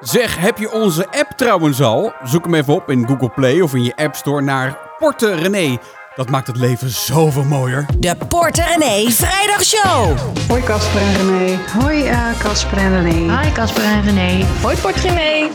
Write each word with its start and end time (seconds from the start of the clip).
Zeg, 0.00 0.36
heb 0.38 0.58
je 0.58 0.72
onze 0.72 1.06
app 1.06 1.30
trouwens 1.36 1.82
al? 1.82 2.12
Zoek 2.22 2.44
hem 2.44 2.54
even 2.54 2.74
op 2.74 2.90
in 2.90 3.06
Google 3.06 3.28
Play 3.28 3.60
of 3.60 3.74
in 3.74 3.84
je 3.84 3.96
App 3.96 4.14
Store 4.14 4.42
naar 4.42 4.78
Porte 4.98 5.34
René. 5.34 5.78
Dat 6.14 6.30
maakt 6.30 6.46
het 6.46 6.56
leven 6.56 6.90
zoveel 6.90 7.44
mooier. 7.44 7.86
De 7.98 8.16
Porter 8.28 8.64
René 8.64 9.10
Vrijdagshow. 9.10 10.18
Hoi 10.48 10.62
Casper 10.62 11.00
en 11.00 11.16
René. 11.16 11.58
Hoi 11.78 12.06
eh, 12.06 12.38
Casper 12.38 12.78
en 12.78 13.02
René. 13.02 13.40
Hi 13.40 13.52
Casper 13.52 13.84
en 13.84 14.02
René. 14.02 14.44
Hoi 14.62 14.76
Portrimee. 14.76 15.50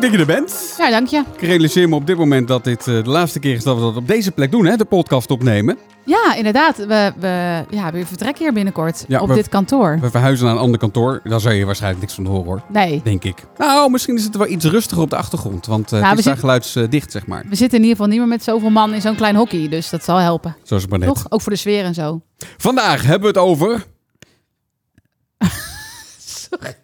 Leuk 0.00 0.10
dat 0.10 0.12
je 0.20 0.26
er 0.32 0.40
bent. 0.40 0.74
Ja, 0.78 0.90
dank 0.90 1.06
je. 1.06 1.22
Ik 1.36 1.40
realiseer 1.40 1.88
me 1.88 1.94
op 1.94 2.06
dit 2.06 2.16
moment 2.16 2.48
dat 2.48 2.64
dit 2.64 2.78
eh, 2.86 3.04
de 3.04 3.10
laatste 3.10 3.38
keer 3.38 3.54
is 3.54 3.62
dat 3.64 3.76
we 3.76 3.82
dat 3.82 3.96
op 3.96 4.06
deze 4.06 4.32
plek 4.32 4.50
doen, 4.50 4.64
hè? 4.66 4.76
De 4.76 4.84
podcast 4.84 5.30
opnemen. 5.30 5.78
Ja, 6.04 6.34
inderdaad. 6.34 6.76
We, 6.76 7.12
we, 7.18 7.64
ja, 7.70 7.92
we 7.92 8.06
vertrekken 8.06 8.42
hier 8.44 8.52
binnenkort 8.52 9.04
Ja, 9.08 9.20
op 9.20 9.28
we- 9.28 9.34
dit 9.34 9.48
kantoor. 9.48 9.98
We 10.00 10.10
verhuizen 10.10 10.46
naar 10.46 10.54
een 10.54 10.60
ander 10.60 10.78
kantoor. 10.78 11.20
Daar 11.24 11.40
zou 11.40 11.54
je 11.54 11.64
waarschijnlijk 11.64 12.00
niks 12.02 12.14
van 12.14 12.26
horen, 12.26 12.44
hoor. 12.44 12.62
Nee, 12.68 13.00
Denk 13.04 13.24
ik. 13.24 13.44
Nou, 13.56 13.90
misschien 13.90 14.16
is 14.16 14.24
het 14.24 14.36
wel 14.36 14.46
iets 14.48 14.64
rustiger 14.64 15.02
op 15.02 15.10
de 15.10 15.16
achtergrond. 15.16 15.66
Want 15.66 15.86
eh 15.92 15.98
Nou, 15.98 16.10
het 16.10 16.18
is 16.18 16.24
daar 16.24 16.36
geluidsdicht, 16.36 17.12
zeg 17.12 17.26
maar. 17.26 17.44
we 17.48 17.56
zitten 17.56 17.78
in 17.78 17.84
ieder 17.84 17.96
geval 17.96 18.10
niet 18.10 18.18
meer 18.20 18.28
met 18.28 18.42
zoveel 18.44 18.70
man 18.70 18.92
in 18.94 19.00
zo'n 19.00 19.16
klein 19.16 19.36
hockey. 19.36 19.68
Dus 19.68 19.90
dat 19.90 20.04
zal 20.04 20.16
helpen. 20.16 20.56
Zoals 20.62 20.82
het 20.82 20.90
maar 20.90 21.00
net. 21.00 21.08
Toch? 21.08 21.26
Ook 21.28 21.40
voor 21.40 21.52
de 21.52 21.58
sfeer 21.58 21.84
en 21.84 21.94
zo. 21.94 22.20
Vandaag 22.56 23.02
hebben 23.02 23.20
we 23.32 23.38
het 23.38 23.48
over... 23.48 23.84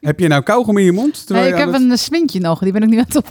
Heb 0.00 0.20
je 0.20 0.28
nou 0.28 0.42
kauwgom 0.42 0.78
in 0.78 0.84
je 0.84 0.92
mond? 0.92 1.28
Nee, 1.28 1.48
ik 1.48 1.56
heb 1.56 1.72
het- 1.72 1.82
een 1.82 1.98
smintje 1.98 2.41
nog. 2.41 2.59
Die 2.59 2.72
ben 2.72 2.82
ik 2.82 2.88
nu 2.88 2.98
aan 2.98 3.05
het 3.06 3.16
op. 3.16 3.28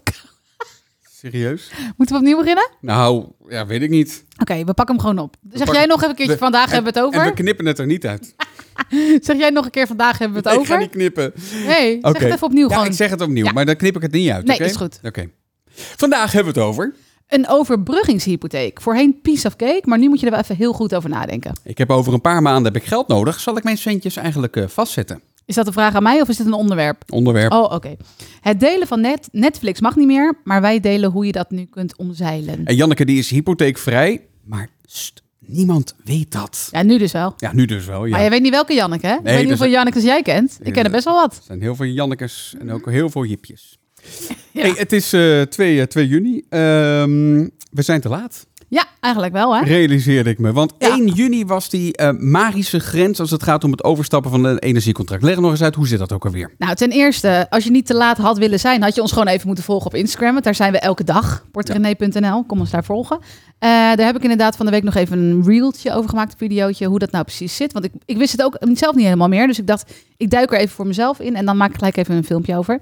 Serieus? 1.11 1.71
Moeten 1.97 2.15
we 2.15 2.21
opnieuw 2.21 2.37
beginnen? 2.37 2.69
Nou, 2.81 3.25
ja, 3.47 3.65
weet 3.65 3.81
ik 3.81 3.89
niet. 3.89 4.25
Oké, 4.41 4.63
we 4.63 4.73
pakken 4.73 4.95
hem 4.95 4.99
gewoon 4.99 5.19
op. 5.19 5.35
Zeg 5.49 5.57
pakken- 5.57 5.75
jij 5.75 5.85
nog 5.85 5.97
even 5.97 6.09
een 6.09 6.15
keertje 6.15 6.33
we- 6.33 6.39
vandaag 6.39 6.65
en- 6.67 6.73
hebben 6.73 6.93
we 6.93 6.99
het 6.99 7.07
En 7.13 7.19
we 7.19 7.25
over? 7.25 7.33
knippen 7.41 7.65
het 7.65 7.79
er 7.79 7.85
niet 7.85 8.05
uit. 8.05 8.35
Zeg 9.25 9.37
jij 9.37 9.49
nog 9.49 9.65
een 9.65 9.71
keer 9.71 9.87
vandaag 9.87 10.17
hebben 10.17 10.43
we 10.43 10.49
het 10.49 10.59
ik 10.59 10.65
ga 10.65 10.73
over? 10.73 10.85
niet 10.85 10.95
knippen. 10.95 11.33
Nee, 11.67 11.99
zeg 12.01 12.11
Oké. 12.11 12.23
het 12.23 12.33
even 12.33 12.47
opnieuw 12.47 12.67
Ja, 12.67 12.73
gewoon. 12.73 12.89
ik 12.89 12.93
zeg 12.95 13.09
het 13.09 13.21
opnieuw, 13.21 13.45
Ja. 13.45 13.51
maar 13.51 13.65
dan 13.65 13.75
knip 13.75 13.95
ik 13.95 14.01
het 14.01 14.11
niet 14.11 14.29
uit. 14.29 14.45
Nee, 14.45 14.55
oké? 14.55 14.65
is 14.65 14.75
goed. 14.75 14.99
Oké. 15.03 15.29
Vandaag 15.75 16.31
hebben 16.31 16.53
we 16.53 16.59
het 16.59 16.69
over... 16.69 16.93
Een 17.27 17.47
overbruggingshypotheek. 17.47 18.81
Voorheen 18.81 19.21
piece 19.21 19.47
of 19.47 19.55
cake, 19.55 19.81
maar 19.83 19.97
nu 19.97 20.07
moet 20.09 20.19
je 20.19 20.25
er 20.25 20.31
wel 20.31 20.41
even 20.41 20.55
heel 20.55 20.73
goed 20.73 20.95
over 20.95 21.09
nadenken. 21.09 21.53
Ik 21.63 21.77
heb 21.77 21.89
over 21.89 22.13
een 22.13 22.21
paar 22.21 22.41
maanden 22.41 22.73
heb 22.73 22.81
ik 22.81 22.87
geld 22.87 23.07
nodig. 23.07 23.39
Zal 23.39 23.57
ik 23.57 23.63
mijn 23.63 23.77
centjes 23.77 24.15
eigenlijk 24.15 24.55
eh, 24.55 24.67
vastzetten? 24.67 25.21
Is 25.45 25.55
dat 25.55 25.67
een 25.67 25.73
vraag 25.73 25.95
aan 25.95 26.03
mij 26.03 26.21
of 26.21 26.29
is 26.29 26.37
dit 26.37 26.45
een 26.45 26.53
onderwerp? 26.53 27.03
Onderwerp. 27.09 27.51
Oh, 27.51 27.71
oké. 27.71 27.95
Het 28.41 28.59
delen 28.59 28.87
van 28.87 29.01
net, 29.01 29.27
Netflix 29.31 29.81
mag 29.81 29.95
niet 29.95 30.07
meer, 30.07 30.39
maar 30.43 30.61
wij 30.61 30.79
delen 30.79 31.11
hoe 31.11 31.25
je 31.25 31.31
dat 31.31 31.51
nu 31.51 31.65
kunt 31.65 31.97
omzeilen. 31.97 32.65
En 32.65 32.75
Janneke 32.75 33.05
die 33.05 33.17
is 33.17 33.29
hypotheekvrij, 33.29 34.21
maar 34.43 34.67
st, 34.85 35.21
niemand 35.39 35.95
weet 36.03 36.31
dat. 36.31 36.67
Ja, 36.71 36.83
nu 36.83 36.97
dus 36.97 37.11
wel. 37.11 37.33
Ja, 37.37 37.53
nu 37.53 37.65
dus 37.65 37.85
wel. 37.85 38.05
Ja. 38.05 38.11
Maar 38.11 38.23
je 38.23 38.29
weet 38.29 38.41
niet 38.41 38.51
welke 38.51 38.73
Janneke, 38.73 39.07
hè? 39.07 39.13
ik 39.13 39.19
weet 39.23 39.33
niet 39.33 39.41
dus- 39.41 39.49
hoeveel 39.49 39.73
Jannekes 39.75 40.03
jij 40.03 40.21
kent. 40.21 40.59
Ik 40.61 40.73
ken 40.73 40.83
er 40.83 40.91
best 40.91 41.05
wel 41.05 41.13
wat. 41.15 41.35
Er 41.35 41.43
zijn 41.45 41.61
heel 41.61 41.75
veel 41.75 41.85
Jannekes 41.85 42.55
en 42.59 42.71
ook 42.71 42.89
heel 42.89 43.09
veel 43.09 43.25
Jipjes. 43.25 43.77
Hey, 44.53 44.73
het 44.77 44.91
is 44.91 45.13
eh 45.13 45.41
2, 45.41 45.79
eh, 45.81 45.85
2 45.87 46.07
juni. 46.07 46.43
Ehm, 46.49 47.47
we 47.71 47.81
zijn 47.81 48.01
te 48.01 48.09
laat, 48.09 48.47
Ja, 48.73 48.85
eigenlijk 48.99 49.33
wel, 49.33 49.55
hè? 49.55 49.63
realiseerde 49.63 50.29
ik 50.29 50.39
me. 50.39 50.51
Want 50.51 50.73
Ja. 50.77 50.89
1 50.89 51.07
juni 51.07 51.45
was 51.45 51.69
die 51.69 51.97
eh, 51.97 52.09
magische 52.17 52.79
grens 52.79 53.19
als 53.19 53.31
het 53.31 53.43
gaat 53.43 53.63
om 53.63 53.71
het 53.71 53.83
overstappen 53.83 54.31
van 54.31 54.43
een 54.43 54.57
energiecontract. 54.59 55.23
Leg 55.23 55.39
nog 55.39 55.51
eens 55.51 55.61
uit, 55.63 55.75
hoe 55.75 55.87
zit 55.87 55.99
dat 55.99 56.11
ook 56.11 56.25
alweer? 56.25 56.51
Nou, 56.57 56.75
ten 56.75 56.89
eerste, 56.91 57.47
als 57.49 57.63
je 57.63 57.71
niet 57.71 57.85
te 57.85 57.93
laat 57.95 58.17
had 58.17 58.37
willen 58.37 58.59
zijn, 58.59 58.81
had 58.81 58.95
je 58.95 59.01
ons 59.01 59.11
gewoon 59.11 59.27
even 59.27 59.47
moeten 59.47 59.63
volgen 59.63 59.85
op 59.85 59.95
Instagram. 59.95 60.31
Want 60.31 60.43
daar 60.43 60.55
zijn 60.55 60.71
we 60.71 60.79
elke 60.79 61.03
dag. 61.03 61.45
portrené.nl, 61.51 62.43
kom 62.43 62.59
ons 62.59 62.69
daar 62.71 62.83
volgen. 62.83 63.17
Eh, 63.59 63.69
daar 63.69 64.05
heb 64.05 64.15
ik 64.15 64.21
inderdaad 64.21 64.55
van 64.55 64.65
de 64.65 64.71
week 64.71 64.83
nog 64.83 64.95
even 64.95 65.17
een 65.19 65.43
reeltje 65.45 65.93
over 65.93 66.09
gemaakt, 66.09 66.31
een 66.31 66.37
videootje, 66.37 66.87
hoe 66.87 66.99
dat 66.99 67.11
nou 67.11 67.23
precies 67.23 67.55
zit. 67.55 67.73
Want 67.73 67.85
ik, 67.85 67.91
ik 68.05 68.17
wist 68.17 68.31
het 68.31 68.43
ook 68.43 68.57
zelf 68.73 68.95
niet 68.95 69.05
helemaal 69.05 69.27
meer. 69.27 69.47
Dus 69.47 69.59
ik 69.59 69.67
dacht, 69.67 69.93
ik 70.17 70.29
duik 70.29 70.51
er 70.51 70.59
even 70.59 70.75
voor 70.75 70.87
mezelf 70.87 71.19
in 71.19 71.35
en 71.35 71.45
dan 71.45 71.57
maak 71.57 71.69
ik 71.69 71.75
gelijk 71.75 71.97
even 71.97 72.15
een 72.15 72.23
filmpje 72.23 72.57
over. 72.57 72.79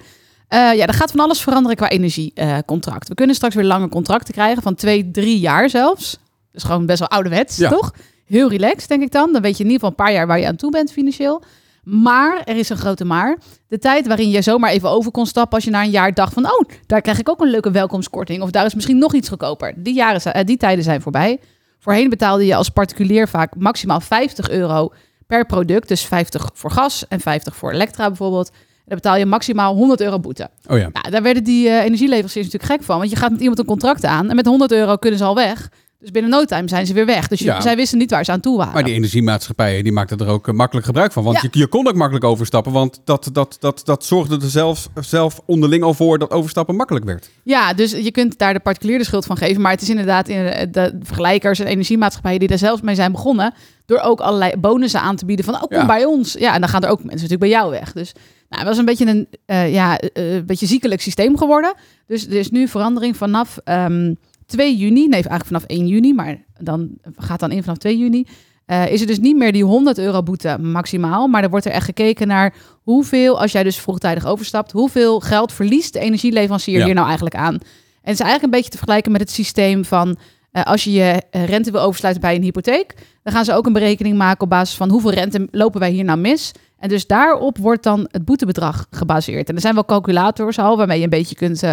Eh, 0.52 0.74
ja, 0.74 0.86
er 0.88 0.94
gaat 0.94 1.12
van 1.12 1.20
alles 1.20 1.42
veranderen 1.42 1.78
qua 1.78 1.90
energiecontract. 1.90 3.08
we 3.08 3.16
kunnen 3.16 3.36
straks 3.36 3.56
weer 3.56 3.64
lange 3.64 3.90
contracten 3.90 4.34
krijgen, 4.34 4.62
van 4.64 4.76
twee, 4.76 5.12
drie 5.12 5.40
jaar 5.40 5.70
zelfs. 5.70 6.18
Dus 6.52 6.64
gewoon 6.64 6.86
best 6.86 7.00
wel 7.00 7.08
ouderwets, 7.08 7.58
Ja. 7.58 7.70
toch? 7.70 7.94
Heel 8.26 8.50
relaxed, 8.50 8.90
denk 8.90 9.02
ik 9.02 9.12
dan. 9.12 9.34
Dan 9.34 9.42
weet 9.42 9.58
je 9.58 9.64
in 9.64 9.70
ieder 9.70 9.74
geval 9.74 9.90
een 9.90 10.06
paar 10.06 10.14
jaar 10.16 10.28
waar 10.28 10.40
je 10.40 10.48
aan 10.48 10.56
toe 10.56 10.72
bent 10.72 10.92
financieel. 10.92 11.44
Maar, 11.84 12.42
er 12.44 12.56
is 12.58 12.70
een 12.70 12.78
grote 12.78 13.06
maar. 13.06 13.38
De 13.68 13.78
tijd 13.80 14.08
waarin 14.08 14.30
je 14.30 14.42
zomaar 14.42 14.72
even 14.72 14.90
over 14.90 15.12
kon 15.12 15.26
stappen 15.26 15.54
als 15.56 15.64
je 15.64 15.70
na 15.72 15.84
een 15.84 15.90
jaar 15.90 16.14
dacht 16.14 16.34
van... 16.34 16.46
oh, 16.46 16.62
daar 16.86 17.02
krijg 17.02 17.20
ik 17.20 17.30
ook 17.30 17.42
een 17.42 17.50
leuke 17.50 17.72
welkomstkorting. 17.72 18.42
Of 18.42 18.50
daar 18.52 18.66
is 18.66 18.74
misschien 18.76 18.98
nog 18.98 19.14
iets 19.14 19.30
goedkoper. 19.30 19.74
Die, 19.78 19.94
jaren, 19.94 20.22
zijn- 20.22 20.34
eh, 20.36 20.46
die 20.46 20.58
tijden 20.58 20.84
zijn 20.84 21.02
voorbij. 21.02 21.40
Voorheen 21.80 22.10
betaalde 22.10 22.46
je 22.46 22.56
als 22.56 22.70
particulier 22.70 23.28
vaak 23.28 23.56
maximaal 23.56 24.00
50 24.02 24.50
euro 24.50 24.94
per 25.28 25.46
product. 25.46 25.88
Dus 25.88 26.02
50 26.02 26.50
voor 26.54 26.72
gas 26.72 27.08
en 27.08 27.20
50 27.20 27.56
voor 27.56 27.72
elektra 27.72 28.08
bijvoorbeeld. 28.08 28.52
Dan 28.92 29.00
betaal 29.00 29.18
je 29.18 29.26
maximaal 29.26 29.76
100 29.76 30.02
euro 30.02 30.20
boete. 30.20 30.50
Oh 30.68 30.78
ja. 30.78 30.90
Nou, 30.94 31.10
daar 31.10 31.22
werden 31.22 31.44
die 31.44 31.68
eh, 31.68 31.84
energieleveranciers 31.84 32.46
natuurlijk 32.46 32.72
gek 32.72 32.84
van. 32.84 32.98
Want 32.98 33.10
je 33.10 33.16
gaat 33.16 33.32
met 33.32 33.40
iemand 33.40 33.60
een 33.60 33.66
contract 33.66 34.06
aan 34.06 34.30
en 34.30 34.36
met 34.36 34.46
100 34.46 34.72
euro 34.72 34.96
kunnen 34.96 35.20
ze 35.20 35.26
al 35.26 35.36
weg. 35.36 35.70
Dus 36.02 36.12
binnen 36.12 36.32
no 36.32 36.46
time 36.46 36.68
zijn 36.70 36.86
ze 36.86 36.94
weer 36.94 37.06
weg. 37.06 37.28
Dus 37.28 37.40
je- 37.40 37.46
Ja. 37.46 37.62
zij 37.62 37.76
wisten 37.76 37.98
niet 37.98 38.12
waar 38.12 38.26
ze 38.26 38.32
aan 38.32 38.40
toe 38.40 38.58
waren. 38.58 38.74
Maar 38.74 38.84
die 38.84 38.94
energiemaatschappijen 38.94 39.84
die 39.84 39.92
maakten 39.92 40.18
er 40.18 40.28
ook 40.28 40.48
eh, 40.48 40.54
makkelijk 40.54 40.86
gebruik 40.86 41.12
van. 41.12 41.24
Want 41.24 41.42
Ja. 41.42 41.50
je, 41.52 41.60
je 41.60 41.68
kon 41.68 41.88
ook 41.88 41.96
makkelijk 41.96 42.26
overstappen. 42.26 42.72
Want 42.72 43.02
dat, 43.04 43.30
dat, 43.34 43.58
dat, 43.60 43.82
dat 43.84 44.06
zorgde 44.06 44.36
er 44.42 44.50
zelf, 44.50 44.88
zelf 45.00 45.42
onderling 45.46 45.84
al 45.84 45.94
voor 45.94 46.18
dat 46.20 46.32
overstappen 46.32 46.76
makkelijk 46.76 47.06
werd. 47.06 47.30
Ja, 47.44 47.74
dus 47.74 47.92
je 47.92 48.12
kunt 48.12 48.38
daar 48.38 48.54
de 48.54 48.60
particulier 48.60 48.98
de 48.98 49.04
schuld 49.04 49.26
van 49.26 49.38
geven. 49.38 49.62
Maar 49.62 49.72
het 49.72 49.82
is 49.82 49.90
inderdaad 49.90 50.28
in 50.28 50.44
de, 50.46 50.68
de 50.72 50.98
vergelijkers 51.04 51.60
en 51.60 51.68
energiemaatschappijen 51.68 52.40
die 52.40 52.48
daar 52.48 52.58
zelfs 52.58 52.82
mee 52.82 52.96
zijn 52.96 53.12
begonnen. 53.12 53.54
Door 53.86 54.00
ook 54.00 54.20
allerlei 54.20 54.58
bonussen 54.58 55.02
aan 55.02 55.16
te 55.16 55.26
bieden 55.26 55.46
van, 55.46 55.54
oh, 55.54 55.62
kom 55.62 55.78
Ja. 55.78 55.86
bij 55.86 56.06
ons. 56.06 56.34
Ja, 56.40 56.54
en 56.54 56.60
dan 56.62 56.70
gaan 56.70 56.84
er 56.84 56.90
ook 56.90 56.98
mensen 57.04 57.14
natuurlijk 57.30 57.40
bij 57.40 57.50
jou 57.50 57.72
weg. 57.72 57.92
Dus 57.94 58.12
nou, 58.50 58.62
het 58.62 58.70
was 58.72 58.78
een 58.78 58.86
beetje 58.86 59.06
een 59.06 59.28
eh, 59.46 59.74
ja, 59.74 59.98
eh, 59.98 60.34
een 60.34 60.46
beetje 60.46 60.66
ziekelijk 60.66 61.02
systeem 61.02 61.38
geworden. 61.38 61.74
Dus 62.08 62.26
er 62.28 62.34
is 62.34 62.50
nu 62.52 62.68
verandering 62.68 63.18
vanaf 63.18 63.58
ehm 63.64 64.14
2 64.52 64.78
juni. 64.78 65.02
Nee, 65.02 65.12
eigenlijk 65.12 65.46
vanaf 65.46 65.64
1 65.64 65.88
juni, 65.88 66.14
maar 66.14 66.38
dan 66.60 66.90
gaat 67.16 67.40
dan 67.40 67.52
in 67.52 67.64
vanaf 67.64 67.78
2 67.78 67.98
juni. 67.98 68.26
eh, 68.66 68.92
is 68.92 69.02
er 69.02 69.08
dus 69.08 69.20
niet 69.20 69.36
meer 69.38 69.52
die 69.52 69.64
100 69.64 69.98
euro 69.98 70.24
boete 70.24 70.58
maximaal. 70.60 71.28
Maar 71.28 71.44
er 71.44 71.50
wordt 71.50 71.66
er 71.66 71.72
echt 71.72 71.86
gekeken 71.86 72.28
naar 72.28 72.54
hoeveel, 72.84 73.40
als 73.42 73.52
jij 73.52 73.64
dus 73.64 73.78
vroegtijdig 73.78 74.26
overstapt, 74.26 74.72
hoeveel 74.72 75.20
geld 75.20 75.54
verliest 75.54 75.94
de 75.94 76.00
energieleverancier 76.00 76.78
Ja. 76.78 76.86
hier 76.86 76.94
nou 76.94 77.06
eigenlijk 77.06 77.36
aan? 77.36 77.54
En 77.54 77.60
het 78.02 78.14
is 78.14 78.20
eigenlijk 78.20 78.44
een 78.44 78.50
beetje 78.50 78.70
te 78.70 78.78
vergelijken 78.78 79.12
met 79.12 79.22
het 79.22 79.32
systeem 79.32 79.86
van 79.86 80.18
eh, 80.52 80.64
als 80.64 80.84
je 80.84 80.92
je 80.92 81.22
eh, 81.32 81.46
rente 81.46 81.72
wil 81.72 81.82
oversluiten 81.82 82.22
bij 82.24 82.36
een 82.36 82.42
hypotheek, 82.44 82.94
dan 83.24 83.34
gaan 83.34 83.46
ze 83.46 83.54
ook 83.54 83.66
een 83.66 83.74
berekening 83.74 84.18
maken 84.18 84.42
op 84.42 84.50
basis 84.50 84.76
van 84.76 84.90
hoeveel 84.90 85.12
rente 85.12 85.48
lopen 85.52 85.80
wij 85.80 85.92
hier 85.92 86.04
nou 86.04 86.20
mis. 86.20 86.52
En 86.78 86.90
dus 86.90 87.08
daarop 87.08 87.58
wordt 87.58 87.84
dan 87.84 88.08
het 88.12 88.26
boetebedrag 88.26 88.88
gebaseerd. 88.90 89.50
En 89.50 89.56
er 89.56 89.62
zijn 89.62 89.74
wel 89.74 89.86
calculators 89.86 90.60
al 90.60 90.78
waarmee 90.78 90.98
je 90.98 91.04
een 91.04 91.10
beetje 91.10 91.36
kunt 91.36 91.64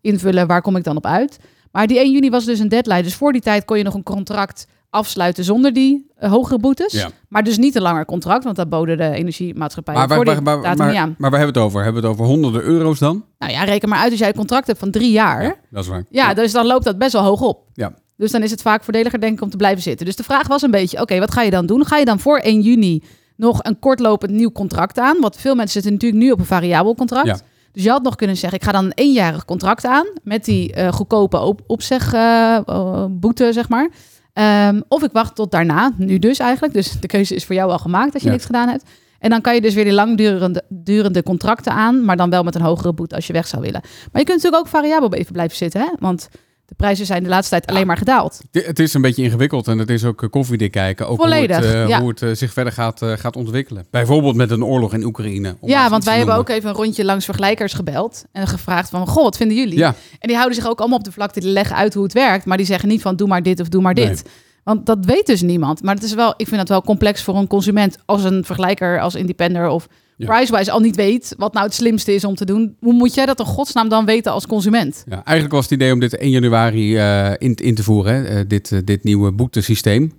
invullen 0.00 0.46
waar 0.46 0.62
kom 0.62 0.76
ik 0.76 0.84
dan 0.84 0.96
op 0.96 1.06
uit. 1.06 1.38
Maar 1.72 1.86
die 1.86 1.98
1 1.98 2.12
juni 2.12 2.30
was 2.30 2.44
dus 2.44 2.58
een 2.58 2.68
deadline. 2.68 3.02
Dus 3.02 3.14
voor 3.14 3.32
die 3.32 3.40
tijd 3.40 3.64
kon 3.64 3.78
je 3.78 3.84
nog 3.84 3.94
een 3.94 4.02
contract 4.02 4.66
afsluiten 4.90 5.44
zonder 5.44 5.72
die 5.72 6.10
eh, 6.16 6.30
hogere 6.30 6.58
boetes. 6.58 6.92
Ja. 6.92 7.10
Maar 7.28 7.44
dus 7.44 7.58
niet 7.58 7.74
een 7.74 7.82
langer 7.82 8.04
contract, 8.04 8.44
want 8.44 8.56
dat 8.56 8.68
boden 8.68 8.96
de 8.96 9.10
energiemaatschappijen 9.10 10.00
Maar, 10.00 10.16
voor 10.16 10.24
waar, 10.24 10.34
die 10.34 10.44
waar, 10.44 10.54
waar, 10.54 10.62
datum 10.62 10.78
maar, 10.78 10.88
niet 10.88 10.96
aan. 10.96 11.14
maar 11.18 11.30
waar 11.30 11.38
hebben 11.40 11.54
we 11.54 11.60
het 11.60 11.68
over? 11.68 11.84
Hebben 11.84 12.02
we 12.02 12.08
het 12.08 12.18
over 12.18 12.30
honderden 12.30 12.62
euro's 12.62 12.98
dan? 12.98 13.24
Nou 13.38 13.52
ja, 13.52 13.64
reken 13.64 13.88
maar 13.88 13.98
uit 13.98 14.10
als 14.10 14.18
jij 14.18 14.28
een 14.28 14.34
contract 14.34 14.66
hebt 14.66 14.78
van 14.78 14.90
drie 14.90 15.10
jaar. 15.10 15.42
Ja, 15.42 15.54
dat 15.70 15.82
is 15.82 15.88
waar. 15.88 16.04
Ja, 16.10 16.34
dus 16.34 16.52
dan 16.52 16.66
loopt 16.66 16.84
dat 16.84 16.98
best 16.98 17.12
wel 17.12 17.22
hoog 17.22 17.40
op. 17.40 17.64
Ja. 17.72 17.94
Dus 18.16 18.30
dan 18.30 18.42
is 18.42 18.50
het 18.50 18.62
vaak 18.62 18.84
voordeliger 18.84 19.20
denk 19.20 19.32
ik 19.36 19.42
om 19.42 19.50
te 19.50 19.56
blijven 19.56 19.82
zitten. 19.82 20.06
Dus 20.06 20.16
de 20.16 20.22
vraag 20.22 20.46
was 20.46 20.62
een 20.62 20.70
beetje, 20.70 21.00
oké, 21.00 21.18
wat 21.18 21.32
ga 21.32 21.42
je 21.42 21.50
dan 21.50 21.66
doen? 21.66 21.86
Ga 21.86 21.96
je 21.96 22.04
dan 22.04 22.18
voor 22.18 22.38
1 22.38 22.60
juni 22.60 23.02
nog 23.36 23.58
een 23.62 23.78
kortlopend 23.78 24.32
nieuw 24.32 24.52
contract 24.52 24.98
aan? 24.98 25.20
Want 25.20 25.36
veel 25.36 25.54
mensen 25.54 25.72
zitten 25.72 25.92
natuurlijk 25.92 26.22
nu 26.22 26.30
op 26.30 26.38
een 26.38 26.44
variabel 26.44 26.94
contract. 26.94 27.26
Ja. 27.26 27.38
Dus 27.72 27.82
je 27.84 27.90
had 27.90 28.02
nog 28.02 28.14
kunnen 28.14 28.36
zeggen, 28.36 28.58
ik 28.58 28.64
ga 28.64 28.72
dan 28.72 28.84
een 28.84 28.92
eenjarig 28.94 29.44
contract 29.44 29.84
aan 29.84 30.06
met 30.22 30.44
die 30.44 30.72
eh, 30.72 30.92
goedkope 30.92 31.38
op 31.38 31.60
opzeg 31.66 32.12
eh, 32.12 32.56
eh, 32.66 33.04
boete, 33.10 33.52
zeg 33.52 33.68
maar. 33.68 33.90
Ehm, 34.32 34.80
of 34.88 35.02
ik 35.02 35.12
wacht 35.12 35.34
tot 35.34 35.50
daarna, 35.50 35.92
nu 35.96 36.18
dus 36.18 36.38
eigenlijk. 36.38 36.74
Dus 36.74 37.00
de 37.00 37.06
keuze 37.06 37.34
is 37.34 37.44
voor 37.44 37.54
jou 37.54 37.70
al 37.70 37.78
gemaakt 37.78 38.12
als 38.14 38.22
je 38.22 38.28
Ja. 38.28 38.34
niks 38.34 38.46
gedaan 38.46 38.68
hebt. 38.68 38.84
En 39.18 39.30
dan 39.30 39.40
kan 39.40 39.54
je 39.54 39.60
dus 39.60 39.74
weer 39.74 39.84
die 39.84 39.92
langdurende 39.92 40.62
durende 40.68 41.22
contracten 41.22 41.72
aan, 41.72 42.04
maar 42.04 42.16
dan 42.16 42.30
wel 42.30 42.42
met 42.42 42.54
een 42.54 42.60
hogere 42.60 42.92
boete 42.92 43.14
als 43.14 43.26
je 43.26 43.32
weg 43.32 43.46
zou 43.46 43.62
willen. 43.62 43.80
Maar 43.82 44.20
je 44.20 44.26
kunt 44.26 44.42
natuurlijk 44.42 44.56
ook 44.62 44.68
variabel 44.68 45.14
even 45.14 45.32
blijven 45.32 45.56
zitten, 45.56 45.80
hè? 45.80 45.88
Want 45.98 46.28
de 46.72 46.78
prijzen 46.78 47.06
zijn 47.06 47.22
de 47.22 47.28
laatste 47.28 47.50
tijd 47.50 47.66
alleen 47.66 47.86
maar 47.86 47.96
gedaald. 47.96 48.40
Het- 48.50 48.78
is 48.78 48.94
een 48.94 49.00
beetje 49.00 49.22
ingewikkeld 49.22 49.68
en 49.68 49.78
het 49.78 49.90
is 49.90 50.04
ook 50.04 50.22
eh, 50.22 50.30
koffiedik 50.30 50.70
kijken. 50.70 51.08
Ook 51.08 51.20
Volledig, 51.20 51.56
hoe 51.56 51.66
het, 51.66 51.74
eh, 51.74 51.88
ja. 51.88 52.00
hoe 52.00 52.08
het 52.08 52.22
eh, 52.22 52.30
zich 52.32 52.52
verder 52.52 52.72
gaat, 52.72 53.00
gaat 53.04 53.36
ontwikkelen. 53.36 53.86
Bijvoorbeeld 53.90 54.36
met 54.36 54.50
een 54.50 54.64
oorlog 54.64 54.94
in 54.94 55.04
Oekraïne. 55.04 55.56
ja, 55.62 55.90
want 55.90 56.04
wij 56.04 56.16
hebben 56.16 56.34
ook 56.34 56.48
even 56.48 56.68
een 56.68 56.74
rondje 56.76 57.04
langs 57.04 57.24
vergelijkers 57.24 57.72
gebeld 57.72 58.24
en 58.32 58.46
gevraagd 58.46 58.88
van, 58.90 59.06
goh, 59.06 59.22
wat 59.22 59.36
vinden 59.36 59.56
jullie? 59.56 59.78
Ja, 59.78 59.94
En 60.18 60.28
die 60.28 60.36
houden 60.36 60.56
zich 60.56 60.68
ook 60.68 60.78
allemaal 60.78 60.98
op 60.98 61.04
de 61.04 61.12
vlakte, 61.12 61.40
die 61.40 61.50
leggen 61.50 61.76
uit 61.76 61.94
hoe 61.94 62.02
het 62.02 62.12
werkt, 62.12 62.44
maar 62.44 62.56
die 62.56 62.66
zeggen 62.66 62.88
niet 62.88 63.02
van, 63.02 63.16
doe 63.16 63.28
maar 63.28 63.42
dit 63.42 63.60
of 63.60 63.68
doe 63.68 63.82
maar 63.82 63.94
dit. 63.94 64.04
Nee. 64.24 64.32
Want 64.64 64.86
dat 64.86 65.04
weet 65.04 65.26
dus 65.26 65.42
niemand. 65.42 65.82
Maar 65.82 65.94
het 65.94 66.04
is 66.04 66.14
wel, 66.14 66.34
ik 66.36 66.46
vind 66.46 66.56
dat 66.58 66.68
wel 66.68 66.82
complex 66.82 67.22
voor 67.22 67.36
een 67.36 67.46
consument 67.46 67.96
als 68.06 68.24
een 68.24 68.44
vergelijker, 68.44 69.00
als 69.00 69.14
independer 69.14 69.68
of 69.68 69.86
Ja. 70.22 70.36
Pricewise 70.36 70.70
al 70.70 70.80
niet 70.80 70.96
weet 70.96 71.34
wat 71.38 71.52
nou 71.52 71.64
het 71.66 71.74
slimste 71.74 72.14
is 72.14 72.24
om 72.24 72.34
te 72.34 72.44
doen, 72.44 72.76
hoe 72.80 72.92
moet 72.92 73.14
jij 73.14 73.26
dat 73.26 73.38
in 73.38 73.44
godsnaam 73.44 73.88
dan 73.88 74.04
weten 74.04 74.32
als 74.32 74.46
consument? 74.46 75.04
Ja, 75.08 75.14
eigenlijk 75.24 75.52
was 75.52 75.64
het 75.64 75.72
idee 75.72 75.92
om 75.92 76.00
dit 76.00 76.16
1 76.16 76.30
januari 76.30 76.96
eh, 76.96 77.30
in, 77.38 77.54
in 77.54 77.74
te 77.74 77.82
voeren, 77.82 78.14
hè, 78.14 78.22
eh, 78.22 78.44
dit, 78.48 78.72
eh, 78.72 78.78
dit 78.84 79.04
nieuwe 79.04 79.32
boetesysteem. 79.32 80.12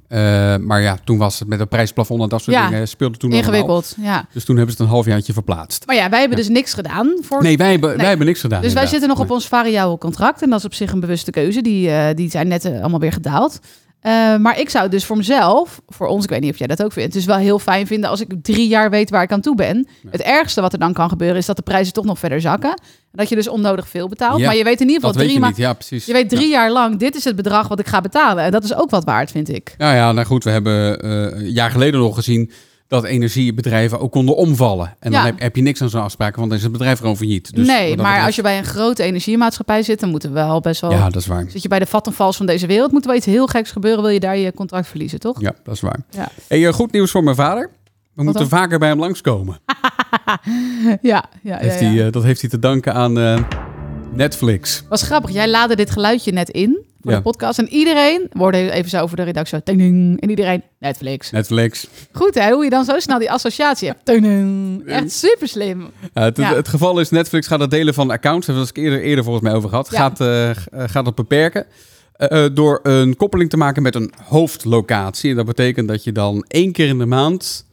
Maar 0.61 0.81
ja, 0.81 0.97
toen 1.03 1.17
was 1.17 1.39
het 1.39 1.47
met 1.47 1.59
een 1.59 1.67
prijsplafond 1.67 2.21
en 2.21 2.29
dat 2.29 2.41
soort 2.41 2.55
Ja, 2.55 2.69
dingen 2.69 2.87
speelde 2.87 3.17
toen. 3.17 3.31
Ingewikkeld, 3.31 3.95
ja. 4.01 4.25
Dus 4.33 4.45
toen 4.45 4.55
hebben 4.57 4.75
ze 4.75 4.81
het 4.81 4.91
een 4.91 4.95
halfjaartje 4.95 5.33
verplaatst. 5.33 5.85
Maar 5.85 5.95
ja, 5.95 6.09
wij 6.09 6.19
hebben 6.19 6.37
dus 6.37 6.49
niks 6.49 6.73
gedaan 6.73 7.17
voor. 7.21 7.41
Nee, 7.41 7.57
wij 7.57 7.71
hebben, 7.71 7.89
Nee. 7.89 7.97
wij 7.97 8.07
hebben 8.07 8.27
niks 8.27 8.41
gedaan. 8.41 8.61
dus 8.61 8.73
wij 8.73 8.87
zitten 8.87 9.09
nog 9.09 9.19
op 9.19 9.31
ons 9.31 9.47
variabel 9.47 9.97
contract 9.97 10.41
en 10.41 10.49
dat 10.49 10.59
is 10.59 10.65
op 10.65 10.73
zich 10.73 10.91
een 10.91 10.99
bewuste 10.99 11.31
keuze. 11.31 11.61
Die, 11.61 12.13
die 12.13 12.29
zijn 12.29 12.47
net 12.47 12.65
allemaal 12.65 12.99
weer 12.99 13.11
gedaald. 13.11 13.59
Eh, 14.03 14.35
maar 14.37 14.59
ik 14.59 14.69
zou 14.69 14.89
dus 14.89 15.05
voor 15.05 15.17
mezelf, 15.17 15.81
voor 15.87 16.07
ons, 16.07 16.23
ik 16.23 16.29
weet 16.29 16.41
niet 16.41 16.51
of 16.51 16.57
jij 16.57 16.67
dat 16.67 16.83
ook 16.83 16.91
vindt, 16.91 17.13
dus 17.13 17.25
wel 17.25 17.37
heel 17.37 17.59
fijn 17.59 17.87
vinden 17.87 18.09
als 18.09 18.21
ik 18.21 18.33
drie 18.41 18.67
jaar 18.67 18.89
weet 18.89 19.09
waar 19.09 19.23
ik 19.23 19.31
aan 19.31 19.41
toe 19.41 19.55
ben. 19.55 19.87
Het 20.09 20.21
ergste 20.21 20.61
wat 20.61 20.73
er 20.73 20.79
dan 20.79 20.93
kan 20.93 21.09
gebeuren 21.09 21.37
is 21.37 21.45
dat 21.45 21.55
de 21.55 21.61
prijzen 21.61 21.93
toch 21.93 22.05
nog 22.05 22.19
verder 22.19 22.41
zakken. 22.41 22.69
En 22.69 23.19
dat 23.19 23.29
je 23.29 23.35
dus 23.35 23.47
onnodig 23.47 23.87
veel 23.87 24.07
betaalt. 24.07 24.39
Ja, 24.39 24.45
maar 24.45 24.55
je 24.55 24.63
weet 24.63 24.81
in 24.81 24.87
ieder 24.87 25.01
geval 25.03 25.21
drie 25.25 25.39
je 25.39 25.51
ja 25.55 25.73
precies. 25.73 26.05
Je 26.05 26.13
weet 26.13 26.29
drie 26.29 26.49
Ja. 26.49 26.59
jaar 26.59 26.71
lang, 26.71 26.99
dit 26.99 27.15
is 27.15 27.23
het 27.23 27.35
bedrag 27.35 27.67
wat 27.67 27.79
ik 27.79 27.87
ga 27.87 28.01
betalen. 28.01 28.43
En 28.43 28.51
dat 28.51 28.63
is 28.63 28.75
ook 28.75 28.89
wat 28.89 29.03
waard, 29.03 29.31
vind 29.31 29.49
ik. 29.49 29.75
Ja, 29.77 29.95
ja, 29.95 30.11
nou 30.11 30.25
goed, 30.27 30.43
we 30.43 30.49
hebben 30.49 30.99
eh, 31.01 31.11
een 31.41 31.51
jaar 31.51 31.71
geleden 31.71 31.99
nog 31.99 32.15
gezien 32.15 32.51
dat 32.87 33.03
energiebedrijven 33.03 33.99
ook 33.99 34.11
konden 34.11 34.35
omvallen. 34.35 34.95
En 34.99 35.11
dan 35.11 35.19
Ja. 35.19 35.25
heb, 35.25 35.39
heb 35.39 35.55
je 35.55 35.61
niks 35.61 35.81
aan 35.81 35.89
zo'n 35.89 36.01
afspraken, 36.01 36.35
want 36.37 36.47
dan 36.49 36.57
is 36.57 36.63
het 36.63 36.71
bedrijf 36.73 36.99
gewoon 36.99 37.17
failliet. 37.17 37.55
Dus 37.55 37.67
nee, 37.67 37.97
maar 37.97 38.25
als 38.25 38.35
je 38.35 38.41
bij 38.41 38.57
een 38.57 38.65
grote 38.65 39.03
energiemaatschappij 39.03 39.83
zit, 39.83 39.99
dan 39.99 40.09
moeten 40.09 40.29
we 40.29 40.35
wel 40.35 40.59
best 40.59 40.81
wel... 40.81 40.91
Ja, 40.91 41.03
dat 41.09 41.21
is 41.21 41.27
waar. 41.27 41.45
Zit 41.49 41.61
je 41.61 41.67
bij 41.67 41.79
de 41.79 41.85
Vattenfalls 41.85 42.37
van 42.37 42.45
deze 42.45 42.67
wereld, 42.67 42.91
moet 42.91 43.01
er 43.01 43.07
wel 43.07 43.17
iets 43.17 43.25
heel 43.25 43.47
geks 43.47 43.71
gebeuren, 43.71 44.01
wil 44.01 44.11
je 44.11 44.19
daar 44.19 44.37
je 44.37 44.53
contract 44.53 44.87
verliezen, 44.87 45.19
toch? 45.19 45.41
Ja, 45.41 45.53
dat 45.63 45.75
is 45.75 45.81
waar. 45.81 45.99
Ja. 46.09 46.29
Hey, 46.47 46.67
eh, 46.67 46.73
goed 46.73 46.91
nieuws 46.91 47.11
voor 47.11 47.23
mijn 47.23 47.35
vader. 47.35 47.69
We 48.15 48.23
moeten 48.23 48.49
dan? 48.49 48.59
vaker 48.59 48.79
bij 48.79 48.89
hem 48.89 48.99
langskomen. 48.99 49.59
Ja, 51.01 51.25
ja, 51.43 51.57
Heeft 51.57 51.79
ja, 51.79 51.85
ja. 51.87 51.93
Hij, 51.93 52.05
eh, 52.05 52.11
dat 52.11 52.23
heeft 52.23 52.41
hij 52.41 52.49
te 52.49 52.59
danken 52.59 52.93
aan 52.93 53.19
eh, 53.19 53.39
Netflix. 54.13 54.83
Was 54.89 55.01
grappig. 55.01 55.31
Jij 55.31 55.49
laadde 55.49 55.75
dit 55.75 55.91
geluidje 55.91 56.31
net 56.31 56.49
in 56.49 56.85
voor 57.03 57.11
Ja. 57.11 57.17
de 57.17 57.23
podcast. 57.23 57.59
En 57.59 57.69
iedereen, 57.69 58.27
hoorden 58.37 58.71
even 58.71 58.89
zo 58.89 59.01
over 59.01 59.15
de 59.17 59.23
redactie, 59.23 59.63
ting, 59.63 59.81
en 60.21 60.29
iedereen, 60.29 60.63
Netflix. 60.79 61.31
Netflix. 61.31 61.87
Goed 62.11 62.35
hè, 62.35 62.51
hoe 62.51 62.63
je 62.63 62.69
dan 62.69 62.85
zo 62.85 62.99
snel 62.99 63.19
die 63.19 63.31
associatie 63.31 63.87
hebt. 63.87 64.05
Ting. 64.05 64.83
Echt 64.87 65.11
super 65.11 65.47
slim. 65.47 65.87
Ja, 66.13 66.21
het, 66.23 66.37
het 66.37 66.67
geval 66.67 66.99
is, 66.99 67.09
Netflix 67.09 67.47
gaat 67.47 67.59
het 67.59 67.71
delen 67.71 67.93
van 67.93 68.09
accounts, 68.11 68.45
daar 68.47 68.55
we 68.55 68.61
het 68.61 68.77
eerder, 68.77 69.01
eerder 69.01 69.23
volgens 69.23 69.43
mij 69.45 69.53
over 69.53 69.69
gehad, 69.69 69.89
gaat, 69.89 70.21
eh, 70.21 70.49
gaat 70.71 71.05
dat 71.05 71.15
beperken. 71.15 71.65
eh, 72.13 72.45
door 72.53 72.79
een 72.83 73.15
koppeling 73.15 73.49
te 73.49 73.57
maken 73.57 73.81
met 73.83 73.95
een 73.95 74.13
hoofdlocatie. 74.23 75.29
En 75.29 75.35
dat 75.35 75.45
betekent 75.45 75.87
dat 75.87 76.03
je 76.03 76.11
dan 76.11 76.45
één 76.47 76.71
keer 76.71 76.87
in 76.87 76.97
de 76.97 77.05
maand... 77.05 77.65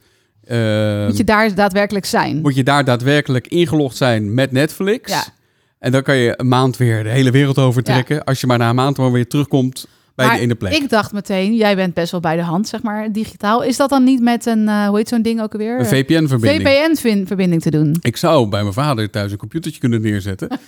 eh, 0.43 1.05
Moet 1.07 1.17
je 1.17 1.23
daar 1.23 1.55
daadwerkelijk 1.55 2.05
zijn. 2.05 2.41
moet 2.41 2.55
je 2.55 2.63
daar 2.63 2.85
daadwerkelijk 2.85 3.47
ingelogd 3.47 3.97
zijn 3.97 4.33
met 4.33 4.51
Netflix. 4.51 5.11
Ja. 5.11 5.23
En 5.81 5.91
dan 5.91 6.03
kan 6.03 6.15
je 6.15 6.33
een 6.37 6.47
maand 6.47 6.77
weer 6.77 7.03
de 7.03 7.09
hele 7.09 7.31
wereld 7.31 7.57
overtrekken. 7.57 8.23
Als 8.23 8.41
je 8.41 8.47
maar 8.47 8.57
na 8.57 8.69
een 8.69 8.75
maand 8.75 8.97
weer 8.97 9.27
terugkomt 9.27 9.87
bij 10.15 10.25
Maar 10.25 10.35
de 10.35 10.41
ene 10.41 10.55
plek. 10.55 10.73
ik 10.73 10.89
dacht 10.89 11.11
meteen, 11.11 11.55
jij 11.55 11.75
bent 11.75 11.93
best 11.93 12.11
wel 12.11 12.19
bij 12.19 12.35
de 12.35 12.41
hand, 12.41 12.67
zeg 12.67 12.81
maar, 12.81 13.11
digitaal. 13.11 13.63
Is 13.63 13.77
dat 13.77 13.89
dan 13.89 14.03
niet 14.03 14.21
met 14.21 14.45
een, 14.45 14.67
eh, 14.67 14.87
hoe 14.87 14.97
heet 14.97 15.07
zo'n 15.07 15.21
ding 15.21 15.41
ook 15.41 15.53
alweer? 15.53 15.79
Een 15.79 15.85
VPN-verbinding. 15.85 16.69
VPN-verbinding 16.69 17.61
te 17.61 17.71
doen. 17.71 17.97
Ik 18.01 18.17
zou 18.17 18.49
bij 18.49 18.61
mijn 18.61 18.73
vader 18.73 19.09
thuis 19.09 19.31
een 19.31 19.37
computertje 19.37 19.79
kunnen 19.79 20.01
neerzetten. 20.01 20.49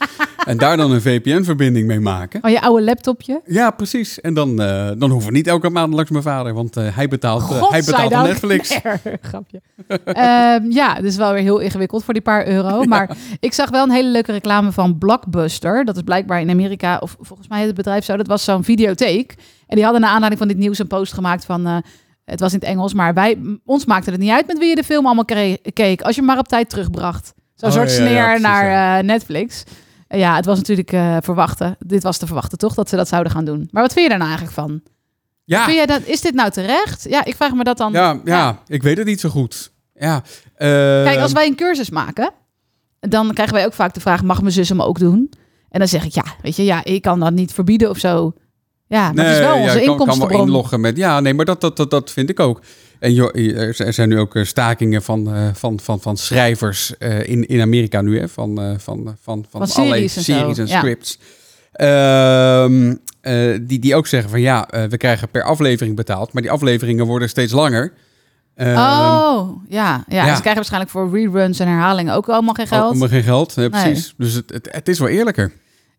en 0.46 0.58
daar 0.58 0.78
dan 0.78 0.92
een 0.92 1.02
VPN-verbinding 1.02 1.88
mee 1.88 2.00
maken. 2.00 2.44
Oh, 2.44 2.52
je 2.52 2.62
oude 2.62 2.84
laptopje? 2.84 3.42
Ja, 3.46 3.72
precies. 3.72 4.22
En 4.22 4.34
dan, 4.34 4.62
eh, 4.62 4.92
dan 4.98 5.10
hoeven 5.10 5.32
we 5.32 5.38
niet 5.38 5.48
elke 5.48 5.70
maand 5.70 5.94
langs 5.94 6.12
mijn 6.12 6.24
vader. 6.24 6.54
Want 6.54 6.78
eh, 6.78 6.96
hij 6.96 7.08
betaalt, 7.08 7.52
eh, 7.52 7.70
hij 7.72 7.84
betaalt 7.84 8.12
Netflix. 8.12 8.70
Nee, 9.04 9.18
grapje. 9.22 9.62
Ehm, 10.04 10.72
ja, 10.72 10.94
dus 10.94 11.16
wel 11.16 11.34
weer 11.34 11.42
heel 11.42 11.60
ingewikkeld 11.60 12.04
voor 12.04 12.14
die 12.14 12.24
paar 12.24 12.48
euro. 12.48 12.84
Maar 12.94 13.18
ik 13.40 13.54
zag 13.54 13.70
wel 13.70 13.84
een 13.84 13.92
hele 13.92 14.10
leuke 14.10 14.32
reclame 14.32 14.72
van 14.72 14.98
Blockbuster. 14.98 15.86
Dat 15.86 15.96
is 15.96 16.02
blijkbaar 16.02 16.42
in 16.42 16.50
Amerika, 16.50 16.98
of 16.98 17.16
volgens 17.20 17.48
mij 17.48 17.66
het 17.66 17.76
bedrijf 17.76 18.06
zo. 18.06 18.18
Dat 18.18 18.28
was 18.28 18.44
zo'n 18.44 18.64
videotheek. 18.64 19.36
En 19.68 19.76
die 19.76 19.84
hadden 19.84 20.02
naar 20.02 20.12
aanleiding 20.12 20.40
van 20.40 20.48
dit 20.50 20.58
nieuws 20.58 20.80
een 20.80 20.88
post 20.88 21.14
gemaakt 21.14 21.46
van... 21.46 21.66
het 22.26 22.40
was 22.40 22.54
in 22.54 22.60
het 22.60 22.68
Engels, 22.68 22.94
maar 22.94 23.14
wij, 23.14 23.38
ons 23.66 23.86
maakte 23.86 24.12
het 24.12 24.20
niet 24.20 24.32
uit 24.32 24.48
met 24.48 24.58
wie 24.58 24.70
je 24.70 24.76
de 24.76 24.84
film 24.84 25.06
allemaal 25.06 25.26
keek. 25.74 26.02
Als 26.02 26.16
je 26.16 26.22
maar 26.22 26.38
op 26.38 26.48
tijd 26.48 26.70
terugbracht. 26.70 27.34
Zo'n 27.56 27.70
Oh, 27.70 27.76
soort 27.76 27.96
ja, 27.96 27.98
ja, 27.98 28.08
sneer 28.08 28.26
precies, 28.26 28.42
naar 28.42 29.04
Netflix. 29.04 29.64
Ja, 30.18 30.36
het 30.36 30.46
was 30.46 30.58
natuurlijk 30.58 30.92
eh, 30.92 31.18
verwachten. 31.22 31.76
Dit 31.80 32.04
was 32.04 32.18
te 32.18 32.26
verwachten, 32.26 32.58
toch? 32.58 32.74
Dat 32.74 32.90
ze 32.90 32.96
dat 32.96 33.08
zouden 33.08 33.32
gaan 33.32 33.46
doen. 33.46 33.68
Maar 33.72 33.82
wat 33.82 33.94
vind 33.94 34.04
je 34.04 34.10
daar 34.10 34.28
nou 34.28 34.30
eigenlijk 34.30 34.60
van? 34.60 34.82
Ja, 35.44 35.64
Vind 35.64 35.78
jij 35.78 35.86
dat, 35.86 36.02
is 36.06 36.22
dit 36.22 36.34
nou 36.34 36.52
terecht? 36.52 37.06
Ja, 37.10 37.26
ik 37.26 37.36
vraag 37.36 37.54
me 37.54 37.64
dat 37.64 37.78
dan. 37.78 37.92
ja, 37.92 38.20
ja, 38.24 38.62
ik 38.68 38.84
weet 38.84 38.98
het 38.98 39.06
niet 39.06 39.20
zo 39.20 39.30
goed. 39.30 39.72
Ja, 39.94 40.24
Kijk, 40.58 41.20
als 41.20 41.32
wij 41.32 41.48
een 41.48 41.56
cursus 41.56 41.90
maken, 41.90 42.32
dan 43.00 43.34
krijgen 43.34 43.56
wij 43.56 43.66
ook 43.66 43.74
vaak 43.74 43.94
de 43.94 44.00
vraag: 44.00 44.24
mag 44.24 44.42
mijn 44.42 44.54
zus 44.54 44.70
hem 44.70 44.82
ook 44.82 45.00
doen? 45.00 45.32
En 45.70 45.80
dan 45.80 45.88
zeg 45.88 46.06
ik 46.06 46.14
ja, 46.14 46.26
weet 46.42 46.56
je, 46.56 46.64
ja, 46.64 46.84
ik 46.84 47.02
kan 47.02 47.20
dat 47.20 47.34
niet 47.34 47.54
verbieden 47.54 47.90
of 47.90 47.98
zo. 47.98 48.34
Ja, 48.88 49.12
maar 49.12 49.26
het 49.26 49.34
is 49.34 49.40
wel 49.40 49.56
ja, 49.56 49.64
onze 49.64 49.82
ik 49.82 49.86
kan, 49.86 50.08
kan 50.08 50.20
wel 50.20 50.42
inloggen 50.42 50.82
met... 50.82 50.98
Ja, 50.98 51.20
nee, 51.20 51.34
maar 51.34 51.46
dat, 51.46 51.62
dat, 51.62 51.78
dat, 51.78 51.90
dat 51.90 52.12
vind 52.12 52.30
ik 52.30 52.40
ook. 52.40 52.62
En 53.04 53.14
joh, 53.14 53.36
er 53.80 53.94
zijn 53.94 54.10
nu 54.10 54.20
ook 54.20 54.36
eh, 54.36 54.44
stakingen 54.44 55.04
van, 55.04 55.34
eh, 55.34 55.48
van, 55.54 55.80
van, 55.80 56.02
van 56.02 56.18
schrijvers 56.18 56.98
eh, 56.98 57.28
in, 57.28 57.48
in 57.48 57.62
Amerika 57.62 58.02
nu, 58.02 58.20
hè, 58.20 58.30
van, 58.30 58.62
eh, 58.62 58.66
van, 58.78 59.16
van, 59.22 59.46
van, 59.50 59.68
Van 59.68 59.76
allerlei 59.76 60.10
series 60.10 60.16
en 60.16 60.24
zo, 60.24 60.40
series 60.40 60.58
en 60.58 60.68
ja. 60.68 60.80
scripts. 60.80 61.20
Ehm, 61.72 62.96
eh, 63.22 63.60
die, 63.62 63.80
die 63.80 63.96
ook 63.96 64.08
zeggen 64.08 64.30
van 64.30 64.42
ja, 64.42 64.70
eh, 64.70 64.84
we 64.84 64.98
krijgen 64.98 65.30
per 65.30 65.44
aflevering 65.44 65.96
betaald, 65.96 66.34
maar 66.34 66.42
die 66.42 66.52
afleveringen 66.52 67.06
worden 67.06 67.30
steeds 67.30 67.52
langer. 67.54 67.94
Ehm, 68.56 68.78
oh, 68.78 69.50
ja, 69.70 70.04
ja. 70.08 70.26
ja. 70.26 70.36
Ze 70.36 70.42
krijgen 70.42 70.56
waarschijnlijk 70.56 70.92
voor 70.92 71.10
reruns 71.12 71.60
en 71.60 71.68
herhalingen 71.68 72.14
ook 72.14 72.30
allemaal 72.30 72.54
geen 72.54 72.68
geld. 72.68 72.96
Maar 72.96 73.10
geen 73.10 73.24
geld, 73.24 73.56
nee, 73.56 73.70
Nee. 73.70 73.82
precies. 73.82 74.14
Dus 74.18 74.34
het, 74.34 74.50
het, 74.50 74.68
het 74.72 74.88
is 74.88 75.00
wel 75.00 75.08
eerlijker. 75.08 75.52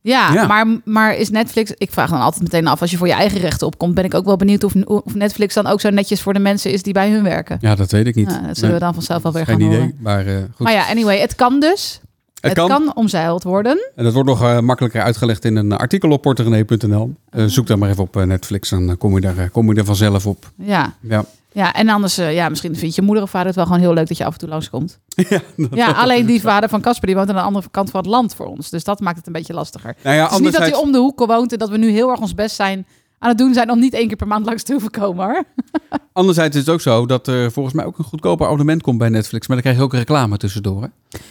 Ja, 0.05 0.33
Ja. 0.33 0.47
Maar, 0.47 0.67
maar 0.85 1.17
is 1.17 1.31
Netflix... 1.31 1.73
Ik 1.77 1.93
vraag 1.93 2.11
dan 2.11 2.21
altijd 2.21 2.43
meteen 2.43 2.67
af, 2.67 2.81
als 2.81 2.91
je 2.91 2.97
voor 2.97 3.07
je 3.07 3.13
eigen 3.13 3.41
rechten 3.41 3.67
opkomt... 3.67 3.95
ben 3.95 4.05
ik 4.05 4.15
ook 4.15 4.25
wel 4.25 4.37
benieuwd 4.37 4.65
of, 4.65 4.75
of 4.85 5.15
Netflix 5.15 5.55
dan 5.55 5.67
ook 5.67 5.81
zo 5.81 5.91
netjes 5.91 6.23
voor 6.23 6.33
de 6.33 6.39
mensen 6.39 6.73
is 6.73 6.83
die 6.83 6.93
bij 6.93 7.11
hun 7.11 7.23
werken. 7.23 7.59
Ja, 7.61 7.75
dat 7.75 7.91
weet 7.91 8.07
ik 8.07 8.15
niet. 8.15 8.31
Ja, 8.31 8.39
dat 8.39 8.55
zullen 8.55 8.63
Nee, 8.71 8.73
we 8.73 8.85
dan 8.85 8.95
vanzelf 8.95 9.23
wel 9.23 9.33
weer 9.33 9.45
geen 9.45 9.55
gaan 9.61 9.67
idee, 9.67 9.79
horen. 9.79 9.97
maar 9.99 10.27
eh, 10.27 10.37
goed. 10.37 10.59
Maar 10.59 10.73
ja, 10.73 10.89
anyway, 10.89 11.19
het 11.19 11.35
kan 11.35 11.61
dus. 11.61 12.01
Het, 12.41 12.53
kan. 12.53 12.95
omzeild 12.97 13.43
worden. 13.43 13.91
En 13.97 14.05
dat 14.05 14.13
wordt 14.13 14.29
nog 14.29 14.43
eh, 14.43 14.61
makkelijker 14.61 15.03
uitgelegd 15.03 15.45
in 15.45 15.57
een 15.57 15.73
artikel 15.73 16.11
op 16.11 16.23
porterenee.nl. 16.23 17.15
Eh, 17.31 17.45
zoek 17.45 17.67
dan 17.67 17.79
maar 17.79 17.91
even 17.91 18.03
op 18.03 18.25
Netflix, 18.25 18.69
dan 18.69 18.97
kom 18.99 19.15
je, 19.15 19.21
daar, 19.21 19.51
kom 19.51 19.73
je 19.73 19.79
er 19.79 19.85
vanzelf 19.85 20.27
op. 20.27 20.51
Ja, 20.57 20.95
Ja, 21.01 21.25
ja 21.55 21.73
en 21.73 21.89
anders, 21.89 22.19
eh, 22.19 22.35
ja, 22.35 22.49
misschien 22.49 22.77
vindt 22.77 22.95
je 22.95 23.03
moeder 23.03 23.23
of 23.23 23.31
vader 23.31 23.47
het 23.47 23.57
wel 23.57 23.65
gewoon 23.65 23.81
heel 23.81 23.93
leuk 23.93 24.09
dat 24.09 24.17
je 24.17 24.25
af 24.25 24.33
en 24.33 24.39
toe 24.39 24.49
langskomt. 24.49 24.99
ja, 25.15 25.41
Ja, 25.71 25.91
alleen 25.91 26.27
die 26.27 26.41
vader 26.41 26.69
van 26.69 26.81
Casper, 26.81 27.07
die 27.07 27.17
woont 27.17 27.29
aan 27.29 27.35
de 27.35 27.41
andere 27.41 27.69
kant 27.71 27.91
van 27.91 28.01
het 28.01 28.09
land 28.09 28.35
voor 28.35 28.47
ons. 28.47 28.71
Dus 28.71 28.85
dat 28.85 29.01
maakt 29.01 29.17
het 29.17 29.27
een 29.27 29.33
beetje 29.33 29.55
lastiger. 29.55 29.97
nou 30.03 30.17
ja, 30.17 30.23
Het 30.23 30.33
is 30.33 30.39
niet 30.39 30.53
dat 30.53 30.61
hij 30.61 30.75
om 30.75 30.93
de 30.93 30.99
hoek 30.99 31.27
woont 31.27 31.53
en 31.53 31.59
dat 31.59 31.69
we 31.69 31.77
nu 31.77 31.91
heel 31.91 32.11
erg 32.11 32.21
ons 32.21 32.35
best 32.35 32.57
zijn 32.57 32.87
aan 33.19 33.29
het 33.31 33.39
doen 33.39 33.55
zijn 33.55 33.71
om 33.71 33.79
niet 33.79 33.95
één 33.95 34.07
keer 34.07 34.17
per 34.17 34.27
maand 34.27 34.47
langs 34.47 34.63
te 34.63 34.73
hoeven 34.73 34.91
komen 34.91 35.25
hoor. 35.25 35.45
anderzijds 36.13 36.57
is 36.57 36.63
het 36.63 36.71
ook 36.75 36.81
zo 36.81 37.07
dat 37.07 37.27
er 37.27 37.53
volgens 37.53 37.75
mij 37.75 37.85
ook 37.85 37.99
een 37.99 38.05
goedkoper 38.05 38.47
abonnement 38.47 38.83
komt 38.83 38.99
bij 38.99 39.09
Netflix. 39.09 39.47
Maar 39.47 39.57
dan 39.57 39.65
krijg 39.65 39.77
je 39.77 39.83
ook 39.83 39.93
reclame 39.93 40.37
tussendoor. 40.37 40.83
Hè? 40.83 40.89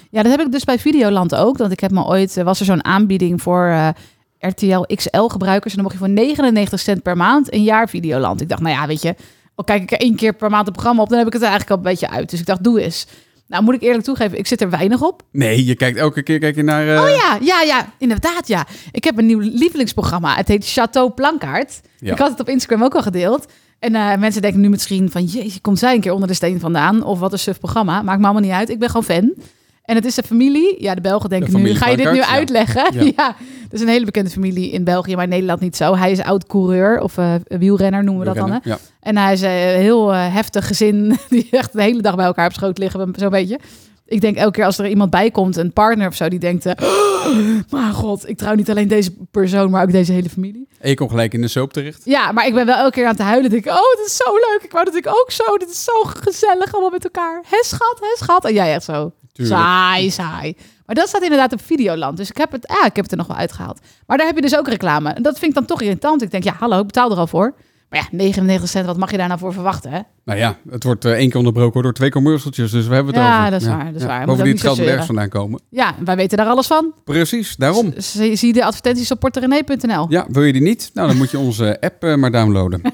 Ja, 0.10 0.24
dat 0.24 0.32
heb 0.32 0.42
ik 0.42 0.52
dus 0.52 0.64
bij 0.64 0.80
Videoland 0.80 1.36
ook. 1.36 1.58
Want 1.58 1.72
ik 1.72 1.80
heb 1.80 1.92
me 1.92 2.06
ooit, 2.06 2.38
eh, 2.38 2.44
was 2.44 2.60
er 2.60 2.66
zo'n 2.66 2.86
aanbieding 2.86 3.42
voor 3.42 3.66
eh, 3.68 3.88
RTL 4.40 4.82
XL 4.96 5.28
gebruikers. 5.28 5.76
En 5.76 5.82
dan 5.82 5.84
mocht 5.84 5.94
je 5.94 6.06
voor 6.06 6.10
99 6.10 6.80
cent 6.80 7.02
per 7.02 7.18
maand 7.18 7.54
een 7.54 7.64
jaar 7.64 7.90
Videoland. 7.90 8.42
Ik 8.42 8.50
dacht, 8.50 8.62
nou 8.62 8.76
ja, 8.76 8.88
weet 8.88 9.02
je, 9.02 9.16
al 9.56 9.64
kijk 9.64 9.82
ik 9.82 9.92
er 9.92 10.00
één 10.00 10.16
keer 10.16 10.34
per 10.34 10.50
maand 10.50 10.68
een 10.68 10.74
programma 10.74 11.02
op, 11.02 11.10
dan 11.10 11.18
heb 11.18 11.28
ik 11.28 11.34
het 11.34 11.42
er 11.42 11.48
eigenlijk 11.48 11.80
al 11.80 11.86
een 11.86 11.92
beetje 11.92 12.10
uit. 12.10 12.30
Dus 12.30 12.40
ik 12.40 12.46
dacht, 12.46 12.64
doe 12.64 12.82
eens. 12.82 13.08
Nou, 13.48 13.64
moet 13.64 13.74
ik 13.74 13.82
eerlijk 13.82 14.04
toegeven, 14.04 14.38
ik 14.38 14.48
zit 14.48 14.62
er 14.62 14.70
weinig 14.70 15.02
op. 15.02 15.22
Nee, 15.32 15.66
je 15.66 15.76
kijkt 15.76 15.98
elke 15.98 16.22
keer 16.24 16.40
kijk 16.40 16.56
je 16.56 16.64
naar... 16.64 16.88
eh, 16.96 17.02
Oh 17.04 17.10
ja, 17.10 17.38
ja, 17.42 17.62
ja, 17.62 17.94
inderdaad, 17.98 18.48
ja. 18.48 18.66
Ik 18.92 19.04
heb 19.04 19.18
een 19.18 19.26
nieuw 19.26 19.40
lievelingsprogramma. 19.40 20.36
Het 20.36 20.48
heet 20.48 20.72
Chateau 20.72 21.10
Plankaart. 21.12 21.82
Ja. 22.00 22.12
Ik 22.12 22.18
had 22.18 22.30
het 22.30 22.40
op 22.40 22.50
Instagram 22.50 22.84
ook 22.84 22.96
al 22.96 23.02
gedeeld. 23.02 23.46
En 23.80 23.96
eh, 23.96 24.18
mensen 24.18 24.42
denken 24.42 24.62
nu 24.62 24.70
misschien 24.70 25.12
van... 25.12 25.24
Jeetje, 25.24 25.60
komt 25.62 25.80
zij 25.80 25.94
een 25.96 26.02
keer 26.02 26.12
onder 26.14 26.28
de 26.28 26.34
steen 26.34 26.60
vandaan? 26.60 27.04
Of 27.04 27.20
wat 27.20 27.32
een 27.32 27.40
suf 27.40 27.60
programma. 27.60 28.02
Maakt 28.02 28.20
me 28.20 28.24
allemaal 28.26 28.42
niet 28.44 28.52
uit. 28.52 28.70
Ik 28.70 28.80
ben 28.80 28.88
gewoon 28.90 29.04
fan. 29.04 29.34
En 29.84 29.96
het 29.96 30.06
is 30.06 30.18
een 30.18 30.24
familie. 30.24 30.76
Ja, 30.84 30.96
de 30.96 31.02
Belgen 31.02 31.30
denken 31.30 31.62
nu... 31.62 31.76
Ga 31.76 31.90
je 31.90 31.98
dit 31.98 32.12
nu 32.12 32.22
uitleggen? 32.22 32.94
Ja. 32.94 33.02
Ja. 33.16 33.36
Het 33.64 33.82
is 33.82 33.82
een 33.82 33.94
hele 33.94 34.06
bekende 34.06 34.30
familie 34.30 34.72
in 34.72 34.84
België, 34.84 35.16
maar 35.16 35.24
in 35.24 35.30
Nederland 35.30 35.60
niet 35.60 35.76
zo. 35.76 35.96
Hij 35.96 36.12
is 36.12 36.22
oud-coureur 36.22 37.00
of 37.02 37.18
eh, 37.18 37.34
wielrenner 37.48 38.04
noemen 38.04 38.26
we 38.28 38.34
dat 38.34 38.48
dan. 38.48 38.52
Hè? 38.52 38.58
Ja. 38.64 38.78
En 39.00 39.18
hij 39.18 39.34
is 39.34 39.42
een 39.42 39.50
heel 39.82 40.14
eh, 40.14 40.34
heftig 40.34 40.68
gezin. 40.68 41.18
Die 41.30 41.48
echt 41.52 41.74
de 41.74 41.82
hele 41.82 42.02
dag 42.02 42.16
bij 42.16 42.26
elkaar 42.26 42.46
op 42.46 42.54
schoot 42.54 42.78
liggen. 42.78 43.14
Zo'n 43.18 43.30
beetje. 43.30 43.60
Ik 44.06 44.22
denk 44.22 44.36
elke 44.36 44.52
keer 44.52 44.66
als 44.66 44.78
er 44.78 44.88
iemand 44.88 45.10
bij 45.10 45.32
komt, 45.32 45.56
een 45.58 45.74
partner 45.74 46.08
of 46.08 46.16
zo, 46.16 46.30
die 46.30 46.40
denkt... 46.40 46.66
eh, 46.66 46.90
maar 47.70 47.94
god, 47.94 48.30
ik 48.30 48.38
trouw 48.38 48.54
niet 48.56 48.70
alleen 48.70 48.88
deze 48.88 49.12
persoon, 49.32 49.70
maar 49.70 49.84
ook 49.84 49.92
deze 49.92 50.12
hele 50.12 50.30
familie. 50.30 50.68
En 50.80 50.90
je 50.90 50.96
komt 50.96 51.10
gelijk 51.10 51.34
in 51.34 51.42
de 51.42 51.48
soap 51.48 51.74
terecht. 51.74 52.02
Ja, 52.06 52.32
maar 52.32 52.48
ik 52.48 52.54
ben 52.54 52.66
wel 52.66 52.76
elke 52.78 52.92
keer 52.92 53.06
aan 53.06 53.12
het 53.16 53.22
huilen. 53.22 53.50
Denk 53.50 53.66
ik, 53.66 53.72
oh, 53.72 53.96
dit 53.98 54.06
is 54.06 54.16
zo 54.16 54.34
leuk. 54.34 54.60
Ik 54.64 54.72
wou 54.72 54.86
dat 54.86 54.96
ik 54.96 55.08
ook 55.08 55.32
zo. 55.32 55.58
Dit 55.58 55.70
is 55.70 55.84
zo 55.84 56.04
gezellig 56.04 56.74
allemaal 56.74 56.92
met 56.92 57.04
elkaar. 57.04 57.44
Hè, 57.50 57.64
schat? 57.64 57.98
Hè, 58.00 58.26
schat? 58.26 58.46
En 58.46 58.54
jij 58.54 58.74
echt 58.74 58.84
zo. 58.84 59.12
Tuurlijk. 59.34 59.60
Saai, 59.60 60.10
saai. 60.12 60.56
Maar 60.86 60.96
dat 60.96 61.08
staat 61.08 61.22
inderdaad 61.22 61.54
op 61.54 61.62
Videoland. 61.62 62.18
Dus 62.18 62.30
ik 62.30 62.38
heb, 62.38 62.52
het, 62.52 62.74
ja, 62.82 62.86
ik 62.86 62.96
heb 62.96 63.04
het 63.04 63.12
er 63.12 63.18
nog 63.18 63.28
wel 63.28 63.38
uitgehaald. 63.38 63.80
Maar 64.08 64.18
daar 64.18 64.28
heb 64.28 64.36
je 64.36 64.42
dus 64.42 64.58
ook 64.58 64.68
reclame. 64.68 65.10
En 65.10 65.24
dat 65.24 65.40
vind 65.40 65.52
ik 65.52 65.58
dan 65.58 65.66
toch 65.66 65.82
irritant. 65.82 66.22
Ik 66.22 66.32
denk, 66.32 66.44
ja, 66.44 66.56
hallo, 66.60 66.80
ik 66.80 66.86
betaal 66.86 67.12
er 67.12 67.18
al 67.18 67.28
voor. 67.28 67.54
Maar 67.90 68.02
ja, 68.02 68.18
99 68.18 68.70
cent, 68.70 68.86
wat 68.86 68.98
mag 68.98 69.12
je 69.12 69.18
daar 69.18 69.28
nou 69.28 69.40
voor 69.40 69.54
verwachten, 69.54 69.92
hè? 69.92 70.00
Nou 70.26 70.40
ja, 70.40 70.58
het 70.70 70.84
wordt 70.84 71.06
eh, 71.06 71.12
één 71.12 71.28
keer 71.30 71.38
onderbroken 71.38 71.84
door 71.84 71.94
twee 71.94 72.10
commercialtjes, 72.12 72.72
dus 72.72 72.88
we 72.88 72.94
hebben 72.94 73.14
het 73.14 73.24
Ja, 73.24 73.38
over. 73.40 73.52
dat 73.52 73.62
is 73.62 73.68
waar, 73.68 73.86
dat 73.86 73.96
is 74.02 74.04
waar. 74.08 74.26
Bovendien 74.26 74.54
het 74.54 74.62
geld 74.62 74.78
moet 74.78 74.88
ergens 74.88 75.06
vandaan 75.06 75.30
komen. 75.30 75.62
Ja, 75.70 75.96
wij 76.06 76.16
weten 76.16 76.38
daar 76.38 76.48
alles 76.48 76.68
van. 76.68 76.94
Precies, 77.04 77.56
daarom. 77.56 77.94
Z- 77.98 78.16
Zie, 78.16 78.36
zie 78.36 78.54
de 78.54 78.66
advertenties 78.66 79.12
op 79.12 79.20
porterenee.nl. 79.20 80.06
Ja, 80.10 80.26
wil 80.30 80.44
je 80.44 80.54
die 80.54 80.62
niet? 80.62 80.92
Nou, 80.94 81.08
dan 81.08 81.18
moet 81.18 81.32
je 81.32 81.38
onze 81.38 81.82
app 81.82 82.04
eh, 82.04 82.16
maar 82.16 82.32
downloaden. 82.32 82.82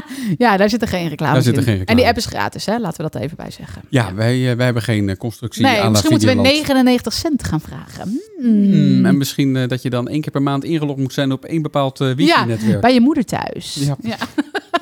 Ja, 0.38 0.56
daar 0.56 0.68
zitten 0.68 0.88
geen 0.88 1.08
reclames 1.08 1.34
Daar 1.34 1.54
zitten 1.54 1.66
in. 1.66 1.76
geen 1.76 1.86
En 1.86 1.96
die 1.96 2.06
app 2.06 2.16
is 2.16 2.26
gratis, 2.26 2.66
hè? 2.66 2.78
Laten 2.78 3.04
we 3.04 3.10
dat 3.10 3.22
even 3.22 3.36
bij 3.36 3.50
zeggen. 3.50 3.82
Ja, 3.88 4.14
wij, 4.14 4.50
eh, 4.50 4.56
wij 4.56 4.64
hebben 4.64 4.82
geen 4.82 5.08
eh, 5.08 5.16
constructie 5.16 5.62
Nee, 5.62 5.80
aan 5.80 5.90
misschien 5.90 6.10
moeten 6.10 6.28
we 6.28 6.34
Videoland. 6.34 6.66
99 6.66 7.12
cent 7.12 7.44
gaan 7.44 7.60
vragen. 7.60 8.20
Hmm. 8.38 8.72
Hmm, 8.72 9.06
en 9.06 9.16
misschien 9.16 9.56
eh, 9.56 9.68
dat 9.68 9.82
je 9.82 9.90
dan 9.90 10.08
één 10.08 10.20
keer 10.20 10.32
per 10.32 10.42
maand 10.42 10.64
ingelogd 10.64 10.98
moet 10.98 11.12
zijn 11.12 11.32
op 11.32 11.44
één 11.44 11.62
bepaald 11.62 11.98
ja, 11.98 12.14
wifi-netwerk. 12.14 12.80
bij 12.80 12.94
je 12.94 13.00
moeder 13.00 13.24
thuis. 13.24 13.90
Ja. 14.02 14.16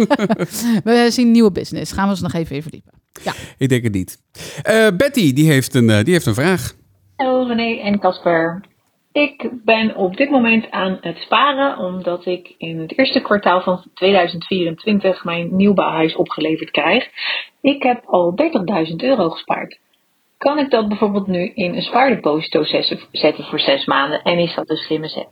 we 0.84 1.08
zien 1.10 1.30
nieuwe 1.30 1.52
business. 1.52 1.92
Gaan 1.92 2.04
we 2.04 2.10
ons 2.10 2.20
nog 2.20 2.32
even 2.32 2.56
in 2.56 2.62
verdiepen. 2.62 2.92
Ja. 3.22 3.34
Ik 3.58 3.68
denk 3.68 3.82
het 3.82 3.92
niet. 3.92 4.18
Eh, 4.62 4.86
Betty, 4.96 5.32
die 5.32 5.46
heeft, 5.50 5.74
een, 5.74 5.86
die 5.86 6.12
heeft 6.12 6.26
een 6.26 6.34
vraag. 6.34 6.74
Hallo 7.16 7.46
René 7.46 7.80
en 7.80 7.98
Casper. 7.98 8.60
Ik 9.20 9.50
ben 9.64 9.96
op 9.96 10.16
dit 10.16 10.30
moment 10.30 10.70
aan 10.70 10.98
het 11.00 11.16
sparen 11.16 11.78
omdat 11.78 12.26
ik 12.26 12.54
in 12.58 12.78
het 12.80 12.98
eerste 12.98 13.20
kwartaal 13.20 13.60
van 13.60 13.84
2024 13.94 15.24
mijn 15.24 15.56
nieuwbouwhuis 15.56 16.16
opgeleverd 16.16 16.70
krijg. 16.70 17.08
Ik 17.60 17.82
heb 17.82 18.04
al 18.06 18.34
30.000 18.88 18.96
euro 18.96 19.30
gespaard. 19.30 19.78
Kan 20.38 20.58
ik 20.58 20.70
dat 20.70 20.88
bijvoorbeeld 20.88 21.26
nu 21.26 21.52
in 21.54 21.74
een 21.74 21.82
spaardeposito 21.82 22.62
zetten 23.12 23.44
voor 23.44 23.60
zes 23.60 23.86
maanden 23.86 24.22
en 24.22 24.38
is 24.38 24.54
dat 24.54 24.70
een 24.70 24.76
slimme 24.76 25.08
zet? 25.08 25.28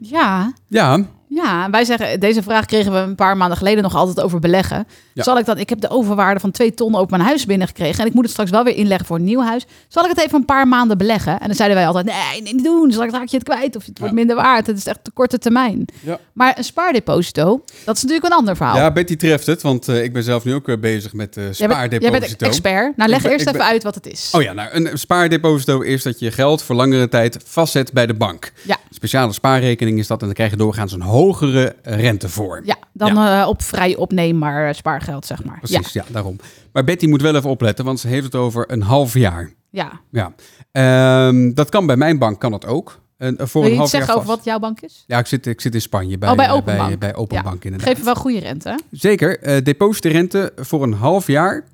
Ja, 0.00 0.52
Ja, 0.68 1.06
ja, 1.28 1.70
wij 1.70 1.84
zeggen, 1.84 2.20
deze 2.20 2.42
vraag 2.42 2.64
kregen 2.64 2.92
we 2.92 2.98
een 2.98 3.14
paar 3.14 3.36
maanden 3.36 3.58
geleden 3.58 3.82
nog 3.82 3.94
altijd 3.94 4.20
over 4.20 4.38
beleggen. 4.38 4.86
Ja. 5.12 5.22
Zal 5.22 5.38
ik 5.38 5.44
dat, 5.44 5.58
ik 5.58 5.68
heb 5.68 5.80
de 5.80 5.90
overwaarde 5.90 6.40
van 6.40 6.50
twee 6.50 6.74
ton 6.74 6.94
op 6.94 7.10
mijn 7.10 7.22
huis 7.22 7.46
binnengekregen 7.46 8.00
en 8.00 8.06
ik 8.06 8.14
moet 8.14 8.22
het 8.22 8.32
straks 8.32 8.50
wel 8.50 8.64
weer 8.64 8.74
inleggen 8.76 9.06
voor 9.06 9.16
een 9.16 9.24
nieuw 9.24 9.40
huis. 9.40 9.66
Zal 9.88 10.04
ik 10.04 10.10
het 10.10 10.18
even 10.20 10.38
een 10.38 10.44
paar 10.44 10.68
maanden 10.68 10.98
beleggen? 10.98 11.40
En 11.40 11.46
dan 11.46 11.56
zeiden 11.56 11.76
wij 11.76 11.86
altijd, 11.86 12.06
nee, 12.06 12.42
nee, 12.42 12.54
niet 12.54 12.64
doen, 12.64 12.92
straks 12.92 13.12
raak 13.12 13.26
je 13.28 13.36
het 13.36 13.48
kwijt 13.48 13.76
of 13.76 13.84
het 13.86 13.98
wordt 13.98 14.14
minder 14.14 14.36
waard. 14.36 14.66
Het 14.66 14.76
is 14.78 14.86
echt 14.86 14.98
de 15.02 15.10
korte 15.10 15.38
termijn. 15.38 15.84
Ja. 16.00 16.18
Maar 16.32 16.58
een 16.58 16.64
spaardeposito, 16.64 17.62
dat 17.84 17.96
is 17.96 18.02
natuurlijk 18.02 18.32
een 18.32 18.38
ander 18.38 18.56
verhaal. 18.56 18.76
ja, 18.76 18.90
Betty 18.92 19.16
treft 19.16 19.46
het, 19.46 19.62
want 19.62 19.88
eh, 19.88 20.02
ik 20.02 20.12
ben 20.12 20.22
zelf 20.22 20.44
nu 20.44 20.54
ook 20.54 20.68
eh, 20.68 20.78
bezig 20.78 21.12
met 21.12 21.34
jij, 21.34 21.44
bent, 21.44 21.58
jij 21.58 21.68
spaardeposito. 21.68 22.18
bent 22.18 22.42
expert. 22.42 22.96
Nou, 22.96 23.10
leg 23.10 23.22
ben- 23.22 23.30
eerst 23.32 23.46
even 23.46 23.64
uit 23.64 23.82
wat 23.82 23.94
het 23.94 24.06
is. 24.06 24.30
Oh 24.32 24.42
ja, 24.42 24.52
nou, 24.52 24.68
een 24.72 24.98
spaardeposito 24.98 25.80
is 25.80 26.02
dat 26.02 26.18
je 26.18 26.30
geld 26.30 26.62
voor 26.62 26.76
langere 26.76 27.08
tijd 27.08 27.38
vastzet 27.44 27.92
bij 27.92 28.06
de 28.06 28.14
bank. 28.14 28.52
Ja. 28.62 28.76
Speciale 28.90 29.32
spaarrekening 29.32 29.98
is 29.98 30.06
dat 30.06 30.20
en 30.20 30.26
dan 30.26 30.34
krijg 30.34 30.50
je 30.50 30.56
doorgaans 30.56 30.92
een 30.92 31.00
hogere 31.18 31.76
rente 31.82 32.28
voor. 32.28 32.60
Ja, 32.64 32.76
dan 32.92 33.16
eh, 33.18 33.46
op 33.48 33.62
vrij 33.62 33.96
opneembaar 33.96 34.74
spaargeld, 34.74 35.26
zeg 35.26 35.44
maar. 35.44 35.58
Precies, 35.58 35.92
ja. 35.92 36.04
daarom. 36.08 36.36
Maar 36.72 36.84
Betty 36.84 37.06
moet 37.06 37.22
wel 37.22 37.34
even 37.34 37.50
opletten, 37.50 37.84
want 37.84 38.00
ze 38.00 38.08
heeft 38.08 38.24
het 38.24 38.34
over 38.34 38.64
een 38.72 38.82
half 38.82 39.14
jaar. 39.14 39.52
Ja. 39.70 40.00
Ja. 40.10 40.34
Ehm, 40.72 41.52
dat 41.54 41.68
kan 41.68 41.86
bij 41.86 41.96
mijn 41.96 42.18
bank, 42.18 42.40
kan 42.40 42.50
dat 42.50 42.66
ook. 42.66 43.00
En, 43.16 43.36
voor 43.38 43.62
Wil 43.62 43.62
een 43.62 43.66
je 43.66 43.70
iets 43.70 43.78
half 43.78 43.90
jaar 43.92 44.00
zeggen 44.00 44.14
over 44.14 44.26
vast. 44.26 44.36
wat 44.36 44.46
jouw 44.46 44.58
bank 44.58 44.80
is? 44.80 45.04
Ja, 45.06 45.18
ik 45.18 45.26
zit, 45.26 45.46
ik 45.46 45.60
zit 45.60 45.74
in 45.74 45.80
Spanje 45.80 46.18
bij, 46.18 46.30
oh, 46.30 46.36
bij 46.36 46.46
eh, 46.46 46.54
Openbank. 46.54 46.88
bij, 46.88 46.98
bij 46.98 47.14
Openbank 47.14 47.62
ja. 47.62 47.64
inderdaad. 47.64 47.88
Geven 47.88 48.04
wel 48.04 48.14
goede 48.14 48.38
rente, 48.38 48.68
hè? 48.68 48.76
Zeker. 48.90 49.40
eh 49.40 49.64
depositorente 49.64 50.52
voor 50.56 50.82
een 50.82 50.92
half 50.92 51.26
jaar 51.26 51.64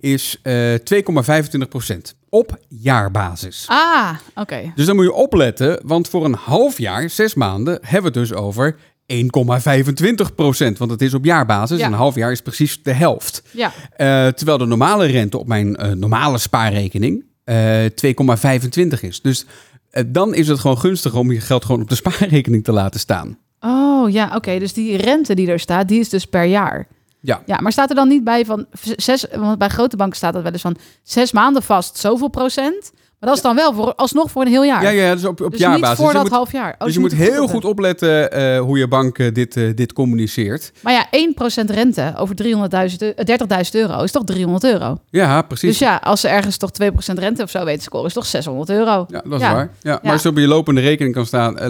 is 0.00 0.38
eh 0.42 0.74
2,25 0.74 1.68
procent 1.68 2.16
op 2.30 2.58
jaarbasis. 2.68 3.64
Ah, 3.68 4.10
oké. 4.34 4.72
Dus 4.74 4.86
dan 4.86 4.96
moet 4.96 5.04
je 5.04 5.12
opletten, 5.12 5.80
want 5.84 6.08
voor 6.08 6.24
een 6.24 6.34
half 6.34 6.78
jaar, 6.78 7.10
zes 7.10 7.34
maanden, 7.34 7.78
hebben 7.82 8.12
we 8.12 8.18
het 8.18 8.28
dus 8.28 8.38
over 8.38 8.76
1,25 9.12 10.34
procent. 10.34 10.78
Want 10.78 10.90
het 10.90 11.02
is 11.02 11.14
op 11.14 11.24
jaarbasis. 11.24 11.78
Ja. 11.78 11.84
en 11.86 11.92
Een 11.92 11.98
half 11.98 12.14
jaar 12.14 12.32
is 12.32 12.40
precies 12.40 12.82
de 12.82 12.92
helft. 12.92 13.42
Ja. 13.50 13.72
Eh, 13.96 14.26
terwijl 14.26 14.58
de 14.58 14.66
normale 14.66 15.06
rente 15.06 15.38
op 15.38 15.46
mijn 15.46 15.76
eh, 15.76 15.92
normale 15.92 16.38
spaarrekening 16.38 17.24
eh 17.44 17.84
2,25 17.84 19.00
is. 19.00 19.20
Dus 19.20 19.46
eh, 19.90 20.04
dan 20.06 20.34
is 20.34 20.48
het 20.48 20.58
gewoon 20.58 20.78
gunstig 20.78 21.14
om 21.14 21.32
je 21.32 21.40
geld 21.40 21.64
gewoon 21.64 21.82
op 21.82 21.88
de 21.88 21.94
spaarrekening 22.04 22.64
te 22.64 22.72
laten 22.72 23.00
staan. 23.00 23.38
Oh, 23.60 24.10
ja, 24.10 24.34
oké. 24.34 24.58
Dus 24.58 24.72
die 24.72 24.96
rente 24.96 25.34
die 25.34 25.50
er 25.50 25.60
staat, 25.60 25.88
die 25.88 26.00
is 26.00 26.08
dus 26.08 26.24
per 26.24 26.44
jaar. 26.44 26.86
Ja, 27.20 27.42
Ja, 27.46 27.58
maar 27.60 27.72
staat 27.72 27.88
er 27.90 27.96
dan 27.96 28.08
niet 28.08 28.24
bij 28.24 28.44
van 28.44 28.66
zes, 28.96 29.26
want 29.36 29.58
bij 29.58 29.68
grote 29.68 29.96
banken 29.96 30.16
staat 30.16 30.32
dat 30.32 30.42
wel 30.42 30.52
eens 30.52 30.60
van 30.62 30.76
zes 31.02 31.32
maanden 31.32 31.62
vast 31.62 31.98
zoveel 31.98 32.28
procent. 32.28 32.90
Maar 33.20 33.28
dat 33.28 33.38
is 33.38 33.44
dan 33.44 33.54
wel 33.56 33.72
voor, 33.74 33.94
alsnog 33.94 34.30
voor 34.30 34.42
een 34.42 34.48
heel 34.48 34.64
jaar. 34.64 34.82
ja, 34.82 34.88
ja 34.90 35.14
dus 35.14 35.24
op, 35.24 35.40
op 35.40 35.50
dus 35.50 35.60
jaarbasis. 35.60 35.88
niet 35.88 35.96
voor 35.96 36.04
Dus 36.06 36.14
dat 36.14 36.22
moet- 36.22 36.32
half 36.32 36.52
jaar. 36.52 36.74
Oh, 36.78 36.84
dus 36.84 36.94
je 36.94 37.00
moet 37.00 37.12
heel 37.14 37.40
goed 37.42 37.50
goed 37.50 37.64
opletten 37.64 38.32
eh, 38.32 38.60
hoe 38.60 38.78
je 38.78 38.88
bank 38.88 39.18
eh, 39.18 39.32
dit, 39.34 39.56
eh, 39.56 39.74
dit 39.74 39.92
communiceert. 39.92 40.72
Maar 40.82 40.92
ja, 40.92 41.06
1% 41.10 41.70
rente 41.70 42.14
over 42.16 42.34
300.000 42.34 43.02
eu- 43.02 43.12
eh, 43.16 43.24
30.000 43.24 43.74
euro 43.74 44.02
is 44.02 44.10
toch 44.12 44.24
300 44.24 44.64
euro. 44.64 44.98
Ja, 45.10 45.42
precies. 45.42 45.68
Dus 45.68 45.78
ja, 45.78 45.96
als 45.96 46.20
ze 46.20 46.28
ergens 46.28 46.56
toch 46.56 46.70
2% 46.70 47.18
rente 47.18 47.42
of 47.42 47.50
zo 47.50 47.58
weten 47.64 47.78
te 47.78 47.84
scoren, 47.84 48.06
is 48.06 48.12
toch 48.12 48.26
600 48.26 48.70
euro. 48.70 49.06
Ja, 49.08 49.22
dat 49.28 49.40
is 49.40 49.46
Ja. 49.46 49.52
waar. 49.54 49.70
Ja, 49.82 49.98
maar 50.02 50.12
als 50.12 50.22
je 50.22 50.28
op 50.28 50.36
je 50.38 50.46
lopende 50.46 50.80
rekening 50.80 51.14
kan 51.14 51.26
staan, 51.26 51.60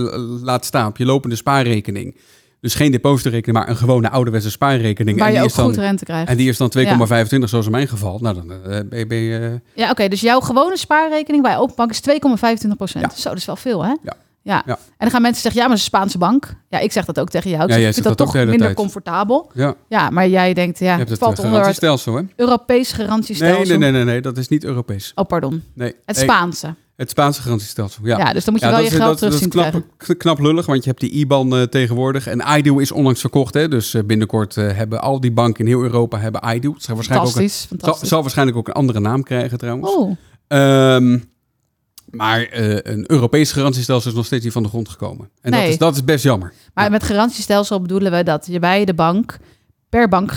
laat 0.43 0.65
staan, 0.65 0.87
op 0.87 0.97
je 0.97 1.05
lopende 1.05 1.37
spaarrekening. 1.37 2.17
Dus 2.61 2.75
geen 2.75 2.91
depositorekening, 2.91 3.59
maar 3.59 3.69
een 3.69 3.77
gewone 3.77 4.11
ouderwetse 4.11 4.51
spaarrekening. 4.51 5.19
Waar 5.19 5.27
en 5.29 5.33
die 5.35 5.43
ook 5.43 5.49
is 5.49 5.55
dan, 5.55 5.65
goed 5.65 5.77
rente 5.77 6.05
krijgt. 6.05 6.29
En 6.31 6.37
die 6.37 6.49
is 6.49 6.57
dan 6.57 6.73
2,25, 6.79 6.85
zoals 7.45 7.65
in 7.67 7.71
mijn 7.71 7.89
geval. 7.89 8.19
Nou, 8.19 8.35
dan 8.35 8.51
eh, 8.53 8.81
ben 8.89 8.99
je... 8.99 9.07
Ben 9.07 9.19
je 9.19 9.61
Ja, 9.75 9.91
oké. 9.91 10.09
dus 10.09 10.21
jouw 10.21 10.41
gewone 10.41 10.77
spaarrekening 10.77 11.43
bij 11.43 11.57
Openbank 11.59 11.91
is 11.91 12.01
2,25 12.01 12.13
Ja. 13.01 13.11
Zo, 13.15 13.29
dat 13.29 13.39
is 13.39 13.45
wel 13.45 13.57
veel, 13.57 13.85
hè? 13.85 13.89
Ja. 13.89 13.97
ja. 14.43 14.63
Ja. 14.67 14.75
En 14.75 14.79
dan 14.99 15.11
gaan 15.11 15.23
mensen 15.23 15.43
zeggen, 15.43 15.61
ja, 15.61 15.67
maar 15.69 15.77
het 15.77 15.87
is 15.87 15.93
een 15.93 15.99
Spaanse 15.99 16.19
bank. 16.19 16.55
Ja, 16.69 16.79
ik 16.79 16.93
zeg 16.93 17.05
dat 17.05 17.21
ook 17.21 17.29
tegen 17.29 17.51
jou. 17.51 17.63
Ik 17.63 17.69
Ja, 17.69 17.75
zeg, 17.75 17.81
jij 17.83 17.89
ik 17.89 17.95
vind 18.03 18.19
dat, 18.19 18.27
toch 18.27 18.35
minder 18.35 18.59
tijd. 18.59 18.75
comfortabel. 18.75 19.51
ja, 19.55 19.75
Ja, 19.89 20.11
maar 20.11 20.29
jij 20.29 20.55
denkt, 20.55 20.79
ja, 20.79 20.99
het 20.99 21.19
valt 21.19 21.39
eh, 21.39 21.45
onder 21.45 21.67
het 21.67 21.81
hè? 22.05 22.21
Europees 22.37 22.93
garantiestelsel. 22.93 23.59
Nee, 23.59 23.67
nee, 23.67 23.79
nee, 23.79 23.91
nee, 23.91 24.05
nee, 24.05 24.21
dat 24.21 24.37
is 24.39 24.49
niet 24.49 24.65
Europees. 24.65 25.13
Oh, 25.15 25.27
pardon. 25.27 25.63
Nee. 25.75 25.95
Het 26.05 26.17
Spaanse. 26.17 26.75
Het 26.99 27.11
Spaanse 27.11 27.43
garantiestelsel, 27.43 28.07
ja. 28.07 28.19
Ja, 28.19 28.33
dus 28.33 28.45
dan 28.45 28.53
moet 28.53 28.63
je 28.63 28.69
Ja, 28.69 28.73
wel 28.73 28.83
je 28.83 28.87
is- 28.91 28.95
geld 28.97 29.09
dat, 29.09 29.17
terug 29.17 29.33
dat 29.33 29.41
zien 29.43 29.51
knap, 29.51 29.65
krijgen. 29.71 29.91
k- 29.97 30.19
knap 30.19 30.39
lullig, 30.39 30.67
want 30.67 30.85
je 30.85 30.89
hebt 30.89 31.01
die 31.01 31.11
IBAN 31.11 31.57
eh, 31.57 31.63
tegenwoordig. 31.63 32.27
En 32.27 32.45
iDeal 32.59 32.79
is 32.79 32.93
onlangs 32.93 33.21
verkocht, 33.21 33.55
hè. 33.55 33.69
Dus 33.69 33.95
eh, 33.95 34.03
binnenkort 34.05 34.57
eh, 34.57 34.77
hebben 34.77 35.01
al 35.01 35.21
die 35.21 35.33
banken 35.33 35.65
in 35.65 35.71
heel 35.71 35.83
Europa 35.83 36.19
hebben 36.19 36.55
iDeal. 36.55 36.73
Het 36.75 36.83
zal 36.83 36.95
waarschijnlijk, 36.95 37.37
ook 37.37 37.43
een, 37.43 37.49
Fantastisch, 37.51 38.09
zal, 38.09 38.21
waarschijnlijk 38.23 38.57
ook 38.59 38.69
een 38.69 38.75
andere 38.75 39.01
naam 39.01 39.23
krijgen 39.23 39.59
trouwens. 39.59 39.95
Oh, 39.95 40.17
Ehm, 40.47 41.19
maar 42.11 42.47
een 42.83 43.05
Europees 43.11 43.53
garantiestelsel 43.53 44.11
is 44.11 44.17
nog 44.17 44.27
steeds 44.27 44.45
niet 44.45 44.53
van 44.53 44.63
de 44.63 44.69
grond 44.69 44.89
gekomen. 44.89 45.31
En 45.41 45.51
dat, 45.51 45.63
is, 45.63 45.79
dat 45.79 45.95
is 45.95 46.05
best 46.05 46.25
jammer. 46.25 46.53
maar 46.75 46.91
met 46.91 47.03
garantiestelsel 47.03 47.81
bedoelen 47.81 48.13
we 48.13 48.23
dat 48.23 48.47
je 48.51 48.59
bij 48.59 48.85
de 48.85 48.95
bank 48.95 49.37
per 49.89 50.09
bank, 50.09 50.33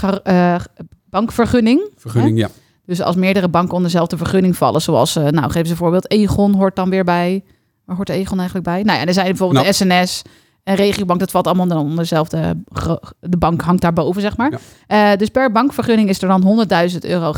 bankvergunning, 1.10 1.90
Vergunning, 1.98 2.38
ja. 2.38 2.50
Dus 2.92 3.02
als 3.02 3.16
meerdere 3.16 3.50
banken 3.50 3.74
onder 3.76 3.92
dezelfde 3.92 4.18
vergunning 4.18 4.58
vallen, 4.58 4.82
zoals, 4.82 5.16
eh, 5.16 5.28
nou 5.28 5.52
geef 5.52 5.66
ze 5.66 5.72
een 5.72 5.78
voorbeeld, 5.78 6.12
Egon 6.12 6.54
hoort 6.54 6.76
dan 6.76 6.90
weer 6.90 7.04
bij. 7.04 7.44
Waar 7.86 7.96
hoort 7.96 8.10
Egon 8.10 8.38
eigenlijk 8.38 8.68
bij? 8.68 8.84
Nou 8.84 9.00
ja, 9.00 9.06
er 9.06 9.14
zijn 9.14 9.26
bijvoorbeeld 9.26 9.60
Nou. 9.66 9.72
de 9.72 9.74
SNS 10.02 10.22
en 10.64 10.76
Regiobank, 10.76 11.20
dat 11.20 11.32
valt 11.32 11.48
allemaal 11.48 11.68
dan 11.68 11.78
onder 11.78 11.98
dezelfde, 11.98 12.64
gro- 12.72 13.00
de 13.20 13.38
bank 13.38 13.62
hangt 13.62 13.82
daarboven, 13.82 14.22
zeg 14.22 14.38
maar. 14.38 14.60
Eh, 14.88 15.10
dus 15.18 15.30
per 15.30 15.52
bankvergunning 15.52 16.10
is 16.10 16.22
er 16.22 16.28
dan 16.28 16.42
100.000 16.44 17.06
euro, 17.06 17.34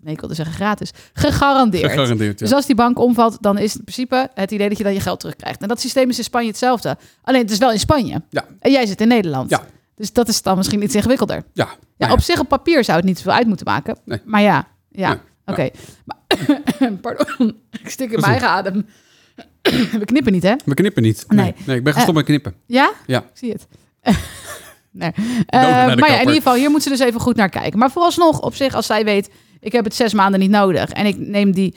nee, 0.00 0.12
ik 0.14 0.20
wilde 0.20 0.34
zeggen 0.34 0.54
gratis, 0.54 0.90
gegarandeerd. 1.12 1.90
Gegarandeerd, 1.90 2.38
ja. 2.38 2.46
Dus 2.46 2.54
als 2.54 2.66
die 2.66 2.74
bank 2.74 2.98
omvalt, 2.98 3.36
dan 3.40 3.58
is 3.58 3.68
het 3.68 3.78
in 3.78 3.84
principe 3.84 4.30
het 4.34 4.50
idee 4.50 4.68
dat 4.68 4.78
je 4.78 4.84
dan 4.84 4.92
je 4.94 5.00
geld 5.00 5.20
terugkrijgt. 5.20 5.62
En 5.62 5.68
dat 5.68 5.80
systeem 5.80 6.08
is 6.08 6.18
in 6.18 6.24
Spanje 6.24 6.48
hetzelfde. 6.48 6.96
Alleen 7.22 7.40
het 7.42 7.50
is 7.50 7.58
wel 7.58 7.72
in 7.72 7.78
Spanje. 7.78 8.22
Ja. 8.30 8.44
En 8.60 8.70
jij 8.70 8.86
zit 8.86 9.00
in 9.00 9.08
Nederland. 9.08 9.50
Ja. 9.50 9.60
Dus 9.98 10.12
dat 10.12 10.28
is 10.28 10.42
dan 10.42 10.56
misschien 10.56 10.82
iets 10.82 10.94
ingewikkelder. 10.94 11.36
Ja, 11.52 11.68
Ja, 11.72 11.76
nou 11.96 12.12
op 12.12 12.20
zich 12.20 12.40
op 12.40 12.48
papier 12.48 12.84
zou 12.84 12.96
het 12.96 13.06
niet 13.06 13.16
zoveel 13.18 13.32
uit 13.32 13.46
moeten 13.46 13.66
maken. 13.66 13.96
Nee. 14.04 14.20
Maar 14.24 14.42
ja, 14.42 14.68
ja, 14.90 15.08
Nee, 15.08 15.18
oké. 15.46 15.68
Maar- 16.04 16.92
Pardon, 17.00 17.56
ik 17.82 17.90
stik 17.90 18.10
in 18.12 18.20
mijn 18.20 18.32
eigen 18.32 18.48
adem. 18.48 18.86
We 19.98 20.04
knippen 20.04 20.32
niet, 20.32 20.42
hè? 20.42 20.54
We 20.64 20.74
knippen 20.74 21.02
niet. 21.02 21.24
Nee, 21.28 21.44
Nee. 21.44 21.54
nee. 21.66 21.76
ik 21.76 21.84
ben 21.84 21.92
gestopt 21.94 22.16
met 22.16 22.24
knippen. 22.24 22.54
Ja? 22.66 22.92
Ja. 23.06 23.18
Ik 23.18 23.24
zie 23.32 23.52
het. 23.52 23.66
nee. 24.90 25.10
Eh, 25.46 25.60
maar 25.60 25.96
ja, 26.10 26.14
in 26.14 26.18
ieder 26.18 26.34
geval, 26.34 26.54
hier 26.54 26.70
moet 26.70 26.82
ze 26.82 26.88
dus 26.88 27.00
even 27.00 27.20
goed 27.20 27.36
naar 27.36 27.48
kijken. 27.48 27.78
Maar 27.78 27.90
vooralsnog, 27.90 28.40
op 28.40 28.54
zich, 28.54 28.74
als 28.74 28.86
zij 28.86 29.04
weet... 29.04 29.30
ik 29.60 29.72
heb 29.72 29.84
het 29.84 29.94
zes 29.94 30.12
maanden 30.14 30.40
niet 30.40 30.50
nodig... 30.50 30.90
en 30.90 31.06
ik 31.06 31.16
neem 31.18 31.52
die 31.52 31.74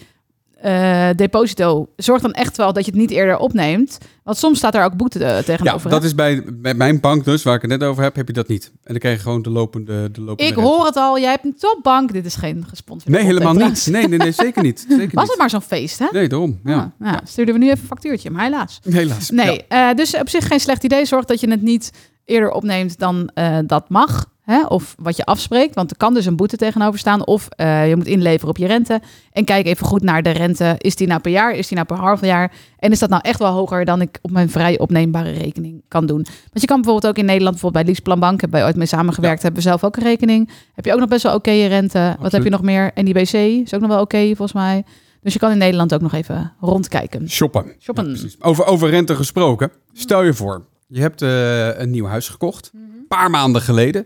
eh, 0.61 1.09
deposito... 1.15 1.87
zorg 1.95 2.21
dan 2.21 2.31
echt 2.33 2.57
wel 2.57 2.73
dat 2.73 2.85
je 2.85 2.91
het 2.91 2.99
niet 2.99 3.09
eerder 3.11 3.37
opneemt. 3.37 3.97
Want 4.23 4.37
soms 4.37 4.57
staat 4.57 4.75
er 4.75 4.83
ook 4.83 4.95
boete 4.97 5.23
eh, 5.25 5.35
Ja, 5.35 5.41
tegenover. 5.41 5.89
dat 5.89 5.99
hè? 6.01 6.05
is 6.07 6.15
bij, 6.15 6.43
bij 6.53 6.73
mijn 6.73 6.99
bank 6.99 7.25
dus, 7.25 7.43
waar 7.43 7.55
ik 7.55 7.61
het 7.61 7.69
net 7.71 7.83
over 7.83 8.03
heb, 8.03 8.15
heb 8.15 8.27
je 8.27 8.33
dat 8.33 8.47
niet. 8.47 8.65
En 8.73 8.79
dan 8.83 8.97
krijg 8.97 9.15
je 9.15 9.21
gewoon 9.21 9.41
de 9.41 9.49
lopende, 9.49 10.11
de 10.11 10.21
lopende 10.21 10.49
ik 10.51 10.55
rente. 10.55 10.69
hoor 10.69 10.85
het 10.85 10.95
al, 10.95 11.19
jij 11.19 11.29
hebt 11.29 11.45
een 11.45 11.55
topbank. 11.59 12.13
Dit 12.13 12.25
is 12.25 12.35
geen 12.35 12.65
gesponsorde 12.67 13.17
Nee, 13.17 13.25
helemaal 13.25 13.53
niet. 13.53 13.87
Nee, 13.91 14.07
nee, 14.07 14.17
nee, 14.17 14.31
zeker 14.31 14.63
niet. 14.63 14.79
Zeker 14.89 14.97
Was 14.97 15.21
niet. 15.21 15.29
het 15.29 15.37
maar 15.37 15.49
zo'n 15.49 15.61
feest, 15.61 15.99
hè? 15.99 16.07
Nee, 16.11 16.27
daarom. 16.27 16.59
Ja. 16.63 16.93
Ah, 16.99 17.11
ja. 17.11 17.21
Stuurden 17.23 17.53
we 17.53 17.59
nu 17.59 17.65
even 17.69 17.79
een 17.81 17.87
factuurtje, 17.87 18.29
maar 18.29 18.43
helaas. 18.43 18.79
Helaas. 18.89 19.29
Nee, 19.29 19.61
Ja. 19.69 19.89
eh, 19.89 19.95
dus 19.95 20.15
op 20.15 20.29
zich 20.29 20.47
geen 20.47 20.59
slecht 20.59 20.83
idee. 20.83 21.05
Zorg 21.05 21.25
dat 21.25 21.39
je 21.39 21.49
het 21.49 21.61
niet 21.61 21.91
eerder 22.25 22.51
opneemt 22.51 22.99
dan 22.99 23.29
dat 23.65 23.89
mag. 23.89 24.25
Hè? 24.51 24.65
Of 24.65 24.95
wat 24.99 25.17
je 25.17 25.25
afspreekt, 25.25 25.75
want 25.75 25.91
er 25.91 25.97
kan 25.97 26.13
dus 26.13 26.25
een 26.25 26.35
boete 26.35 26.57
tegenover 26.57 26.99
staan. 26.99 27.25
Of 27.25 27.47
eh, 27.49 27.89
je 27.89 27.95
moet 27.95 28.07
inleveren 28.07 28.49
op 28.49 28.57
je 28.57 28.67
rente. 28.67 29.01
En 29.31 29.45
kijk 29.45 29.65
even 29.65 29.85
goed 29.85 30.03
naar 30.03 30.23
de 30.23 30.29
rente. 30.29 30.75
Is 30.77 30.95
die 30.95 31.07
nou 31.07 31.21
per 31.21 31.31
jaar? 31.31 31.53
Is 31.55 31.67
die 31.67 31.75
nou 31.75 31.87
per 31.87 31.97
half 31.97 32.21
jaar? 32.21 32.51
En 32.79 32.91
is 32.91 32.99
dat 32.99 33.09
nou 33.09 33.21
echt 33.25 33.39
wel 33.39 33.51
hoger 33.51 33.85
dan 33.85 34.01
ik 34.01 34.19
op 34.21 34.31
mijn 34.31 34.49
vrij 34.49 34.79
opneembare 34.79 35.31
rekening 35.31 35.81
kan 35.87 36.05
doen? 36.05 36.25
Want 36.25 36.61
je 36.61 36.65
kan 36.65 36.81
bijvoorbeeld 36.81 37.13
ook 37.13 37.17
in 37.17 37.25
Nederland, 37.25 37.51
bijvoorbeeld 37.51 37.83
bij 37.83 37.93
Leaseplanbank, 37.93 38.41
hebben 38.41 38.59
wij 38.59 38.67
ooit 38.67 38.77
mee 38.77 38.87
samengewerkt, 38.87 39.41
hebben 39.41 39.61
we 39.61 39.67
zelf 39.67 39.83
ook 39.83 39.95
een 39.95 40.03
rekening. 40.03 40.49
Heb 40.73 40.85
je 40.85 40.93
ook 40.93 40.99
nog 40.99 41.09
best 41.09 41.23
wel 41.23 41.35
oké 41.35 41.51
rente. 41.51 42.15
Wat 42.19 42.31
heb 42.31 42.43
je 42.43 42.49
nog 42.49 42.61
meer? 42.61 42.91
NIBC 42.95 43.33
is 43.33 43.73
ook 43.73 43.81
nog 43.81 43.89
wel 43.89 44.01
oké 44.01 44.25
volgens 44.25 44.53
mij. 44.53 44.83
Dus 45.21 45.33
je 45.33 45.39
kan 45.39 45.51
in 45.51 45.57
Nederland 45.57 45.93
ook 45.93 46.01
nog 46.01 46.13
even 46.13 46.53
rondkijken. 46.59 47.29
Shoppen. 47.29 47.75
Shoppen. 47.79 48.15
Ja, 48.15 48.27
over, 48.39 48.65
over 48.65 48.89
rente 48.89 49.15
gesproken. 49.15 49.71
Stel 49.93 50.23
je 50.23 50.33
voor, 50.33 50.65
je 50.87 51.01
hebt 51.01 51.21
eh, 51.21 51.79
een 51.79 51.89
nieuw 51.89 52.05
huis 52.05 52.29
gekocht. 52.29 52.71
Mhm. 52.73 52.83
Een 52.83 53.07
paar 53.07 53.29
maanden 53.29 53.61
geleden. 53.61 54.05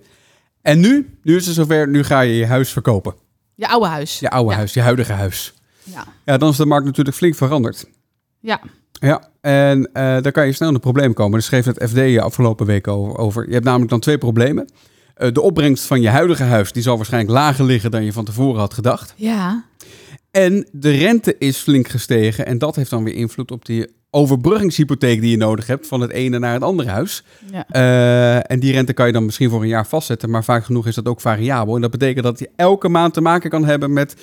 En 0.66 0.80
nu, 0.80 1.18
nu 1.24 1.36
is 1.36 1.46
het 1.46 1.56
zover, 1.56 1.88
nu 1.88 2.04
ga 2.04 2.22
je 2.22 2.36
je 2.36 2.46
huis 2.46 2.70
verkopen. 2.70 3.16
Je 3.56 3.68
oude 3.68 3.88
huis. 3.88 4.20
Je 4.20 4.30
oude 4.30 4.50
Ja. 4.52 4.56
huis, 4.58 4.74
je 4.74 4.82
huidige 4.82 5.12
huis. 5.14 5.54
Ja. 5.84 6.04
Ja, 6.26 6.38
dan 6.38 6.50
is 6.50 6.58
de 6.58 6.66
markt 6.66 6.86
natuurlijk 6.86 7.16
flink 7.16 7.36
veranderd. 7.36 7.86
Ja. 8.40 8.62
Ja, 8.92 9.30
en 9.42 9.90
eh, 9.94 10.22
daar 10.22 10.32
kan 10.32 10.46
je 10.46 10.52
snel 10.52 10.68
in 10.68 10.74
een 10.76 10.80
probleem 10.80 11.14
komen. 11.14 11.32
Daar 11.32 11.42
schreef 11.42 11.66
het 11.66 11.84
FD 11.90 11.96
je 11.96 12.22
afgelopen 12.22 12.66
week 12.66 12.88
over. 12.88 13.18
over. 13.18 13.48
Je 13.48 13.54
hebt 13.54 13.66
namelijk 13.66 13.90
dan 13.90 14.00
twee 14.00 14.18
problemen. 14.18 14.70
Eh, 15.14 15.32
de 15.32 15.42
opbrengst 15.42 15.84
van 15.86 16.02
je 16.02 16.10
huidige 16.10 16.44
huis, 16.44 16.72
die 16.72 16.84
zal 16.84 16.96
waarschijnlijk 16.96 17.34
lager 17.34 17.66
liggen 17.66 17.92
dan 17.92 18.04
je 18.04 18.14
van 18.14 18.26
tevoren 18.26 18.60
had 18.60 18.74
gedacht. 18.74 19.14
Ja. 19.16 19.66
En 20.32 20.68
de 20.72 20.92
rente 20.92 21.36
is 21.38 21.58
flink 21.58 21.88
gestegen. 21.88 22.46
En 22.46 22.58
dat 22.58 22.76
heeft 22.76 22.90
dan 22.90 23.04
weer 23.04 23.16
invloed 23.16 23.52
op 23.52 23.66
die 23.66 23.88
overbruggingshypotheek 24.16 25.22
die 25.22 25.32
je 25.32 25.38
nodig 25.38 25.68
hebt 25.68 25.88
van 25.88 26.02
het 26.02 26.12
ene 26.12 26.40
naar 26.40 26.54
het 26.54 26.64
andere 26.64 26.90
huis. 26.90 27.24
ja. 27.52 27.66
Eh, 27.70 28.52
en 28.52 28.60
die 28.60 28.72
rente 28.72 28.94
kan 28.94 29.08
je 29.08 29.14
dan 29.14 29.26
misschien 29.26 29.50
voor 29.50 29.62
een 29.62 29.68
jaar 29.68 29.88
vastzetten, 29.88 30.30
maar 30.30 30.44
vaak 30.44 30.66
genoeg 30.66 30.88
is 30.88 30.96
dat 30.96 31.08
ook 31.08 31.22
variabel. 31.22 31.76
En 31.76 31.82
dat 31.82 31.92
betekent 31.92 32.24
dat 32.24 32.40
je 32.40 32.50
elke 32.56 32.90
maand 32.90 33.14
te 33.14 33.22
maken 33.22 33.50
kan 33.50 33.66
hebben 33.66 33.94
met 33.94 34.16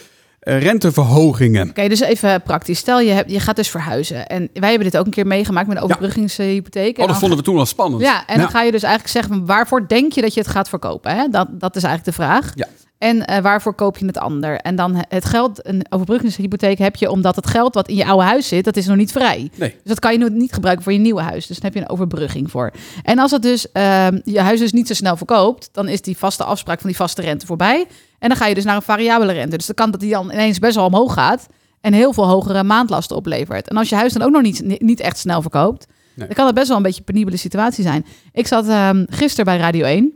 eh, 0.42 0.62
renteverhogingen. 0.62 1.68
Oké, 1.68 1.88
dus 1.88 2.00
even 2.00 2.42
praktisch. 2.42 2.78
Stel, 2.78 3.00
je, 3.00 3.10
hebt, 3.10 3.30
je 3.30 3.40
gaat 3.40 3.56
dus 3.56 3.70
verhuizen. 3.70 4.26
En 4.26 4.48
wij 4.52 4.68
hebben 4.68 4.90
dit 4.90 5.00
ook 5.00 5.06
een 5.06 5.12
keer 5.12 5.26
meegemaakt 5.26 5.68
met 5.68 5.76
een 5.76 5.82
overbruggingshypotheek. 5.82 6.98
Oh, 6.98 7.06
dat 7.06 7.18
vonden 7.18 7.38
we 7.38 7.44
toen 7.44 7.58
al 7.58 7.66
spannend. 7.66 8.02
Ja, 8.02 8.26
en 8.26 8.38
dan 8.38 8.50
ga 8.50 8.62
je 8.62 8.72
dus 8.72 8.82
eigenlijk 8.82 9.12
zeggen, 9.12 9.46
waarvoor 9.46 9.88
denk 9.88 10.12
je 10.12 10.20
dat 10.20 10.34
je 10.34 10.40
het 10.40 10.48
gaat 10.48 10.68
verkopen? 10.68 11.16
Hè? 11.16 11.28
Dat, 11.28 11.48
dat 11.50 11.76
is 11.76 11.82
eigenlijk 11.82 12.16
de 12.16 12.22
vraag. 12.22 12.52
Ja. 12.54 12.68
En 13.02 13.24
eh, 13.24 13.42
waarvoor 13.42 13.74
koop 13.74 13.98
je 13.98 14.06
het 14.06 14.18
ander? 14.18 14.56
En 14.56 14.76
dan 14.76 15.04
het 15.08 15.24
geld, 15.24 15.66
een 15.66 15.86
overbruggingshypotheek 15.88 16.78
heb 16.78 16.96
je 16.96 17.10
omdat 17.10 17.36
het 17.36 17.46
geld 17.46 17.74
wat 17.74 17.88
in 17.88 17.96
je 17.96 18.06
oude 18.06 18.24
huis 18.24 18.48
zit, 18.48 18.64
dat 18.64 18.76
is 18.76 18.86
nog 18.86 18.96
niet 18.96 19.12
vrij. 19.12 19.50
Nee. 19.54 19.70
Dus 19.70 19.78
dat 19.82 19.98
kan 19.98 20.12
je 20.18 20.30
niet 20.30 20.52
gebruiken 20.52 20.84
voor 20.84 20.92
je 20.92 20.98
nieuwe 20.98 21.20
huis. 21.20 21.46
Dus 21.46 21.56
dan 21.58 21.64
heb 21.64 21.74
je 21.74 21.80
een 21.80 21.88
overbrugging 21.94 22.50
voor. 22.50 22.70
En 23.02 23.18
als 23.18 23.30
het 23.30 23.42
dus 23.42 23.72
ehm, 23.72 24.20
je 24.24 24.40
huis 24.40 24.60
dus 24.60 24.72
niet 24.72 24.86
zo 24.86 24.94
snel 24.94 25.16
verkoopt, 25.16 25.68
dan 25.72 25.88
is 25.88 26.02
die 26.02 26.16
vaste 26.16 26.44
afspraak 26.44 26.80
van 26.80 26.88
die 26.88 26.98
vaste 26.98 27.22
rente 27.22 27.46
voorbij. 27.46 27.86
En 28.18 28.28
dan 28.28 28.36
ga 28.38 28.46
je 28.46 28.54
dus 28.54 28.64
naar 28.64 28.76
een 28.76 28.82
variabele 28.82 29.32
rente. 29.32 29.56
Dus 29.56 29.66
dan 29.66 29.74
kan 29.74 29.90
dat 29.90 30.00
die 30.00 30.10
dan 30.10 30.30
ineens 30.32 30.58
best 30.58 30.74
wel 30.74 30.84
omhoog 30.86 31.12
gaat 31.12 31.46
en 31.80 31.92
heel 31.92 32.12
veel 32.12 32.26
hogere 32.26 32.62
maandlasten 32.62 33.16
oplevert. 33.16 33.68
En 33.68 33.76
als 33.76 33.88
je 33.88 33.94
huis 33.94 34.12
dan 34.12 34.22
ook 34.22 34.32
nog 34.32 34.42
niet, 34.42 34.80
niet 34.80 35.00
echt 35.00 35.18
snel 35.18 35.40
verkoopt, 35.42 35.86
Nee. 36.14 36.26
dan 36.26 36.36
kan 36.36 36.46
het 36.46 36.54
best 36.54 36.68
wel 36.68 36.76
een 36.76 36.82
beetje 36.82 36.98
een 36.98 37.04
penibele 37.04 37.36
situatie 37.36 37.84
zijn. 37.84 38.06
Ik 38.32 38.46
zat 38.46 38.68
ehm 38.68 39.04
gisteren 39.08 39.44
bij 39.44 39.56
Radio 39.56 39.84
1. 39.84 40.12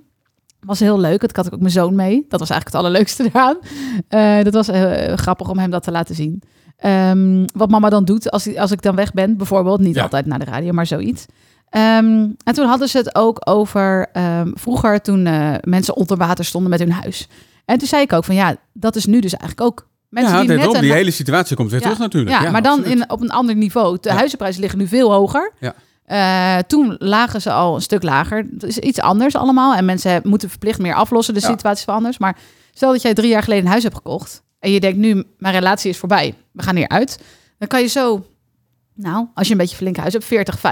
Was 0.67 0.81
heel 0.81 1.01
leuk. 1.01 1.21
Dat 1.21 1.37
had 1.37 1.47
ik 1.47 1.55
ook 1.55 1.61
mijn 1.61 1.73
zoon 1.73 1.95
mee. 1.95 2.25
Dat 2.29 2.41
was 2.41 2.51
eigenlijk 2.51 2.65
het 2.67 2.75
allerleukste 2.75 3.25
eraan. 3.33 3.57
Eh, 4.09 4.45
dat 4.45 4.55
was 4.55 4.69
eh, 4.69 5.13
grappig 5.17 5.49
om 5.49 5.59
hem 5.59 5.71
dat 5.71 5.83
te 5.83 5.91
laten 5.91 6.15
zien. 6.15 6.43
Ehm, 6.77 7.45
wat 7.55 7.71
mama 7.71 7.89
dan 7.89 8.05
doet 8.05 8.31
als, 8.31 8.57
als 8.57 8.71
ik 8.71 8.83
dan 8.83 8.95
weg 8.97 9.13
ben, 9.13 9.37
bijvoorbeeld. 9.37 9.81
Niet 9.81 9.95
Ja. 9.95 10.03
altijd 10.03 10.27
naar 10.27 10.39
de 10.39 10.45
radio, 10.45 10.73
maar 10.73 10.87
zoiets. 10.87 11.27
Ehm, 11.71 12.29
en 12.45 12.55
toen 12.55 12.67
hadden 12.67 12.89
ze 12.89 12.99
het 12.99 13.15
ook 13.15 13.41
over 13.49 14.07
ehm, 14.13 14.51
vroeger 14.55 15.01
toen 15.01 15.27
eh, 15.27 15.55
mensen 15.61 15.97
onder 15.97 16.17
water 16.17 16.45
stonden 16.45 16.71
met 16.71 16.79
hun 16.81 16.93
huis. 16.93 17.29
En 17.65 17.79
toen 17.79 17.89
zei 17.89 18.03
ik 18.03 18.13
ook 18.13 18.25
van 18.25 18.35
ja, 18.35 18.57
dat 18.73 18.97
is 18.97 19.07
nu 19.07 19.21
dus 19.21 19.37
eigenlijk 19.37 19.71
ook. 19.71 19.89
Mensen 20.09 20.33
ja, 20.35 20.41
die 20.41 20.57
net 20.57 20.81
die 20.81 20.93
hele 20.93 21.11
situatie 21.11 21.57
komt 21.57 21.71
weer 21.71 21.81
terug 21.81 21.99
natuurlijk. 21.99 22.43
ja, 22.43 22.51
maar 22.51 22.63
dan 22.63 22.85
in, 22.85 23.11
op 23.11 23.21
een 23.21 23.31
ander 23.31 23.57
niveau. 23.57 23.99
De 24.01 24.13
huizenprijzen 24.13 24.61
liggen 24.61 24.79
nu 24.79 24.87
veel 24.87 25.13
hoger. 25.13 25.53
Eh, 26.07 26.59
toen 26.67 26.97
lagen 26.99 27.41
ze 27.43 27.53
al 27.53 27.75
een 27.75 27.81
stuk 27.83 28.03
lager. 28.03 28.47
Het 28.53 28.63
is 28.63 28.79
iets 28.79 29.01
anders 29.01 29.37
allemaal. 29.37 29.75
En 29.75 29.85
mensen 29.85 30.21
moeten 30.25 30.49
verplicht 30.51 30.79
meer 30.79 30.95
aflossen. 30.95 31.35
De 31.35 31.41
Ja. 31.41 31.47
situatie 31.47 31.81
is 31.81 31.85
wel 31.85 31.95
anders. 31.95 32.19
Maar 32.19 32.37
stel 32.73 32.93
dat 32.93 33.03
jij 33.03 33.15
drie 33.15 33.29
jaar 33.31 33.43
geleden 33.43 33.65
een 33.65 33.71
huis 33.71 33.83
hebt 33.83 33.95
gekocht. 33.95 34.43
En 34.59 34.71
je 34.71 34.81
denkt 34.81 34.99
nu, 34.99 35.25
mijn 35.39 35.55
relatie 35.55 35.91
is 35.91 35.99
voorbij. 35.99 36.35
We 36.53 36.63
gaan 36.63 36.77
hier 36.77 36.89
uit. 36.89 37.19
Dan 37.59 37.69
kan 37.69 37.81
je 37.81 37.87
zo, 37.87 38.27
nou, 38.97 39.27
als 39.35 39.47
je 39.47 39.53
een 39.53 39.59
beetje 39.59 39.77
flink 39.77 39.97
huis 39.97 40.13
hebt, 40.13 40.25
40, 40.25 40.57
50.000 40.57 40.63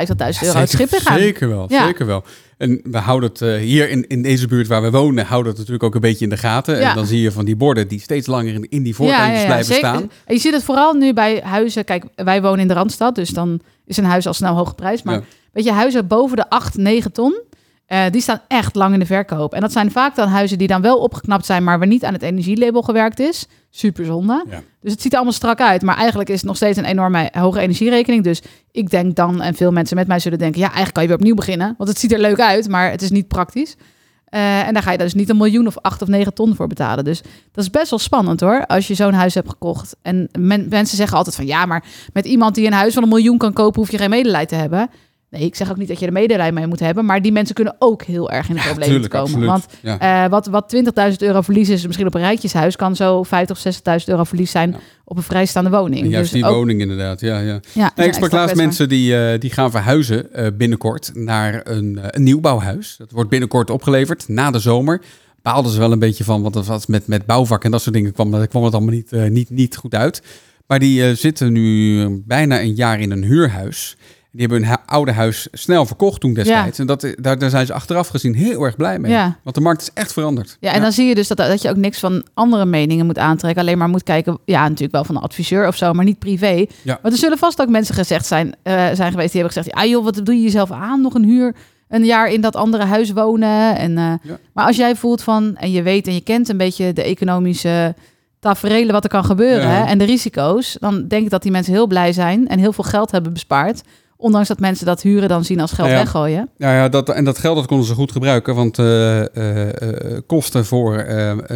euro 0.43 0.59
het 0.59 0.71
schip 0.71 0.89
gaan. 0.93 1.19
Zeker 1.19 1.49
wel, 1.49 1.67
Ja. 1.69 1.87
zeker 1.87 2.07
wel. 2.07 2.25
En 2.59 2.81
we 2.85 2.99
houden 2.99 3.29
het 3.29 3.41
eh, 3.43 3.55
hier 3.57 3.89
in, 3.89 4.07
in 4.07 4.23
deze 4.23 4.47
buurt 4.47 4.67
waar 4.67 4.83
we 4.83 4.91
wonen, 4.91 5.27
houden 5.27 5.49
het 5.51 5.59
natuurlijk 5.59 5.85
ook 5.85 5.95
een 5.95 6.01
beetje 6.01 6.25
in 6.25 6.31
de 6.31 6.37
gaten. 6.37 6.81
Ja. 6.81 6.89
En 6.91 6.95
dan 6.97 7.07
zie 7.07 7.21
je 7.21 7.33
van 7.33 7.45
die 7.45 7.57
borden 7.57 7.89
die 7.89 8.01
steeds 8.01 8.27
langer 8.27 8.55
in, 8.55 8.67
in 8.69 8.83
die 8.83 8.95
voortuintjes 8.95 9.45
blijven 9.45 9.75
zeker. 9.75 9.89
staan. 9.89 10.11
En 10.25 10.35
je 10.35 10.41
ziet 10.41 10.53
het 10.53 10.63
vooral 10.65 10.93
nu 10.95 11.13
bij 11.13 11.41
huizen. 11.45 11.85
Kijk, 11.85 12.05
wij 12.15 12.43
wonen 12.43 12.61
in 12.61 12.69
de 12.69 12.75
Randstad, 12.75 13.15
dus 13.15 13.29
dan 13.29 13.61
is 13.87 13.97
een 13.97 14.05
huis 14.05 14.27
al 14.27 14.35
snel 14.35 14.55
hoge 14.55 14.75
prijs. 14.75 15.03
Maar 15.03 15.23
weet 15.53 15.65
je, 15.65 15.73
huizen 15.73 16.07
boven 16.07 16.37
de 16.37 16.49
8, 16.51 16.77
9 16.77 17.13
ton, 17.13 17.41
eh, 17.87 18.01
die 18.11 18.21
staan 18.21 18.41
echt 18.49 18.75
lang 18.75 18.93
in 18.93 18.99
de 18.99 19.07
verkoop. 19.07 19.55
En 19.55 19.61
dat 19.61 19.73
zijn 19.73 19.91
vaak 19.91 20.15
dan 20.15 20.29
huizen 20.29 20.59
die 20.59 20.69
dan 20.69 20.83
wel 20.83 20.99
opgeknapt 20.99 21.47
zijn, 21.47 21.65
maar 21.65 21.79
waar 21.79 21.87
niet 21.87 22.05
aan 22.05 22.13
het 22.13 22.23
energielabel 22.23 22.83
gewerkt 22.83 23.21
is. 23.21 23.47
Super 23.71 24.05
zonde. 24.05 24.45
Ja. 24.51 24.63
Dus 24.81 24.93
het 24.93 25.01
ziet 25.03 25.11
er 25.11 25.17
allemaal 25.17 25.37
strak 25.37 25.61
uit. 25.61 25.83
Maar 25.83 25.97
eigenlijk 25.97 26.29
is 26.29 26.37
het 26.37 26.45
nog 26.45 26.57
steeds 26.57 26.79
een 26.79 26.85
enorme 26.85 27.31
hoge 27.33 27.61
energierekening. 27.61 28.25
Dus 28.25 28.43
ik 28.71 28.91
denk 28.91 29.17
dan, 29.17 29.41
en 29.43 29.55
veel 29.55 29.73
mensen 29.73 29.97
met 29.97 30.07
mij 30.07 30.19
zullen 30.19 30.39
denken... 30.39 30.59
ja, 30.61 30.67
eigenlijk 30.67 30.95
kan 30.95 31.03
je 31.03 31.09
weer 31.09 31.19
opnieuw 31.19 31.35
beginnen. 31.35 31.75
Want 31.79 31.89
het 31.91 31.99
ziet 31.99 32.13
er 32.13 32.21
leuk 32.21 32.41
uit, 32.41 32.69
maar 32.69 32.91
het 32.91 33.03
is 33.03 33.11
niet 33.11 33.29
praktisch. 33.29 33.77
Eh, 34.25 34.67
en 34.67 34.73
daar 34.75 34.83
ga 34.83 34.91
je 34.93 34.99
dus 34.99 35.15
niet 35.15 35.29
een 35.29 35.37
miljoen 35.37 35.67
of 35.67 35.79
acht 35.79 36.03
of 36.03 36.09
negen 36.09 36.35
ton 36.35 36.55
voor 36.55 36.67
betalen. 36.67 37.05
Dus 37.05 37.23
dat 37.53 37.65
is 37.65 37.71
best 37.71 37.91
wel 37.91 37.99
spannend 37.99 38.41
hoor, 38.41 38.67
als 38.67 38.87
je 38.87 38.95
zo'n 38.95 39.13
huis 39.13 39.35
hebt 39.35 39.49
gekocht. 39.49 39.97
En 40.03 40.29
men- 40.39 40.67
mensen 40.69 40.97
zeggen 40.97 41.17
altijd 41.17 41.37
van... 41.37 41.47
ja, 41.47 41.67
maar 41.67 41.85
met 42.13 42.25
iemand 42.25 42.55
die 42.55 42.67
een 42.67 42.73
huis 42.73 42.95
van 42.95 43.03
een 43.03 43.09
miljoen 43.09 43.39
kan 43.39 43.53
kopen... 43.53 43.81
hoef 43.81 43.91
je 43.91 43.99
geen 43.99 44.11
medelijden 44.11 44.49
te 44.49 44.55
hebben. 44.55 44.91
Nee, 45.35 45.43
ik 45.47 45.55
zeg 45.55 45.71
ook 45.71 45.77
niet 45.77 45.89
dat 45.89 45.99
je 46.01 46.07
er 46.07 46.13
medelijden 46.13 46.55
mee 46.55 46.67
moet 46.67 46.81
hebben... 46.81 47.05
maar 47.05 47.23
die 47.23 47.33
mensen 47.33 47.55
kunnen 47.55 47.77
ook 47.79 48.03
heel 48.03 48.31
erg 48.31 48.49
in 48.49 48.55
de 48.55 48.61
problemen 48.61 48.89
tuurlijk, 48.89 49.13
komen. 49.13 49.49
absoluut. 49.49 49.49
Want 49.49 49.67
Ja. 50.01 50.25
eh, 50.25 50.31
wat, 50.31 50.47
wat 50.47 50.75
20.000 51.11 51.17
euro 51.19 51.41
verlies 51.41 51.69
is 51.69 51.85
misschien 51.87 52.07
op 52.07 52.15
een 52.15 52.21
rijtjeshuis... 52.21 52.77
kan 52.77 52.97
zo 52.97 53.23
50 53.23 53.57
of 53.67 53.75
60.000 54.01 54.05
euro 54.07 54.25
verlies 54.25 54.51
zijn 54.51 54.71
Ja. 54.71 54.77
op 55.05 55.17
een 55.17 55.23
vrijstaande 55.23 55.71
woning. 55.71 56.03
En 56.05 56.09
juist 56.09 56.33
Dus 56.33 56.41
die 56.41 56.51
ook- 56.51 56.57
woning 56.57 56.81
inderdaad, 56.81 57.21
ja. 57.21 57.39
ja. 57.39 57.61
Nee, 57.97 58.07
ik 58.07 58.15
sprak 58.15 58.33
laatst 58.33 58.57
mensen 58.57 58.89
die, 58.89 59.17
eh, 59.17 59.41
die 59.41 59.51
gaan 59.51 59.71
verhuizen 59.71 60.33
eh, 60.33 60.47
binnenkort 60.57 61.11
naar 61.15 61.61
een, 61.65 61.99
een 62.03 62.23
nieuwbouwhuis. 62.23 62.95
Dat 62.99 63.11
wordt 63.11 63.31
binnenkort 63.31 63.71
opgeleverd 63.71 64.29
na 64.29 64.51
de 64.51 64.59
zomer. 64.59 65.03
Baalden 65.43 65.73
ze 65.73 65.79
wel 65.79 65.93
een 65.93 65.99
beetje 65.99 66.25
van, 66.25 66.43
want 66.43 66.55
dat 66.55 66.67
was 66.67 66.87
met, 66.87 67.07
met 67.07 67.27
bouwvak 67.27 67.65
en 67.65 67.71
dat 67.71 67.83
soort 67.83 67.95
dingen 67.95 68.13
kwam, 68.13 68.31
dat- 68.31 68.49
kwam 68.49 68.65
het 68.65 68.75
allemaal 68.75 68.95
niet, 68.95 69.11
niet, 69.31 69.51
niet 69.51 69.77
goed 69.77 69.95
uit. 69.95 70.23
Maar 70.67 70.79
die 70.79 71.15
zitten 71.15 71.53
nu 71.53 72.23
bijna 72.27 72.61
een 72.61 72.75
jaar 72.75 73.01
in 73.01 73.11
een 73.11 73.23
huurhuis. 73.25 73.97
Die 74.35 74.47
hebben 74.47 74.63
hun 74.63 74.69
hu- 74.77 74.83
oude 74.95 75.13
huis 75.13 75.49
snel 75.53 75.87
verkocht 75.87 76.21
toen 76.21 76.35
destijds. 76.35 76.79
En 76.79 76.87
dat, 76.87 77.07
daar, 77.17 77.39
daar 77.39 77.51
zijn 77.51 77.67
ze 77.67 77.73
achteraf 77.73 78.09
gezien 78.09 78.35
heel 78.35 78.63
erg 78.63 78.77
blij 78.77 78.99
mee. 78.99 79.13
Ja. 79.13 79.37
Want 79.43 79.57
de 79.57 79.63
markt 79.63 79.83
is 79.83 79.91
echt 79.95 80.13
veranderd. 80.13 80.57
Ja, 80.61 80.73
en 80.73 80.81
dan 80.81 80.93
zie 80.93 81.07
je 81.07 81.15
dus 81.15 81.29
dat, 81.29 81.37
dat 81.37 81.63
je 81.63 81.69
ook 81.69 81.77
niks 81.77 81.99
van 81.99 82.25
andere 82.35 82.65
meningen 82.65 83.07
moet 83.07 83.19
aantrekken. 83.19 83.63
Alleen 83.63 83.79
maar 83.79 83.89
moet 83.89 84.03
kijken, 84.03 84.39
ja, 84.45 84.63
natuurlijk 84.63 84.93
wel 84.93 85.05
van 85.05 85.17
een 85.17 85.23
adviseur 85.23 85.67
of 85.67 85.77
zo, 85.77 85.93
maar 85.93 86.05
niet 86.05 86.19
privé. 86.19 86.67
Ja. 86.83 86.99
Maar 87.03 87.13
er 87.13 87.19
zullen 87.19 87.39
vast 87.39 87.61
ook 87.61 87.69
mensen 87.69 87.95
gezegd 87.95 88.27
zijn, 88.27 88.55
eh, 88.63 88.75
zijn 88.75 89.11
geweest 89.11 89.33
die 89.33 89.41
hebben 89.43 89.63
gezegd, 89.63 89.73
ah 89.77 89.85
joh, 89.89 90.05
wat 90.05 90.21
doe 90.23 90.35
je 90.35 90.43
jezelf 90.43 90.71
aan? 90.71 91.01
Nog 91.01 91.15
een 91.15 91.25
huur, 91.25 91.55
een 91.89 92.05
jaar 92.05 92.29
in 92.29 92.41
dat 92.41 92.57
andere 92.57 92.85
huis 92.85 93.13
wonen. 93.13 93.77
En, 93.77 93.99
eh. 93.99 94.13
Maar 94.53 94.67
als 94.67 94.77
jij 94.77 94.97
voelt 94.97 95.23
van, 95.23 95.57
en 95.57 95.71
je 95.71 95.83
weet 95.83 96.07
en 96.07 96.15
je 96.15 96.21
kent 96.21 96.49
een 96.49 96.57
beetje 96.57 96.93
de 96.93 97.03
economische 97.03 97.95
taferelen 98.41 98.93
wat 98.93 99.05
er 99.05 99.11
kan 99.11 99.25
gebeuren 99.25 99.69
hè, 99.69 99.85
en 99.85 99.99
de 99.99 100.05
risico's, 100.05 100.77
dan 100.81 101.09
denk 101.09 101.25
ik 101.25 101.31
dat 101.31 101.43
die 101.43 101.51
mensen 101.53 101.73
heel 101.73 101.87
blij 101.87 102.13
zijn 102.13 102.49
en 102.49 102.59
heel 102.59 102.73
veel 102.73 102.85
geld 102.85 103.11
hebben 103.11 103.33
bespaard. 103.33 103.83
Ondanks 104.25 104.49
dat 104.49 104.61
mensen 104.61 104.87
dat 104.87 105.03
huren 105.03 105.29
dan 105.29 105.45
zien 105.45 105.61
als 105.61 105.73
geld 105.73 105.89
ja. 105.89 105.95
weggooien. 105.95 106.49
Ja, 106.57 106.75
ja 106.75 106.89
dat, 106.89 107.09
en 107.09 107.25
dat 107.25 107.39
geld 107.39 107.57
dat 107.57 107.67
konden 107.67 107.87
ze 107.87 107.95
goed 107.95 108.13
gebruiken. 108.13 108.55
Want 108.55 108.79
eh, 108.79 109.21
eh, 109.21 109.69
eh, 110.15 110.21
kosten 110.27 110.65
voor 110.65 111.07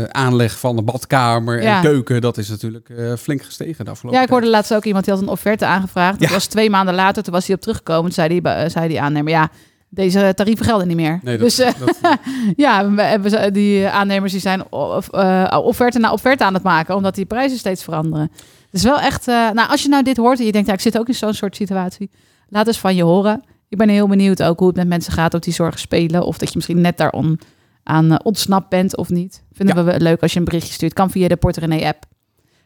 aanleg 0.09 0.59
van 0.59 0.77
de 0.77 0.83
badkamer 0.83 1.63
Ja. 1.63 1.77
en 1.77 1.83
keuken, 1.83 2.21
dat 2.21 2.39
is 2.39 2.49
natuurlijk 2.49 2.93
flink 3.19 3.43
gestegen 3.43 3.85
de 3.85 3.91
afgelopen 3.91 4.19
Ja, 4.19 4.25
ik 4.25 4.31
hoorde 4.31 4.47
tijd. 4.47 4.57
laatst 4.57 4.75
ook 4.75 4.85
iemand 4.85 5.05
die 5.05 5.15
had 5.15 5.23
een 5.23 5.29
offerte 5.29 5.67
aangevraagd. 5.67 6.21
Dat 6.21 6.31
was 6.31 6.47
twee 6.47 6.71
maanden 6.71 6.95
later, 6.95 7.23
toen 7.23 7.33
was 7.33 7.47
hij 7.47 7.55
op 7.55 7.61
teruggekomen. 7.61 8.03
Toen 8.03 8.13
zei 8.13 8.29
die, 8.41 8.71
zei 8.71 8.89
die 8.89 9.01
aannemer, 9.01 9.33
ja, 9.33 9.49
deze 9.89 10.33
tarieven 10.35 10.65
gelden 10.65 10.89
niet 10.89 10.97
meer. 10.97 11.21
Nee, 11.23 11.39
dat, 11.39 11.47
dus 11.47 11.57
dat- 11.57 11.99
ja, 12.57 12.91
we 13.21 13.51
die 13.53 13.89
aannemers 13.89 14.33
die 14.33 14.41
zijn 14.41 14.73
of, 14.73 15.09
offerte 15.51 15.99
na 15.99 16.13
offerte 16.13 16.45
aan 16.45 16.55
het 16.55 16.63
maken, 16.63 16.95
omdat 16.95 17.15
die 17.15 17.27
prijzen 17.27 17.59
steeds 17.59 17.85
veranderen. 17.85 18.31
Dus 18.71 18.83
wel 18.83 19.01
echt, 19.01 19.27
nou 19.27 19.69
als 19.69 19.83
je 19.83 19.89
nou 19.89 20.03
dit 20.03 20.17
hoort 20.17 20.39
en 20.39 20.45
je 20.45 20.53
denkt, 20.53 20.69
ja, 20.69 20.75
ik 20.75 20.81
zit 20.81 20.99
ook 20.99 21.09
in 21.09 21.15
zo'n 21.15 21.35
soort 21.35 21.57
situatie, 21.57 22.11
laat 22.49 22.67
eens 22.67 22.79
van 22.79 22.95
je 22.97 23.03
horen. 23.03 23.43
Ik 23.69 23.79
ben 23.79 23.89
heel 23.89 24.09
benieuwd 24.09 24.43
ook 24.43 24.59
hoe 24.59 24.69
het 24.69 24.77
met 24.77 24.89
mensen 24.89 25.13
gaat, 25.13 25.35
of 25.35 25.41
die 25.41 25.53
zorgen 25.55 25.81
spelen, 25.81 26.25
of 26.27 26.39
dat 26.39 26.49
je 26.49 26.55
misschien 26.55 26.81
net 26.81 26.97
daar 26.97 27.11
on, 27.13 27.41
aan 27.83 28.11
eh, 28.13 28.19
ontsnapt 28.23 28.69
bent 28.69 28.97
of 28.97 29.09
niet. 29.09 29.43
Vinden 29.53 29.77
Ja. 29.77 29.85
we 29.85 29.91
wel 29.91 30.01
leuk 30.01 30.23
als 30.23 30.33
je 30.33 30.39
een 30.39 30.45
berichtje 30.45 30.73
stuurt. 30.73 30.93
Kan 30.93 31.11
via 31.11 31.29
de 31.29 31.37
Porterenee 31.37 31.87
app. 31.87 32.05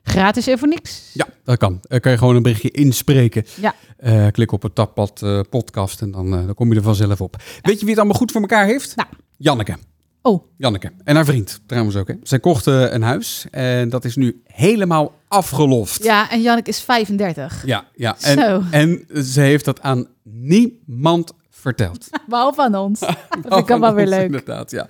Gratis 0.02 0.46
en 0.46 0.58
voor 0.58 0.68
niks. 0.68 1.10
ja, 1.14 1.26
dat 1.44 1.58
kan. 1.58 1.78
Dan 1.82 2.00
kan 2.00 2.12
je 2.12 2.18
gewoon 2.18 2.36
een 2.36 2.42
berichtje 2.42 2.70
inspreken. 2.70 3.44
Ja. 3.60 3.74
Eh, 3.96 4.26
klik 4.30 4.52
op 4.52 4.62
het 4.62 4.74
tappad 4.74 5.22
eh, 5.22 5.40
podcast 5.50 6.00
en 6.00 6.10
dan, 6.10 6.30
dan 6.30 6.54
kom 6.54 6.70
je 6.70 6.76
er 6.76 6.82
vanzelf 6.82 7.20
op. 7.20 7.36
Weet 7.62 7.74
je 7.74 7.80
wie 7.80 7.88
het 7.88 7.98
allemaal 7.98 8.16
goed 8.18 8.32
voor 8.32 8.40
elkaar 8.40 8.66
heeft? 8.66 8.96
Nou. 8.96 9.08
Janneke. 9.36 9.76
Oh, 10.22 10.44
Janneke. 10.56 10.92
En 11.04 11.14
haar 11.14 11.24
vriend 11.24 11.60
trouwens 11.66 11.96
ook. 11.96 12.08
Hè. 12.08 12.14
Zij 12.22 12.40
kochten 12.40 12.94
een 12.94 13.02
huis 13.02 13.46
en 13.50 13.88
dat 13.88 14.04
is 14.04 14.16
nu 14.16 14.42
helemaal 14.46 15.12
afgelost. 15.28 16.04
ja, 16.04 16.30
en 16.30 16.42
Jannik 16.42 16.68
is 16.68 16.80
35. 16.80 17.62
Ja, 17.66 17.84
ja. 17.94 18.16
En, 18.20 18.38
Zo. 18.38 18.62
en 18.70 19.06
ze 19.24 19.40
heeft 19.40 19.64
dat 19.64 19.80
aan 19.82 20.06
niemand 20.22 21.32
verteld. 21.50 22.08
Behalve 22.28 22.62
aan 22.62 22.74
ons. 22.74 23.00
Dat 23.00 23.16
vind 23.42 23.54
ik 23.54 23.70
allemaal 23.70 23.94
weer 23.94 24.06
leuk. 24.06 24.24
Inderdaad, 24.24 24.70
ja. 24.70 24.86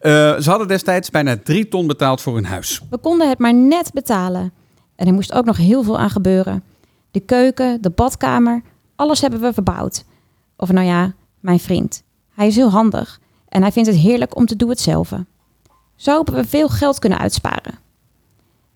Eh, 0.00 0.40
ze 0.40 0.50
hadden 0.50 0.68
destijds 0.68 1.10
bijna 1.10 1.36
drie 1.36 1.68
ton 1.68 1.86
betaald 1.86 2.20
voor 2.20 2.34
hun 2.34 2.44
huis. 2.44 2.80
We 2.90 2.98
konden 2.98 3.28
het 3.28 3.38
maar 3.38 3.54
net 3.54 3.92
betalen. 3.92 4.52
En 4.96 5.06
er 5.06 5.12
moest 5.12 5.32
ook 5.32 5.44
nog 5.44 5.56
heel 5.56 5.82
veel 5.82 5.98
aan 5.98 6.10
gebeuren. 6.10 6.62
De 7.10 7.20
keuken, 7.20 7.82
de 7.82 7.90
badkamer, 7.90 8.62
alles 8.96 9.20
hebben 9.20 9.40
we 9.40 9.52
verbouwd. 9.52 10.04
Of 10.56 10.72
nou 10.72 10.86
ja, 10.86 11.14
mijn 11.40 11.60
vriend. 11.60 12.02
Hij 12.34 12.46
is 12.46 12.56
heel 12.56 12.70
handig 12.70 13.20
en 13.54 13.62
hij 13.62 13.72
vindt 13.72 13.88
het 13.88 13.98
heerlijk 13.98 14.36
om 14.36 14.46
te 14.46 14.56
doen 14.56 14.68
het 14.68 14.80
zelf. 14.80 15.12
Zo 15.96 16.16
hebben 16.16 16.34
we 16.34 16.44
veel 16.44 16.68
geld 16.68 16.98
kunnen 16.98 17.18
uitsparen. 17.18 17.78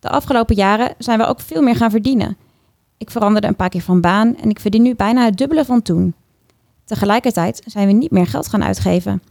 De 0.01 0.09
afgelopen 0.09 0.55
jaren 0.55 0.95
zijn 0.99 1.19
we 1.19 1.27
ook 1.27 1.41
veel 1.41 1.63
meer 1.63 1.77
gaan 1.77 1.91
verdienen. 1.91 2.37
Ik 2.97 3.11
veranderde 3.11 3.47
een 3.47 3.57
paar 3.57 3.69
keer 3.69 3.83
van 3.83 4.01
baan 4.01 4.37
en 4.37 4.51
ik 4.51 4.61
verdien 4.61 4.83
nu 4.83 4.95
bijna 4.95 5.25
het 5.25 5.37
dubbele 5.37 5.65
van 5.65 5.83
toen. 5.83 6.15
Tegelijkertijd 6.85 7.63
zijn 7.67 7.87
we 7.87 7.93
niet 7.93 8.11
meer 8.11 8.27
geld 8.27 8.49
gaan 8.49 8.65
uitgeven. 8.65 9.23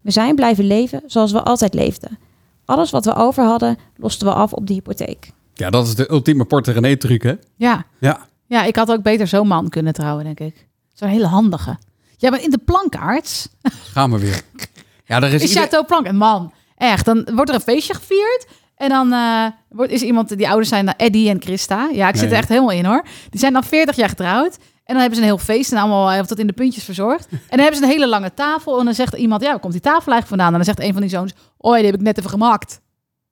We 0.00 0.10
zijn 0.10 0.34
blijven 0.34 0.64
leven 0.64 1.02
zoals 1.06 1.32
we 1.32 1.42
altijd 1.42 1.74
leefden. 1.74 2.18
Alles 2.64 2.90
wat 2.90 3.04
we 3.04 3.14
over 3.14 3.44
hadden, 3.44 3.78
losten 3.96 4.26
we 4.26 4.32
af 4.32 4.52
op 4.52 4.66
de 4.66 4.72
hypotheek. 4.72 5.30
Ja, 5.54 5.70
dat 5.70 5.86
is 5.86 5.94
de 5.94 6.10
ultieme 6.10 6.44
Porte 6.44 6.72
René 6.72 6.96
truc, 6.96 7.22
hè? 7.22 7.34
Ja. 7.56 7.84
Ja. 8.00 8.26
ja, 8.46 8.64
ik 8.64 8.76
had 8.76 8.90
ook 8.90 9.02
beter 9.02 9.26
zo'n 9.26 9.48
man 9.48 9.68
kunnen 9.68 9.92
trouwen, 9.92 10.24
denk 10.24 10.40
ik. 10.40 10.66
Zo'n 10.92 11.08
hele 11.08 11.26
handige. 11.26 11.78
Ja, 12.16 12.30
maar 12.30 12.42
in 12.42 12.50
de 12.50 12.58
plankaarts 12.58 13.48
Gaan 13.62 14.10
we 14.10 14.18
weer. 14.18 14.42
Ja, 15.04 15.16
er 15.16 15.22
is, 15.32 15.42
is 15.42 15.48
ieder- 15.48 15.62
Chateau 15.62 15.84
Plank. 15.84 16.06
En 16.06 16.16
man, 16.16 16.52
echt, 16.76 17.04
dan 17.04 17.28
wordt 17.34 17.48
er 17.50 17.56
een 17.56 17.60
feestje 17.62 17.94
gevierd. 17.94 18.46
En 18.76 18.88
dan 18.88 19.12
eh, 19.12 19.46
wordt, 19.68 19.92
is 19.92 20.02
iemand, 20.02 20.36
die 20.36 20.46
ouders 20.48 20.68
zijn 20.68 20.96
Eddie 20.96 21.28
en 21.28 21.42
Christa. 21.42 21.88
Ja, 21.92 22.08
ik 22.08 22.14
zit 22.14 22.22
Nee. 22.24 22.32
er 22.32 22.38
echt 22.38 22.48
helemaal 22.48 22.70
in 22.70 22.84
hoor. 22.84 23.02
Die 23.30 23.40
zijn 23.40 23.52
dan 23.52 23.64
40 23.64 23.96
jaar 23.96 24.08
getrouwd. 24.08 24.56
En 24.56 24.92
dan 24.94 24.96
hebben 24.96 25.14
ze 25.14 25.20
een 25.20 25.28
heel 25.28 25.38
feest 25.38 25.72
en 25.72 25.78
allemaal 25.78 26.10
eh, 26.10 26.20
tot 26.24 26.38
in 26.38 26.46
de 26.46 26.52
puntjes 26.52 26.84
verzorgd. 26.84 27.26
En 27.30 27.38
dan 27.48 27.58
hebben 27.58 27.76
ze 27.76 27.82
een 27.82 27.90
hele 27.90 28.06
lange 28.08 28.34
tafel. 28.34 28.78
En 28.78 28.84
dan 28.84 28.94
zegt 28.94 29.14
iemand, 29.14 29.42
ja, 29.42 29.50
waar 29.50 29.58
komt 29.60 29.72
die 29.72 29.82
tafel 29.82 30.12
eigenlijk 30.12 30.26
vandaan? 30.28 30.46
En 30.48 30.54
dan 30.54 30.64
zegt 30.64 30.80
een 30.80 30.92
van 30.92 31.00
die 31.00 31.10
zoons, 31.10 31.32
oh, 31.58 31.74
die 31.76 31.84
heb 31.84 31.94
ik 31.94 32.00
net 32.00 32.18
even 32.18 32.30
gemaakt. 32.30 32.80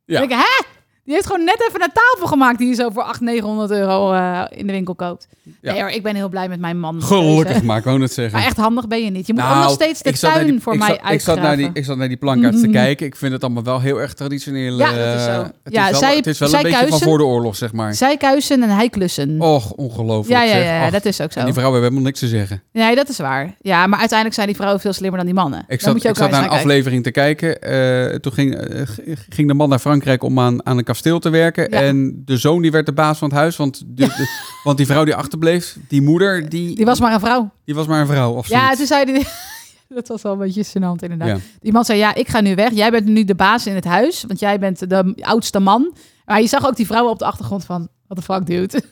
Ja. 0.04 0.18
Dan 0.18 0.28
denk 0.28 0.40
ik, 0.40 0.46
hè? 0.46 0.64
Die 1.04 1.14
heeft 1.14 1.26
gewoon 1.26 1.44
net 1.44 1.64
even 1.68 1.82
een 1.82 1.90
tafel 1.92 2.26
gemaakt 2.26 2.58
die 2.58 2.68
je 2.68 2.74
zo 2.74 2.90
voor 2.90 3.02
800, 3.02 3.34
900 3.36 3.70
euro 3.70 4.12
eh, 4.12 4.42
in 4.58 4.66
de 4.66 4.72
winkel 4.72 4.94
koopt. 4.94 5.28
Ja. 5.60 5.72
Nee 5.72 5.80
hoor, 5.80 5.90
ik 5.90 6.02
ben 6.02 6.14
heel 6.14 6.28
blij 6.28 6.48
met 6.48 6.60
mijn 6.60 6.78
man. 6.80 7.02
Gelukkig 7.02 7.62
maar, 7.62 7.78
ik 7.78 7.84
wou 7.84 8.02
het 8.02 8.12
zeggen. 8.12 8.38
Maar 8.38 8.46
echt 8.46 8.56
handig 8.56 8.86
ben 8.88 9.04
je 9.04 9.10
niet. 9.10 9.26
Je 9.26 9.32
moet 9.32 9.42
Nou, 9.42 9.56
ook 9.56 9.62
nog 9.62 9.72
steeds 9.72 10.02
de 10.02 10.12
tuin 10.12 10.46
die- 10.46 10.60
voor 10.60 10.72
ik 10.72 10.78
mij 10.78 10.88
zat, 11.02 11.12
ik 11.12 11.20
zat, 11.20 11.40
naar 11.40 11.56
die, 11.56 11.70
ik 11.72 11.84
zat 11.84 11.96
naar 11.96 12.08
die 12.08 12.16
plankaarts 12.16 12.60
te 12.60 12.68
kijken. 12.68 13.06
Ik 13.06 13.16
vind 13.16 13.32
het 13.32 13.42
allemaal 13.44 13.62
wel 13.62 13.80
heel 13.80 14.00
erg 14.00 14.14
traditioneel. 14.14 14.78
Ja, 14.78 14.86
dat 14.86 14.94
is 15.20 15.26
eh, 15.26 15.34
zo. 15.34 15.40
Het 15.42 15.52
Ja, 15.72 15.84
is 15.84 15.90
wel, 15.90 16.00
zij- 16.00 16.16
het 16.16 16.26
is 16.26 16.38
wel 16.38 16.48
zij 16.48 16.58
een 16.58 16.64
beetje 16.64 16.78
van 16.78 16.88
kuisen. 16.88 17.08
voor 17.08 17.18
de 17.18 17.24
oorlog, 17.24 17.56
zeg 17.56 17.72
maar. 17.72 17.94
Zij 17.94 18.16
kuisen 18.16 18.62
en 18.62 18.68
hij 18.70 18.88
klussen. 18.88 19.40
Och, 19.40 19.70
ongelooflijk. 19.72 20.40
ja, 20.40 20.46
ja, 20.46 20.56
ja, 20.56 20.74
ja, 20.78 20.84
Ach, 20.84 20.90
dat 20.92 21.04
is 21.04 21.20
ook 21.20 21.32
zo. 21.32 21.38
En 21.38 21.44
die 21.44 21.54
vrouwen 21.54 21.80
hebben 21.82 21.98
helemaal 21.98 22.02
niks 22.02 22.18
te 22.18 22.38
zeggen. 22.38 22.62
Nee, 22.72 22.94
dat 22.94 23.08
is 23.08 23.18
waar. 23.18 23.54
Ja, 23.60 23.86
maar 23.86 23.98
uiteindelijk 23.98 24.34
zijn 24.34 24.46
die 24.46 24.56
vrouwen 24.56 24.80
veel 24.80 24.92
slimmer 24.92 25.16
dan 25.18 25.26
die 25.26 25.34
mannen. 25.34 25.60
Ik 25.60 25.68
Dan 25.68 25.78
zat, 25.78 25.92
moet 25.92 26.02
je 26.02 26.08
ik 26.08 26.16
zat 26.16 26.30
naar 26.30 26.42
een 26.42 26.48
aflevering 26.48 27.02
te 27.02 27.10
kijken. 27.10 27.60
eh, 27.62 28.14
toen 28.18 28.32
ging, 28.32 28.56
ging 29.28 29.48
de 29.48 29.54
man 29.54 29.68
naar 29.68 29.78
Frankrijk 29.78 30.22
om 30.22 30.40
aan, 30.40 30.66
aan 30.66 30.78
een 30.78 30.84
kasteel 30.92 31.18
te 31.18 31.30
werken. 31.30 31.70
Ja. 31.70 31.80
En 31.82 32.22
de 32.24 32.36
zoon 32.36 32.62
die 32.62 32.70
werd 32.70 32.86
de 32.86 32.92
baas 32.92 33.18
van 33.18 33.28
het 33.28 33.38
huis. 33.38 33.56
Want, 33.56 33.82
de, 33.86 34.06
de- 34.06 34.28
want 34.64 34.76
die 34.76 34.86
vrouw 34.86 35.04
die 35.04 35.14
achterbleef, 35.14 35.76
die 35.88 36.02
moeder, 36.02 36.48
die, 36.48 36.74
Die 36.76 36.84
was 36.84 37.00
maar 37.00 37.12
een 37.14 37.20
vrouw. 37.20 37.50
die 37.64 37.74
was 37.74 37.86
maar 37.86 38.00
een 38.00 38.06
vrouw. 38.06 38.32
Of 38.32 38.48
Ja, 38.48 38.74
toen 38.74 38.86
zei 38.86 39.12
hij... 39.12 39.26
Dat 39.94 40.08
was 40.08 40.22
wel 40.22 40.32
een 40.32 40.38
beetje 40.38 40.64
gênant 40.64 41.02
inderdaad. 41.02 41.28
Ja. 41.28 41.36
Die 41.60 41.72
man 41.72 41.84
zei, 41.84 41.98
ja, 41.98 42.14
ik 42.14 42.28
ga 42.28 42.40
nu 42.40 42.54
weg. 42.54 42.72
Jij 42.72 42.90
bent 42.90 43.06
nu 43.06 43.24
de 43.24 43.34
baas 43.34 43.66
in 43.66 43.74
het 43.74 43.84
huis, 43.84 44.24
want 44.26 44.40
jij 44.40 44.58
bent 44.58 44.88
de 44.90 45.14
oudste 45.20 45.60
man. 45.60 45.94
Maar 46.32 46.40
je 46.40 46.46
zag 46.48 46.66
ook 46.66 46.76
die 46.76 46.86
vrouwen 46.86 47.12
op 47.12 47.18
de 47.18 47.24
achtergrond 47.24 47.64
van, 47.64 47.88
what 48.08 48.18
the 48.18 48.32
fuck, 48.32 48.46
dude. 48.46 48.82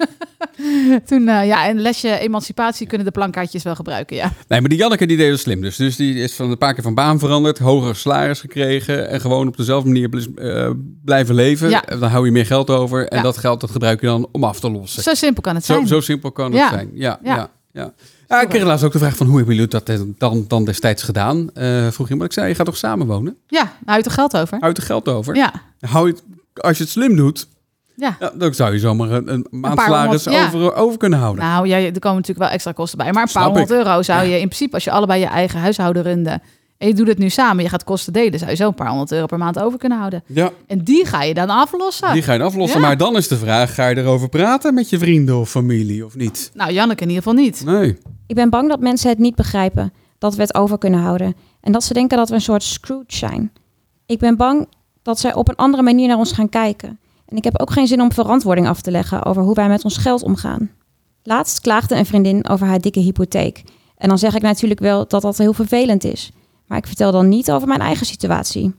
Toen, 1.08 1.28
eh, 1.28 1.46
ja, 1.46 1.68
een 1.70 1.80
lesje 1.80 2.18
emancipatie 2.18 2.86
kunnen 2.86 3.06
de 3.06 3.12
plankaartjes 3.12 3.62
wel 3.62 3.74
gebruiken, 3.74 4.16
ja. 4.16 4.32
Nee, 4.48 4.60
maar 4.60 4.68
die 4.68 4.78
Janneke 4.78 5.06
die 5.06 5.16
deed 5.16 5.30
het 5.30 5.40
slim. 5.40 5.60
Dus, 5.60 5.76
dus 5.76 5.96
die 5.96 6.14
is 6.14 6.34
van 6.34 6.50
een 6.50 6.58
paar 6.58 6.74
keer 6.74 6.82
van 6.82 6.94
baan 6.94 7.18
veranderd, 7.18 7.58
hoger 7.58 7.96
salaris 7.96 8.40
gekregen 8.40 9.08
en 9.08 9.20
gewoon 9.20 9.46
op 9.48 9.56
dezelfde 9.56 9.88
manier 9.88 10.28
eh, 10.36 10.70
blijven 11.04 11.34
leven. 11.34 11.68
Ja. 11.70 11.82
Dan 11.88 12.02
hou 12.10 12.24
je 12.24 12.32
meer 12.32 12.46
geld 12.46 12.70
over 12.70 13.08
en 13.08 13.16
Ja. 13.16 13.22
dat 13.22 13.36
geld 13.36 13.60
dat 13.60 13.70
gebruik 13.70 14.00
je 14.00 14.06
dan 14.06 14.28
om 14.32 14.44
af 14.44 14.60
te 14.60 14.70
lossen. 14.70 15.02
Zo 15.02 15.14
simpel 15.14 15.42
kan 15.42 15.54
het 15.54 15.64
Zo, 15.64 15.74
zijn. 15.74 15.86
zo 15.86 16.00
simpel 16.00 16.32
kan 16.32 16.44
het 16.52 16.54
Ja. 16.60 16.68
zijn. 16.68 16.90
Ja, 16.94 17.18
Ja. 17.22 17.50
ja. 17.72 17.92
ja, 18.28 18.40
ik 18.40 18.48
kreeg 18.48 18.62
laatst 18.62 18.84
ook 18.84 18.92
de 18.92 18.98
vraag 18.98 19.16
van 19.16 19.26
hoe 19.26 19.36
hebben 19.36 19.54
jullie 19.54 19.70
dat 19.70 19.90
dan, 20.18 20.44
dan 20.48 20.64
destijds 20.64 21.02
gedaan? 21.02 21.50
Eh 21.54 21.88
vroeg 21.90 22.08
iemand, 22.10 22.28
ik 22.28 22.32
zei, 22.34 22.48
je 22.48 22.54
gaat 22.54 22.66
toch 22.66 22.76
samen 22.76 23.06
wonen? 23.06 23.36
Ja, 23.46 23.72
je 23.86 24.02
er 24.02 24.10
geld 24.10 24.36
over? 24.36 24.58
Je 24.60 24.66
er 24.74 24.82
geld 24.82 25.08
over? 25.08 25.34
Ja, 25.34 25.52
Hou 25.80 26.06
je 26.06 26.14
als 26.54 26.76
je 26.76 26.82
het 26.82 26.92
slim 26.92 27.16
doet, 27.16 27.48
ja. 27.96 28.16
ja, 28.20 28.32
dan 28.34 28.54
zou 28.54 28.72
je 28.72 28.78
zomaar 28.78 29.10
een, 29.10 29.32
een 29.32 29.46
maand 29.50 29.74
paar 29.74 29.84
salaris 29.84 30.24
honderd, 30.24 30.52
ja. 30.52 30.58
over, 30.58 30.74
over 30.74 30.98
kunnen 30.98 31.18
houden. 31.18 31.44
Nou, 31.44 31.66
ja, 31.66 31.76
er 31.76 31.98
komen 31.98 32.16
natuurlijk 32.16 32.38
wel 32.38 32.48
extra 32.48 32.72
kosten 32.72 32.98
bij. 32.98 33.12
Maar 33.12 33.22
een 33.22 33.32
paar 33.32 33.44
honderd 33.44 33.70
euro 33.70 34.02
zou 34.02 34.26
je 34.26 34.40
in 34.40 34.46
principe, 34.46 34.74
als 34.74 34.84
je 34.84 34.90
allebei 34.90 35.20
je 35.20 35.26
eigen 35.26 35.60
huishouden 35.60 36.02
runde 36.02 36.40
en 36.80 36.88
je 36.88 36.94
doet 36.94 37.06
het 37.06 37.18
nu 37.18 37.28
samen, 37.28 37.62
je 37.62 37.68
gaat 37.68 37.84
kosten 37.84 38.12
delen, 38.12 38.38
zou 38.38 38.50
je 38.50 38.56
zo 38.56 38.66
een 38.66 38.74
paar 38.74 38.88
honderd 38.88 39.12
euro 39.12 39.26
per 39.26 39.38
maand 39.38 39.58
over 39.58 39.78
kunnen 39.78 39.98
houden. 39.98 40.22
ja, 40.26 40.50
En 40.66 40.84
die 40.84 41.06
ga 41.06 41.22
je 41.22 41.34
dan 41.34 41.50
aflossen. 41.50 42.12
die 42.12 42.22
ga 42.22 42.32
je 42.32 42.42
aflossen. 42.42 42.80
Ja. 42.80 42.86
Maar 42.86 42.96
dan 42.96 43.16
is 43.16 43.28
de 43.28 43.36
vraag, 43.36 43.74
ga 43.74 43.86
je 43.86 43.96
erover 43.96 44.28
praten 44.28 44.74
met 44.74 44.90
je 44.90 44.98
vrienden 44.98 45.38
of 45.38 45.50
familie 45.50 46.04
of 46.04 46.16
niet? 46.16 46.50
Nou, 46.54 46.72
Janneke 46.72 47.02
in 47.02 47.08
ieder 47.08 47.22
geval 47.22 47.38
niet. 47.38 47.64
Nee. 47.64 47.98
Ik 48.26 48.34
ben 48.34 48.50
bang 48.50 48.68
dat 48.68 48.80
mensen 48.80 49.08
het 49.08 49.18
niet 49.18 49.34
begrijpen 49.34 49.92
dat 50.18 50.34
we 50.34 50.42
het 50.42 50.54
over 50.54 50.78
kunnen 50.78 51.00
houden. 51.00 51.34
En 51.60 51.72
dat 51.72 51.84
ze 51.84 51.92
denken 51.92 52.16
dat 52.16 52.28
we 52.28 52.34
een 52.34 52.40
soort 52.40 52.62
Scrooge 52.62 53.04
zijn. 53.06 53.52
Ik 54.06 54.18
ben 54.18 54.36
bang 54.36 54.66
dat 55.10 55.18
zij 55.18 55.34
op 55.34 55.48
een 55.48 55.56
andere 55.56 55.82
manier 55.82 56.08
naar 56.08 56.18
ons 56.18 56.32
gaan 56.32 56.48
kijken. 56.48 56.98
En 57.26 57.36
ik 57.36 57.44
heb 57.44 57.60
ook 57.60 57.70
geen 57.70 57.86
zin 57.86 58.00
om 58.00 58.12
verantwoording 58.12 58.68
af 58.68 58.80
te 58.80 58.90
leggen 58.90 59.24
over 59.24 59.42
hoe 59.42 59.54
wij 59.54 59.68
met 59.68 59.84
ons 59.84 59.96
geld 59.96 60.22
omgaan. 60.22 60.70
Laatst 61.22 61.60
klaagde 61.60 61.96
een 61.96 62.06
vriendin 62.06 62.48
over 62.48 62.66
haar 62.66 62.80
dikke 62.80 63.00
hypotheek. 63.00 63.62
En 63.96 64.08
dan 64.08 64.18
zeg 64.18 64.34
ik 64.34 64.42
natuurlijk 64.42 64.80
wel 64.80 65.08
dat 65.08 65.22
dat 65.22 65.38
heel 65.38 65.52
vervelend 65.52 66.04
is. 66.04 66.30
Maar 66.66 66.78
ik 66.78 66.86
vertel 66.86 67.12
dan 67.12 67.28
niet 67.28 67.50
over 67.50 67.68
mijn 67.68 67.80
eigen 67.80 68.06
situatie. 68.06 68.74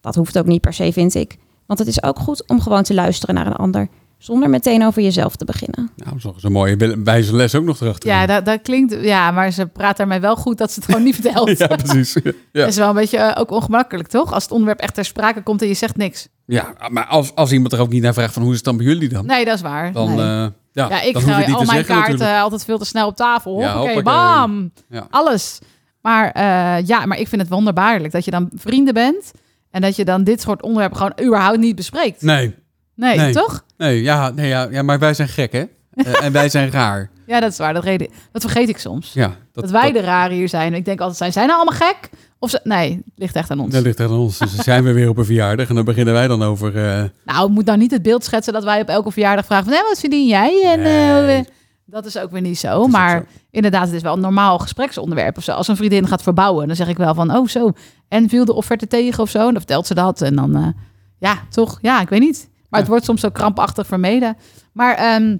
Dat 0.00 0.14
hoeft 0.14 0.38
ook 0.38 0.46
niet 0.46 0.60
per 0.60 0.72
se, 0.72 0.92
vind 0.92 1.14
ik. 1.14 1.38
Want 1.66 1.78
het 1.78 1.88
is 1.88 2.02
ook 2.02 2.18
goed 2.18 2.48
om 2.48 2.60
gewoon 2.60 2.82
te 2.82 2.94
luisteren 2.94 3.34
naar 3.34 3.46
een 3.46 3.56
ander. 3.56 3.88
Zonder 4.24 4.50
meteen 4.50 4.84
over 4.86 5.02
jezelf 5.02 5.36
te 5.36 5.44
beginnen. 5.44 5.90
Nou, 5.96 6.08
dat 6.08 6.14
is 6.18 6.24
nog 6.24 6.34
eens 6.34 6.42
een 6.42 6.52
mooie 6.52 7.00
wijze 7.04 7.36
les 7.36 7.54
ook 7.54 7.64
nog 7.64 7.80
erachter. 7.80 8.08
Ja, 8.10 8.26
dat, 8.26 8.44
dat 8.44 8.62
klinkt... 8.62 8.96
Ja, 9.00 9.30
maar 9.30 9.50
ze 9.50 9.66
praat 9.66 9.96
daarmee 9.96 10.20
wel 10.20 10.36
goed 10.36 10.58
dat 10.58 10.70
ze 10.72 10.78
het 10.80 10.84
gewoon 10.88 11.02
niet 11.02 11.14
vertelt. 11.20 11.58
ja 11.58 11.66
precies. 11.66 12.12
Ja. 12.52 12.60
Dat 12.60 12.68
is 12.68 12.76
wel 12.76 12.88
een 12.88 12.94
beetje 12.94 13.18
eh, 13.18 13.40
ook 13.40 13.50
ongemakkelijk, 13.50 14.08
toch? 14.08 14.32
Als 14.32 14.42
het 14.42 14.52
onderwerp 14.52 14.78
echt 14.80 14.94
ter 14.94 15.04
sprake 15.04 15.42
komt 15.42 15.62
en 15.62 15.68
je 15.68 15.74
zegt 15.74 15.96
niks. 15.96 16.28
ja, 16.46 16.74
maar 16.88 17.06
als, 17.06 17.34
als 17.34 17.52
iemand 17.52 17.72
er 17.72 17.80
ook 17.80 17.88
niet 17.92 18.02
naar 18.02 18.14
vraagt 18.14 18.32
van 18.32 18.42
hoe 18.42 18.50
is 18.50 18.56
het 18.56 18.64
dan 18.66 18.76
bij 18.76 18.86
jullie 18.86 19.08
dan? 19.08 19.26
Nee, 19.26 19.44
dat 19.44 19.54
is 19.54 19.60
waar. 19.60 19.92
Dan, 19.92 20.08
Nee. 20.14 20.18
eh, 20.18 20.46
ja, 20.72 20.88
ja, 20.88 21.00
ik 21.02 21.12
dan 21.12 21.22
gooi 21.22 21.34
al 21.36 21.44
te 21.44 21.50
mijn 21.50 21.66
zeggen 21.66 21.84
kaarten 21.94 22.12
natuurlijk. 22.12 22.42
altijd 22.42 22.64
veel 22.64 22.78
te 22.78 22.84
snel 22.84 23.06
op 23.06 23.16
tafel. 23.16 23.60
Ja, 23.60 23.76
hoppakee. 23.76 24.02
bam! 24.02 24.72
Ja. 24.88 25.06
Alles. 25.10 25.58
Maar 26.00 26.30
eh, 26.30 26.86
ja, 26.86 27.06
maar 27.06 27.18
ik 27.18 27.28
vind 27.28 27.40
het 27.40 27.50
wonderbaarlijk 27.50 28.12
dat 28.12 28.24
je 28.24 28.30
dan 28.30 28.50
vrienden 28.54 28.94
bent... 28.94 29.30
en 29.70 29.80
dat 29.80 29.96
je 29.96 30.04
dan 30.04 30.24
dit 30.24 30.40
soort 30.40 30.62
onderwerpen 30.62 30.96
gewoon 30.96 31.26
überhaupt 31.26 31.58
niet 31.58 31.76
bespreekt. 31.76 32.22
Nee, 32.22 32.54
Nee, 33.02 33.16
Nee. 33.18 33.32
toch? 33.32 33.64
nee, 33.76 34.02
ja, 34.02 34.30
nee 34.30 34.48
ja, 34.48 34.66
ja, 34.70 34.82
maar 34.82 34.98
wij 34.98 35.14
zijn 35.14 35.28
gek 35.28 35.52
hè? 35.52 35.64
Eh, 35.94 36.24
en 36.24 36.32
wij 36.32 36.48
zijn 36.48 36.70
raar. 36.70 37.10
Ja, 37.26 37.40
dat 37.40 37.50
is 37.52 37.58
waar. 37.58 37.74
Dat, 37.74 37.84
reden, 37.84 38.08
dat 38.32 38.42
vergeet 38.42 38.68
ik 38.68 38.78
soms. 38.78 39.12
Ja, 39.12 39.36
Dat, 39.52 39.70
wij 39.70 39.92
de 39.92 40.00
rare 40.00 40.34
hier 40.34 40.48
zijn. 40.48 40.74
Ik 40.74 40.84
denk 40.84 40.98
altijd, 41.00 41.18
zijn 41.18 41.32
zij 41.32 41.46
nou 41.46 41.56
allemaal 41.60 41.78
gek? 41.88 42.10
Of 42.38 42.50
ze, 42.50 42.60
nee, 42.64 42.90
het 42.94 43.02
ligt 43.16 43.36
echt 43.36 43.50
aan 43.50 43.60
ons. 43.60 43.72
Dat 43.72 43.82
ligt 43.82 44.00
aan 44.00 44.10
ons. 44.10 44.38
Dus 44.38 44.54
dan 44.54 44.64
zijn 44.64 44.84
we 44.84 44.92
weer 44.92 45.08
op 45.08 45.16
een 45.18 45.24
verjaardag 45.24 45.68
en 45.68 45.74
dan 45.74 45.84
beginnen 45.84 46.14
wij 46.14 46.28
dan 46.28 46.42
over... 46.42 46.76
eh, 46.76 47.04
Nou, 47.24 47.50
moet 47.50 47.64
nou 47.64 47.78
niet 47.78 47.90
het 47.90 48.02
beeld 48.02 48.24
schetsen 48.24 48.52
dat 48.52 48.64
wij 48.64 48.80
op 48.80 48.88
elke 48.88 49.10
verjaardag 49.10 49.44
vragen 49.46 49.64
van... 49.64 49.72
Hé, 49.74 49.82
wat 49.88 50.00
verdien 50.00 50.26
jij? 50.26 50.62
En, 50.72 50.80
Nee. 50.80 51.36
eh, 51.38 51.44
dat 51.86 52.06
is 52.06 52.18
ook 52.18 52.30
weer 52.30 52.40
niet 52.40 52.58
zo. 52.58 52.86
Maar 52.86 53.18
zo. 53.18 53.38
inderdaad, 53.50 53.86
het 53.86 53.94
is 53.94 54.02
wel 54.02 54.14
een 54.14 54.20
normaal 54.20 54.58
gespreksonderwerp 54.58 55.36
of 55.36 55.42
zo. 55.44 55.52
Als 55.52 55.68
een 55.68 55.76
vriendin 55.76 56.06
gaat 56.08 56.22
verbouwen, 56.22 56.66
dan 56.66 56.76
zeg 56.76 56.88
ik 56.88 56.96
wel 56.96 57.14
van... 57.14 57.36
Oh, 57.36 57.48
zo. 57.48 57.72
En 58.08 58.28
viel 58.28 58.44
de 58.44 58.52
offerte 58.54 58.86
tegen 58.86 59.22
of 59.22 59.30
zo? 59.30 59.38
En 59.38 59.44
dan 59.44 59.56
vertelt 59.56 59.86
ze 59.86 59.94
dat. 59.94 60.20
En 60.20 60.36
dan, 60.36 60.74
ja, 61.18 61.38
toch? 61.50 61.78
Ja, 61.82 62.00
ik 62.00 62.08
weet 62.08 62.20
niet. 62.20 62.50
Maar 62.72 62.80
het 62.80 62.88
wordt 62.88 63.04
soms 63.04 63.20
zo 63.20 63.28
krampachtig 63.30 63.86
vermeden. 63.86 64.36
Maar 64.72 64.94
ehm, 64.94 65.36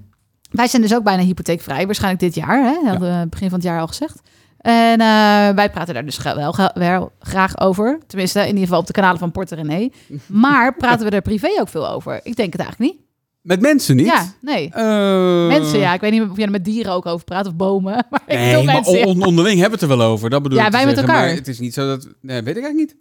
wij 0.50 0.66
zijn 0.66 0.82
dus 0.82 0.94
ook 0.94 1.02
bijna 1.04 1.22
hypotheekvrij. 1.22 1.84
Waarschijnlijk 1.86 2.22
dit 2.22 2.34
jaar, 2.34 2.62
hè? 2.64 2.88
Hadden 2.90 3.20
we 3.20 3.26
begin 3.28 3.48
van 3.48 3.58
het 3.58 3.66
jaar 3.68 3.80
al 3.80 3.86
gezegd. 3.86 4.20
En 4.58 5.00
eh, 5.00 5.48
wij 5.54 5.70
praten 5.72 5.94
daar 5.94 6.04
dus 6.04 6.22
wel, 6.22 6.54
wel 6.74 7.12
graag 7.20 7.60
over. 7.60 7.98
Tenminste, 8.06 8.40
in 8.40 8.46
ieder 8.46 8.62
geval 8.62 8.78
op 8.78 8.86
de 8.86 8.92
kanalen 8.92 9.18
van 9.18 9.30
Porter 9.32 9.56
René. 9.56 9.88
Maar 10.26 10.76
praten 10.76 11.06
we 11.08 11.12
er 11.16 11.22
privé 11.22 11.48
ook 11.60 11.68
veel 11.68 11.88
over? 11.88 12.20
Ik 12.22 12.36
denk 12.36 12.52
het 12.52 12.60
eigenlijk 12.62 12.92
niet. 12.92 13.00
met 13.42 13.60
mensen 13.60 13.96
niet? 13.96 14.06
Ja, 14.06 14.24
nee. 14.40 14.70
Eh, 14.72 15.46
Mensen, 15.46 15.78
ja. 15.78 15.94
Ik 15.94 16.00
weet 16.00 16.12
niet 16.12 16.22
of 16.30 16.36
je 16.36 16.42
er 16.44 16.50
met 16.50 16.64
dieren 16.64 16.92
ook 16.92 17.06
over 17.06 17.24
praat 17.24 17.46
of 17.46 17.54
bomen. 17.54 17.92
Maar 18.10 18.22
ik 18.26 18.36
Nee, 18.38 18.64
maar 18.64 18.74
mensen. 18.74 18.98
ja. 18.98 19.04
on- 19.04 19.24
onderling 19.24 19.60
hebben 19.60 19.78
we 19.78 19.84
het 19.84 19.92
er 19.94 19.98
wel 19.98 20.06
over. 20.10 20.30
Dat 20.30 20.42
bedoel 20.42 20.58
Ja, 20.58 20.66
ik 20.66 20.72
wij 20.72 20.84
met 20.86 20.94
zeggen. 20.94 21.12
elkaar. 21.14 21.28
Maar 21.28 21.36
het 21.36 21.48
is 21.48 21.58
niet 21.58 21.74
zo 21.74 21.86
dat... 21.86 22.08
Nee, 22.20 22.42
weet 22.42 22.56
ik 22.56 22.62
eigenlijk 22.62 22.76
niet. 22.92 22.96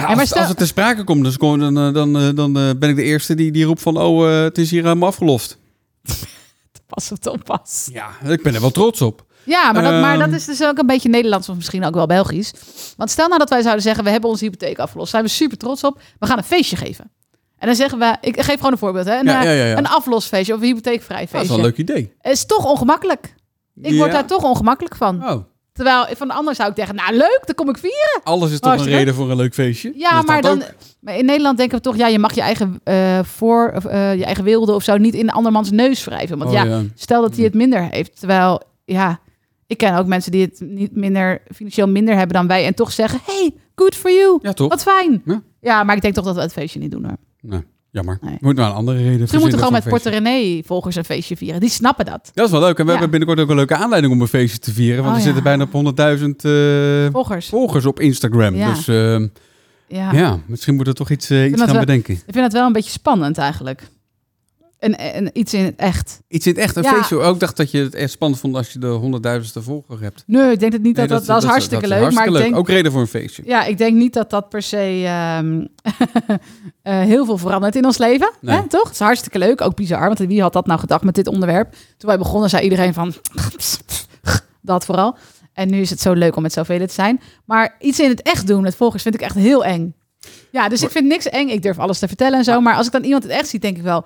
Ja, 0.00 0.04
als, 0.04 0.22
stel- 0.28 0.38
als 0.38 0.48
het 0.48 0.56
ter 0.58 0.66
sprake 0.66 1.04
komt, 1.04 1.24
dus 1.24 1.34
gewoon, 1.34 1.58
dan, 1.58 1.78
eh, 1.78 1.92
dan, 1.94 2.16
eh, 2.18 2.28
dan 2.34 2.56
eh, 2.58 2.70
ben 2.78 2.88
ik 2.90 2.96
de 2.96 3.02
eerste 3.02 3.34
die, 3.34 3.50
die 3.52 3.64
roept 3.64 3.82
van... 3.82 3.96
Oh, 3.98 4.28
het 4.42 4.58
is 4.58 4.70
hier 4.70 4.82
helemaal 4.82 5.08
afgelost. 5.08 5.58
Pas 6.86 7.12
op 7.12 7.40
pas. 7.44 7.88
Ja, 7.92 8.08
ik 8.30 8.42
ben 8.42 8.54
er 8.54 8.60
wel 8.60 8.70
trots 8.70 9.00
op. 9.02 9.24
Ja, 9.44 9.72
maar 9.72 9.82
dat, 9.82 9.92
maar 10.00 10.18
dat 10.18 10.26
Ehm. 10.26 10.36
is 10.36 10.44
dus 10.44 10.62
ook 10.64 10.78
een 10.78 10.86
beetje 10.86 11.08
Nederlands 11.08 11.48
of 11.48 11.56
misschien 11.56 11.84
ook 11.84 11.94
wel 11.94 12.06
Belgisch. 12.06 12.52
Want 12.96 13.10
stel 13.10 13.26
nou 13.26 13.38
dat 13.38 13.48
wij 13.48 13.60
zouden 13.62 13.82
zeggen, 13.82 14.04
we 14.04 14.10
hebben 14.10 14.30
onze 14.30 14.44
hypotheek 14.44 14.78
afgelost. 14.78 15.10
Zijn 15.10 15.22
we 15.24 15.28
super 15.28 15.56
trots 15.58 15.84
op. 15.84 16.00
We 16.18 16.26
gaan 16.26 16.38
een 16.38 16.44
feestje 16.44 16.76
geven. 16.76 17.10
En 17.58 17.66
dan 17.66 17.76
zeggen 17.76 17.98
we, 17.98 18.16
ik 18.20 18.40
geef 18.42 18.54
gewoon 18.56 18.72
een 18.72 18.78
voorbeeld. 18.78 19.06
Hè? 19.06 19.18
Een, 19.18 19.24
Ja, 19.24 19.42
ja, 19.42 19.50
ja, 19.50 19.64
ja. 19.64 19.76
een 19.76 19.86
aflosfeestje 19.86 20.54
of 20.54 20.60
een 20.60 20.66
hypotheekvrij 20.66 21.18
Dat 21.18 21.24
is 21.26 21.30
feestje. 21.30 21.48
wel 21.48 21.58
een 21.58 21.64
leuk 21.64 21.76
idee. 21.78 22.12
Het 22.20 22.32
is 22.32 22.46
toch 22.46 22.64
ongemakkelijk. 22.64 23.34
Ik 23.82 23.96
word 23.96 24.12
daar 24.12 24.26
toch 24.26 24.42
ongemakkelijk 24.42 24.96
van. 24.96 25.24
Oh, 25.28 25.44
Terwijl 25.74 26.06
van 26.16 26.28
de 26.28 26.34
ander 26.34 26.54
zou 26.54 26.70
ik 26.70 26.76
zeggen, 26.76 26.94
nou 26.94 27.12
leuk, 27.12 27.40
dan 27.44 27.54
kom 27.54 27.68
ik 27.68 27.78
vieren. 27.78 28.20
alles 28.24 28.52
is 28.52 28.60
toch 28.60 28.72
een 28.72 28.84
reden 28.84 29.14
voor 29.14 29.30
een 29.30 29.36
leuk 29.36 29.54
feestje? 29.54 29.92
Ja, 29.96 30.16
Dus 30.18 30.26
maar, 30.28 30.42
dan, 30.42 30.62
ook. 30.62 30.68
maar 31.00 31.16
in 31.18 31.24
Nederland 31.24 31.56
denken 31.58 31.76
we 31.76 31.82
toch, 31.82 31.96
ja, 31.96 32.06
je 32.06 32.18
mag 32.18 32.34
je 32.34 32.40
eigen 32.40 32.80
eh, 32.84 33.18
voor, 33.22 33.72
of, 33.76 33.84
eh, 33.84 34.14
je 34.14 34.24
eigen 34.24 34.44
wilde 34.44 34.72
of 34.72 34.82
zo 34.82 34.96
niet 34.96 35.14
in 35.14 35.30
andermans 35.30 35.70
neus 35.70 36.04
wrijven. 36.04 36.38
Want 36.38 36.50
Oh, 36.50 36.56
ja, 36.56 36.64
ja. 36.64 36.82
stel 36.94 37.20
dat 37.22 37.34
hij 37.36 37.44
het 37.44 37.54
minder 37.54 37.88
heeft. 37.90 38.18
Terwijl, 38.18 38.62
ja, 38.84 39.20
ik 39.66 39.78
ken 39.78 39.96
ook 39.96 40.06
mensen 40.06 40.32
die 40.32 40.42
het 40.42 40.60
niet 40.60 40.96
minder, 40.96 41.42
financieel 41.54 41.88
minder 41.88 42.16
hebben 42.16 42.36
dan 42.36 42.46
wij. 42.46 42.64
En 42.66 42.74
toch 42.74 42.92
zeggen, 42.92 43.20
hey, 43.24 43.50
good 43.74 43.94
for 43.94 44.10
you. 44.12 44.38
Ja, 44.42 44.52
toch? 44.52 44.68
Wat 44.68 44.82
fijn. 44.82 45.22
Ja. 45.24 45.42
Ja. 45.60 45.82
maar 45.84 45.96
ik 45.96 46.02
denk 46.02 46.14
toch 46.14 46.24
dat 46.24 46.34
we 46.34 46.40
het 46.40 46.52
feestje 46.52 46.78
niet 46.80 46.90
doen 46.90 47.04
hoor. 47.04 47.16
Nee, 47.40 47.60
jammer. 47.94 48.18
Nee. 48.20 48.36
Moet 48.40 48.56
maar 48.56 48.68
een 48.68 48.74
andere 48.74 48.98
reden 49.02 49.20
Misschien 49.20 49.40
moeten 49.40 49.58
gewoon 49.58 49.72
met 49.72 49.84
Porto 49.88 50.10
een 50.10 50.24
René 50.24 50.62
volgers 50.64 50.96
een 50.96 51.04
feestje 51.04 51.36
vieren. 51.36 51.60
Die 51.60 51.70
snappen 51.70 52.04
dat. 52.04 52.30
Dat 52.34 52.44
is 52.46 52.50
wel 52.50 52.60
leuk. 52.60 52.78
En 52.78 52.84
we 52.86 52.92
Ja. 52.92 52.98
hebben 52.98 53.10
binnenkort 53.10 53.40
ook 53.40 53.48
een 53.50 53.56
leuke 53.56 53.74
aanleiding 53.76 54.12
om 54.12 54.20
een 54.20 54.28
feestje 54.28 54.58
te 54.58 54.72
vieren. 54.72 55.02
Want 55.02 55.12
Oh, 55.16 55.18
ja. 55.18 55.24
zitten 55.24 55.42
bijna 55.42 55.62
op 55.62 55.72
100.000 55.72 56.44
eh, 56.44 56.52
Volgers. 57.12 57.48
volgers 57.48 57.86
op 57.86 58.00
Instagram. 58.00 58.54
Ja. 58.54 58.72
Dus 58.74 58.88
eh, 58.88 59.18
Ja. 59.88 60.12
ja. 60.12 60.38
misschien 60.46 60.74
moeten 60.74 60.92
we 60.92 60.98
toch 60.98 61.10
iets, 61.10 61.30
eh, 61.30 61.44
iets 61.48 61.58
dat 61.60 61.70
gaan 61.70 61.78
bedenken. 61.80 62.14
Ik 62.14 62.20
vind 62.26 62.44
het 62.44 62.52
wel 62.52 62.66
een 62.66 62.72
beetje 62.72 62.90
spannend 62.90 63.38
eigenlijk. 63.38 63.88
En, 64.78 64.98
en 64.98 65.30
iets 65.32 65.54
in 65.54 65.64
het 65.64 65.76
echt. 65.76 66.20
Iets 66.28 66.46
in 66.46 66.52
het 66.52 66.62
echt, 66.62 66.76
een 66.76 66.82
Ja. 66.82 66.94
feestje. 66.94 67.18
Ook 67.18 67.40
dacht 67.40 67.56
dat 67.56 67.70
je 67.70 67.78
het 67.78 67.94
echt 67.94 68.10
spannend 68.10 68.40
vond 68.40 68.56
als 68.56 68.72
je 68.72 68.78
de 68.78 68.86
honderdduizendste 68.86 69.62
volger 69.62 70.00
hebt. 70.00 70.24
Nee, 70.26 70.52
ik 70.52 70.58
denk 70.60 70.72
het 70.72 70.82
niet 70.82 70.96
Nee, 70.96 71.06
dat, 71.06 71.18
dat, 71.18 71.26
dat, 71.26 71.42
is 71.42 71.48
hartstikke 71.48 71.88
leuk. 71.88 72.00
hartstikke 72.00 72.30
maar 72.30 72.40
ik 72.40 72.46
denk, 72.46 72.56
Ook 72.56 72.68
reden 72.68 72.92
voor 72.92 73.00
een 73.00 73.06
feestje. 73.06 73.42
Ja, 73.46 73.64
ik 73.64 73.78
denk 73.78 73.96
niet 73.96 74.12
dat 74.12 74.30
dat 74.30 74.48
per 74.48 74.62
se 74.62 75.02
ehm, 75.04 75.64
eh, 76.82 77.00
heel 77.00 77.24
veel 77.24 77.38
verandert 77.38 77.76
in 77.76 77.84
ons 77.84 77.98
leven. 77.98 78.32
Nee. 78.40 78.56
Hè, 78.56 78.68
toch? 78.68 78.84
Het 78.84 78.92
is 78.92 78.98
hartstikke 78.98 79.38
leuk. 79.38 79.60
Ook 79.60 79.76
bizar. 79.76 80.06
Want 80.06 80.18
wie 80.18 80.42
had 80.42 80.52
dat 80.52 80.66
nou 80.66 80.80
gedacht 80.80 81.02
met 81.02 81.14
dit 81.14 81.26
onderwerp? 81.26 81.72
Toen 81.72 82.08
wij 82.08 82.18
begonnen, 82.18 82.50
zei 82.50 82.62
iedereen 82.62 82.94
van... 82.94 83.14
dat 84.60 84.84
vooral. 84.84 85.16
En 85.52 85.70
nu 85.70 85.80
is 85.80 85.90
het 85.90 86.00
zo 86.00 86.12
leuk 86.12 86.36
om 86.36 86.42
met 86.42 86.52
zoveel 86.52 86.86
te 86.86 86.92
zijn. 86.92 87.20
Maar 87.44 87.76
iets 87.80 88.00
in 88.00 88.08
het 88.08 88.22
echt 88.22 88.46
doen 88.46 88.62
met 88.62 88.76
volgers 88.76 89.02
vind 89.02 89.14
ik 89.14 89.20
echt 89.20 89.34
heel 89.34 89.64
eng. 89.64 89.94
Ja, 90.50 90.68
dus 90.68 90.82
ik 90.82 90.90
vind 90.90 91.06
niks 91.06 91.28
eng. 91.28 91.48
Ik 91.48 91.62
durf 91.62 91.78
alles 91.78 91.98
te 91.98 92.08
vertellen 92.08 92.38
en 92.38 92.44
zo. 92.44 92.60
Maar 92.60 92.74
als 92.74 92.86
ik 92.86 92.92
dan 92.92 93.04
iemand 93.04 93.22
het 93.22 93.32
echt 93.32 93.48
zie, 93.48 93.60
denk 93.60 93.76
ik 93.76 93.82
wel... 93.82 94.04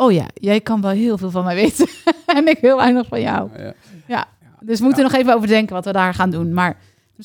Oh 0.00 0.12
ja, 0.12 0.26
jij 0.34 0.60
kan 0.60 0.80
wel 0.80 0.90
heel 0.90 1.18
veel 1.18 1.30
van 1.30 1.44
mij 1.44 1.54
weten. 1.54 1.88
en 2.26 2.48
ik 2.48 2.58
heel 2.60 2.76
weinig 2.76 3.06
van 3.08 3.20
jou. 3.20 3.50
Ja. 3.58 3.74
Ja, 4.06 4.28
dus 4.60 4.78
we 4.78 4.84
moeten 4.84 5.02
nog 5.02 5.12
even 5.12 5.34
overdenken 5.34 5.74
wat 5.74 5.84
we 5.84 5.92
daar 5.92 6.14
gaan 6.14 6.30
doen. 6.30 6.52
Maar 6.54 6.76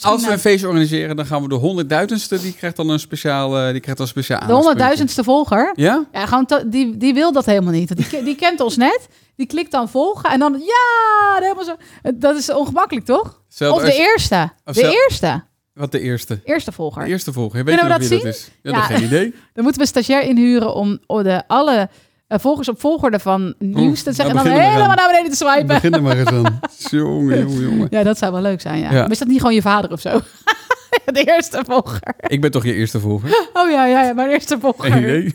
Als 0.02 0.22
we 0.22 0.28
eh, 0.28 0.34
een 0.34 0.40
feestje 0.40 0.68
organiseren, 0.68 1.16
dan 1.16 1.26
gaan 1.26 1.42
we 1.42 1.48
de 1.48 1.56
honderdduizendste. 1.56 2.42
Die 2.42 2.54
krijgt 2.54 2.76
dan 2.76 2.90
een 2.90 3.00
speciaal, 3.00 3.58
eh, 3.58 3.72
die 3.72 3.80
krijgt 3.80 3.98
dan 3.98 4.08
speciaal 4.08 4.48
de 4.48 4.54
honderdduizendste 4.54 5.24
volger... 5.24 5.72
Ja? 5.76 6.06
Ja, 6.12 6.26
gewoon 6.26 6.64
die, 6.68 6.98
die 6.98 7.14
wil 7.14 7.32
dat 7.32 7.46
helemaal 7.46 7.72
niet. 7.74 8.10
Die, 8.12 8.24
die 8.24 8.36
kent 8.36 8.60
ons 8.60 8.78
net. 8.78 9.08
Die 9.36 9.48
klikt 9.48 9.72
dan 9.72 9.90
volgen 9.90 10.30
en 10.30 10.40
dan 10.40 10.54
ja, 10.54 11.42
helemaal 11.42 11.64
zo. 11.64 11.76
Dat 12.16 12.36
is 12.36 12.52
ongemakkelijk, 12.52 13.06
toch? 13.06 13.42
Of 13.50 13.58
de 13.58 13.68
als- 13.68 13.84
eerste. 13.84 14.52
of 14.66 14.76
De 14.76 15.00
eerste. 15.04 15.44
Wat 15.74 15.92
de 15.92 16.00
eerste? 16.00 16.40
Eerste 16.44 16.70
De 16.70 16.76
volger. 16.76 17.04
eerste 17.04 17.34
volger. 17.34 17.64
Weet 17.64 17.76
Kunnen 17.76 17.94
je 17.94 17.94
we 17.94 18.00
dat 18.00 18.10
wie 18.10 18.18
dat 18.18 18.34
is? 18.36 18.50
Ja, 18.62 18.72
Ja. 18.72 18.78
dat 18.78 18.86
geen 18.86 19.04
idee. 19.04 19.34
Dan 19.54 19.64
moeten 19.64 19.74
we 19.74 19.82
een 19.82 20.04
stagiair 20.04 20.24
inhuren 20.30 20.74
om 20.74 21.00
oh, 21.06 21.24
de, 21.24 21.48
alle 21.48 21.90
eh, 22.28 22.40
volgers 22.40 22.70
op 22.70 22.80
volgorde 22.80 23.20
van 23.20 23.54
nieuws 23.60 24.04
te 24.04 24.12
nou 24.12 24.16
zeggen. 24.16 24.38
En 24.38 24.44
dan 24.44 24.62
helemaal 24.62 24.96
naar 24.96 25.08
beneden 25.08 25.32
te 25.32 25.38
swipen. 25.38 25.68
Begin 25.68 25.94
er 25.94 26.02
maar 26.02 26.18
eens 26.18 26.30
aan. 26.46 26.60
jongen, 26.90 27.40
jongen, 27.40 27.62
jongen. 27.62 27.88
Ja, 27.90 28.04
dat 28.04 28.18
zou 28.18 28.32
wel 28.32 28.42
leuk 28.42 28.62
zijn, 28.62 28.80
ja. 28.80 28.92
Ja. 28.92 29.02
Maar 29.02 29.12
is 29.12 29.20
dat 29.20 29.28
niet 29.28 29.40
gewoon 29.40 29.54
je 29.56 29.62
vader 29.62 29.92
of 29.92 30.00
zo? 30.02 30.20
de 31.06 31.24
eerste 31.24 31.64
volger. 31.68 32.00
Ik 32.28 32.42
ben 32.42 32.52
toch 32.52 32.64
je 32.66 32.74
eerste 32.74 33.00
volger? 33.00 33.30
Oh 33.54 33.70
ja, 33.72 33.86
ja, 33.86 34.04
ja 34.04 34.14
mijn 34.14 34.30
eerste 34.30 34.58
volger. 34.60 34.98
Idee. 34.98 35.26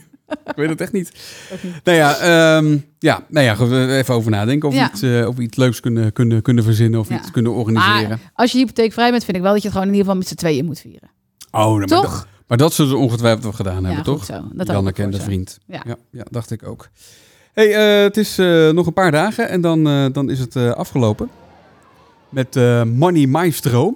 Ik 0.45 0.55
weet 0.55 0.69
het 0.69 0.81
echt 0.81 0.91
niet. 0.91 1.11
Nou 1.83 1.97
ja, 1.97 2.17
ehm, 2.17 2.77
ja, 2.99 3.23
nou 3.27 3.45
ja, 3.45 3.55
even 3.97 4.13
over 4.13 4.31
nadenken 4.31 4.69
of, 4.69 4.75
Ja. 4.75 4.89
iets, 4.91 5.01
eh, 5.01 5.27
of 5.27 5.35
we 5.35 5.41
iets 5.41 5.57
leuks 5.57 5.79
kunnen, 5.79 6.13
kunnen, 6.13 6.41
kunnen 6.41 6.63
verzinnen 6.63 6.99
of 6.99 7.09
Ja. 7.09 7.15
iets 7.15 7.31
kunnen 7.31 7.53
organiseren. 7.53 8.09
Maar 8.09 8.31
als 8.33 8.51
je 8.51 8.57
hypotheekvrij 8.57 9.11
bent, 9.11 9.23
vind 9.23 9.37
ik 9.37 9.43
wel 9.43 9.51
dat 9.53 9.61
je 9.61 9.67
het 9.67 9.77
gewoon 9.77 9.93
in 9.93 9.97
ieder 9.97 10.11
geval 10.11 10.21
met 10.27 10.31
z'n 10.31 10.45
tweeën 10.45 10.65
moet 10.65 10.79
vieren. 10.79 11.09
oh, 11.51 11.61
nou, 11.61 11.77
maar, 11.77 11.87
Toch? 11.87 12.27
Maar 12.51 12.59
dat 12.59 12.73
zullen 12.73 12.91
ze 12.91 12.97
ongetwijfeld 12.97 13.43
wel 13.43 13.51
gedaan 13.51 13.75
hebben, 13.75 13.95
ja, 13.95 14.01
toch? 14.01 14.25
zo. 14.25 14.41
Dat 14.53 14.67
Janneke 14.67 15.03
en 15.03 15.11
de 15.11 15.17
ze. 15.17 15.23
vriend. 15.23 15.59
Ja. 15.65 15.83
Ja, 16.11 16.25
dacht 16.29 16.51
ik 16.51 16.67
ook. 16.67 16.89
hey, 17.53 17.75
eh, 17.75 18.03
het 18.03 18.17
is 18.17 18.37
eh, 18.37 18.69
nog 18.69 18.87
een 18.87 18.93
paar 18.93 19.11
dagen 19.11 19.49
en 19.49 19.61
dan, 19.61 19.87
eh, 19.87 20.05
dan 20.11 20.29
is 20.29 20.39
het 20.39 20.55
afgelopen. 20.55 21.29
Met 22.29 22.55
Money 22.85 23.25
Maestro. 23.25 23.93
4 23.93 23.95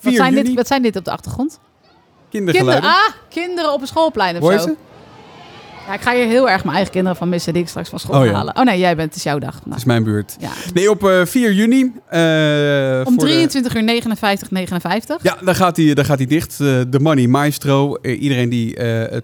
Wat 0.00 0.14
zijn, 0.14 0.32
juni, 0.32 0.44
dit, 0.44 0.54
wat 0.54 0.66
zijn 0.66 0.82
dit 0.82 0.96
op 0.96 1.04
de 1.04 1.10
achtergrond? 1.10 1.58
kindergeluiden. 2.28 2.90
Ah, 2.90 3.12
kinderen 3.28 3.72
op 3.72 3.80
een 3.80 3.86
schoolplein 3.86 4.36
of 4.36 4.42
Hoor 4.42 4.52
zo. 4.52 4.58
ze? 4.58 4.76
Ja, 5.86 5.92
ik 5.94 6.00
ga 6.00 6.14
hier 6.14 6.26
heel 6.26 6.50
erg 6.50 6.62
mijn 6.62 6.74
eigen 6.76 6.92
kinderen 6.92 7.16
van 7.18 7.28
missen 7.28 7.52
die 7.52 7.62
ik 7.62 7.68
straks 7.68 7.88
van 7.88 7.98
school 7.98 8.20
Oh, 8.20 8.26
ja. 8.26 8.32
halen. 8.32 8.56
Oh 8.56 8.64
nee, 8.64 8.78
jij 8.78 8.96
bent, 8.96 9.08
het 9.08 9.16
is 9.16 9.22
jouw 9.22 9.38
dag. 9.38 9.54
Het 9.54 9.64
Nou, 9.66 9.76
is 9.76 9.84
mijn 9.84 10.04
beurt. 10.04 10.36
ja. 10.40 10.48
Nee, 10.74 10.90
op 10.90 11.04
eh, 11.04 11.24
4 11.24 11.52
juni. 11.52 11.80
eh, 12.08 13.02
Om 13.06 13.12
voor 13.14 13.24
de- 13.24 13.30
23 13.30 13.74
uur 13.74 13.82
59, 13.82 14.50
59. 14.50 15.22
Ja, 15.22 15.36
dan 15.44 15.54
gaat 15.54 15.76
hij, 15.76 15.94
dan 15.94 16.04
gaat 16.04 16.18
hij 16.18 16.26
dicht. 16.26 16.60
Eh, 16.60 16.80
De 16.88 17.00
Money 17.00 17.26
Maestro. 17.26 17.96
Iedereen 18.02 18.48
die 18.48 18.76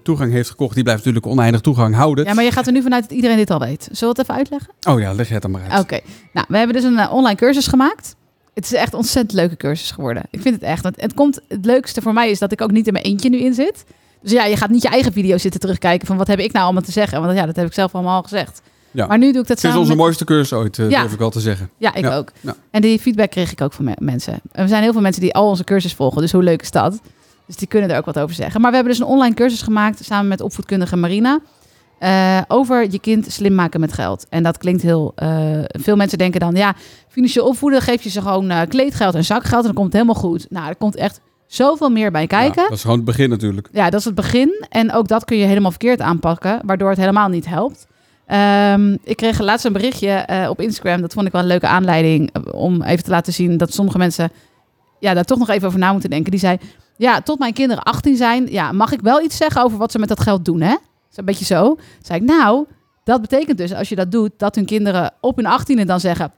toegang 0.03 0.31
heeft 0.31 0.49
gekocht, 0.49 0.73
die 0.75 0.83
blijft 0.83 1.05
natuurlijk 1.05 1.31
oneindig 1.33 1.61
toegang 1.61 1.95
houden. 1.95 2.25
Ja, 2.25 2.33
maar 2.33 2.43
je 2.43 2.51
gaat 2.51 2.67
er 2.67 2.73
nu 2.73 2.81
vanuit 2.81 3.03
dat 3.03 3.11
iedereen 3.11 3.37
dit 3.37 3.49
al 3.51 3.59
weet. 3.59 3.87
Zullen 3.91 4.13
we 4.15 4.19
het 4.21 4.29
even 4.29 4.35
uitleggen? 4.35 4.73
Oh 4.89 4.99
ja, 4.99 5.13
leg 5.13 5.29
het 5.29 5.41
dan 5.41 5.51
maar 5.51 5.61
uit. 5.69 5.81
Oké. 5.81 5.99
Nou, 6.33 6.45
we 6.49 6.57
hebben 6.57 6.75
dus 6.75 6.85
een 6.85 7.09
online 7.09 7.37
cursus 7.37 7.67
gemaakt. 7.67 8.15
Het 8.53 8.63
is 8.65 8.73
echt 8.73 8.91
een 8.93 8.97
ontzettend 8.99 9.33
leuke 9.39 9.55
cursus 9.57 9.91
geworden. 9.91 10.23
Ik 10.29 10.41
vind 10.41 10.55
het 10.55 10.63
echt. 10.63 10.83
Want 10.83 11.01
het, 11.01 11.13
komt, 11.13 11.39
het 11.47 11.65
leukste 11.65 12.01
voor 12.01 12.13
mij 12.13 12.29
is 12.29 12.39
dat 12.39 12.51
ik 12.51 12.61
ook 12.61 12.71
niet 12.71 12.87
in 12.87 12.93
mijn 12.93 13.05
eentje 13.05 13.29
nu 13.29 13.37
in 13.37 13.53
zit. 13.53 13.83
Dus 14.23 14.31
ja, 14.31 14.45
je 14.45 14.57
gaat 14.57 14.69
niet 14.69 14.81
je 14.81 14.89
eigen 14.89 15.13
video 15.13 15.37
zitten 15.37 15.59
terugkijken 15.59 16.07
van 16.07 16.17
wat 16.17 16.27
heb 16.27 16.39
ik 16.39 16.51
nou 16.51 16.63
allemaal 16.65 16.81
te 16.83 16.91
zeggen. 16.91 17.21
Want 17.21 17.37
ja, 17.37 17.45
dat 17.45 17.55
heb 17.55 17.65
ik 17.65 17.73
zelf 17.73 17.93
allemaal 17.95 18.15
al 18.15 18.23
gezegd. 18.23 18.61
Ja. 18.91 19.05
Maar 19.07 19.17
nu 19.17 19.31
doe 19.31 19.41
ik 19.41 19.47
dat 19.47 19.47
Het 19.47 19.57
is 19.57 19.63
samen 19.63 19.77
onze 19.79 19.89
met- 19.91 19.99
mooiste 20.01 20.25
cursus 20.25 20.53
ooit, 20.53 20.79
eh, 20.79 20.89
Ja. 20.89 21.01
durf 21.01 21.13
ik 21.13 21.21
al 21.21 21.29
te 21.29 21.39
zeggen. 21.39 21.69
Ja, 21.77 21.93
ik 21.93 22.03
Ja, 22.03 22.15
ook. 22.17 22.31
En 22.71 22.81
die 22.81 22.99
feedback 22.99 23.29
kreeg 23.29 23.51
ik 23.51 23.61
ook 23.61 23.73
van 23.73 23.85
me- 23.85 23.95
mensen. 23.99 24.33
En 24.33 24.61
er 24.63 24.67
zijn 24.67 24.83
heel 24.83 24.91
veel 24.91 25.01
mensen 25.01 25.21
die 25.21 25.33
al 25.33 25.47
onze 25.47 25.63
cursus 25.63 25.93
volgen. 25.93 26.21
Dus 26.21 26.31
hoe 26.31 26.43
leuk 26.43 26.61
is 26.61 26.71
dat? 26.71 26.99
Dus 27.47 27.55
die 27.55 27.67
kunnen 27.67 27.89
er 27.89 27.97
ook 27.97 28.05
wat 28.05 28.19
over 28.19 28.35
zeggen. 28.35 28.61
Maar 28.61 28.69
we 28.69 28.75
hebben 28.75 28.93
dus 28.95 29.03
een 29.05 29.09
online 29.11 29.35
cursus 29.35 29.61
gemaakt 29.61 30.05
samen 30.05 30.27
met 30.27 30.41
opvoedkundige 30.41 30.95
Marina. 30.95 31.39
eh, 31.99 32.41
over 32.47 32.91
je 32.91 32.99
kind 32.99 33.31
slim 33.31 33.55
maken 33.55 33.79
met 33.79 33.93
geld. 33.93 34.25
En 34.29 34.43
dat 34.43 34.57
klinkt 34.57 34.81
heel... 34.81 35.11
eh, 35.15 35.29
veel 35.63 35.95
mensen 35.95 36.17
denken 36.17 36.39
dan, 36.39 36.55
ja, 36.55 36.75
financieel 37.07 37.47
opvoeden... 37.47 37.81
geef 37.81 38.01
je 38.03 38.09
ze 38.09 38.21
gewoon 38.21 38.67
kleedgeld 38.67 39.15
en 39.15 39.23
zakgeld 39.25 39.59
en 39.59 39.65
dan 39.65 39.73
komt 39.73 39.85
het 39.93 40.01
helemaal 40.01 40.21
goed. 40.21 40.45
Nou, 40.49 40.67
er 40.67 40.75
komt 40.75 40.95
echt 40.95 41.19
zoveel 41.53 41.89
meer 41.89 42.11
bij 42.11 42.27
kijken. 42.27 42.61
Ja, 42.61 42.67
dat 42.67 42.77
is 42.77 42.81
gewoon 42.81 42.97
het 42.97 43.05
begin 43.05 43.29
natuurlijk. 43.29 43.69
Ja, 43.71 43.89
dat 43.89 43.99
is 43.99 44.05
het 44.05 44.15
begin. 44.15 44.65
En 44.69 44.93
ook 44.93 45.07
dat 45.07 45.25
kun 45.25 45.37
je 45.37 45.45
helemaal 45.45 45.71
verkeerd 45.71 46.01
aanpakken, 46.01 46.61
waardoor 46.65 46.89
het 46.89 46.97
helemaal 46.97 47.29
niet 47.29 47.45
helpt. 47.45 47.87
Ehm, 48.25 48.97
ik 49.03 49.17
kreeg 49.17 49.39
laatst 49.39 49.65
een 49.65 49.73
berichtje 49.73 50.09
eh, 50.09 50.49
op 50.49 50.61
Instagram. 50.61 51.01
Dat 51.01 51.13
vond 51.13 51.25
ik 51.25 51.31
wel 51.31 51.41
een 51.41 51.47
leuke 51.47 51.67
aanleiding 51.67 52.29
eh, 52.31 52.41
om 52.53 52.81
even 52.81 53.03
te 53.03 53.09
laten 53.09 53.33
zien 53.33 53.57
dat 53.57 53.73
sommige 53.73 53.97
mensen 53.97 54.31
ja, 54.99 55.13
daar 55.13 55.23
toch 55.23 55.39
nog 55.39 55.49
even 55.49 55.67
over 55.67 55.79
na 55.79 55.91
moeten 55.91 56.09
denken. 56.09 56.31
Die 56.31 56.39
zei: 56.39 56.57
Ja, 56.97 57.21
tot 57.21 57.39
mijn 57.39 57.53
kinderen 57.53 57.83
18 57.83 58.15
zijn, 58.15 58.51
ja, 58.51 58.71
mag 58.71 58.91
ik 58.91 59.01
wel 59.01 59.21
iets 59.21 59.37
zeggen 59.37 59.63
over 59.63 59.77
wat 59.77 59.91
ze 59.91 59.99
met 59.99 60.09
dat 60.09 60.19
geld 60.19 60.45
doen, 60.45 60.61
hè? 60.61 60.69
Dat 60.69 61.11
is 61.11 61.17
een 61.17 61.25
beetje 61.25 61.45
zo. 61.45 61.63
Toen 61.63 61.85
zei 62.01 62.19
ik: 62.19 62.25
Nou, 62.25 62.65
dat 63.03 63.21
betekent 63.21 63.57
dus 63.57 63.73
als 63.73 63.89
je 63.89 63.95
dat 63.95 64.11
doet, 64.11 64.31
dat 64.37 64.55
hun 64.55 64.65
kinderen 64.65 65.13
op 65.21 65.35
hun 65.35 65.79
18e 65.79 65.85
dan 65.85 65.99
zeggen: 65.99 66.31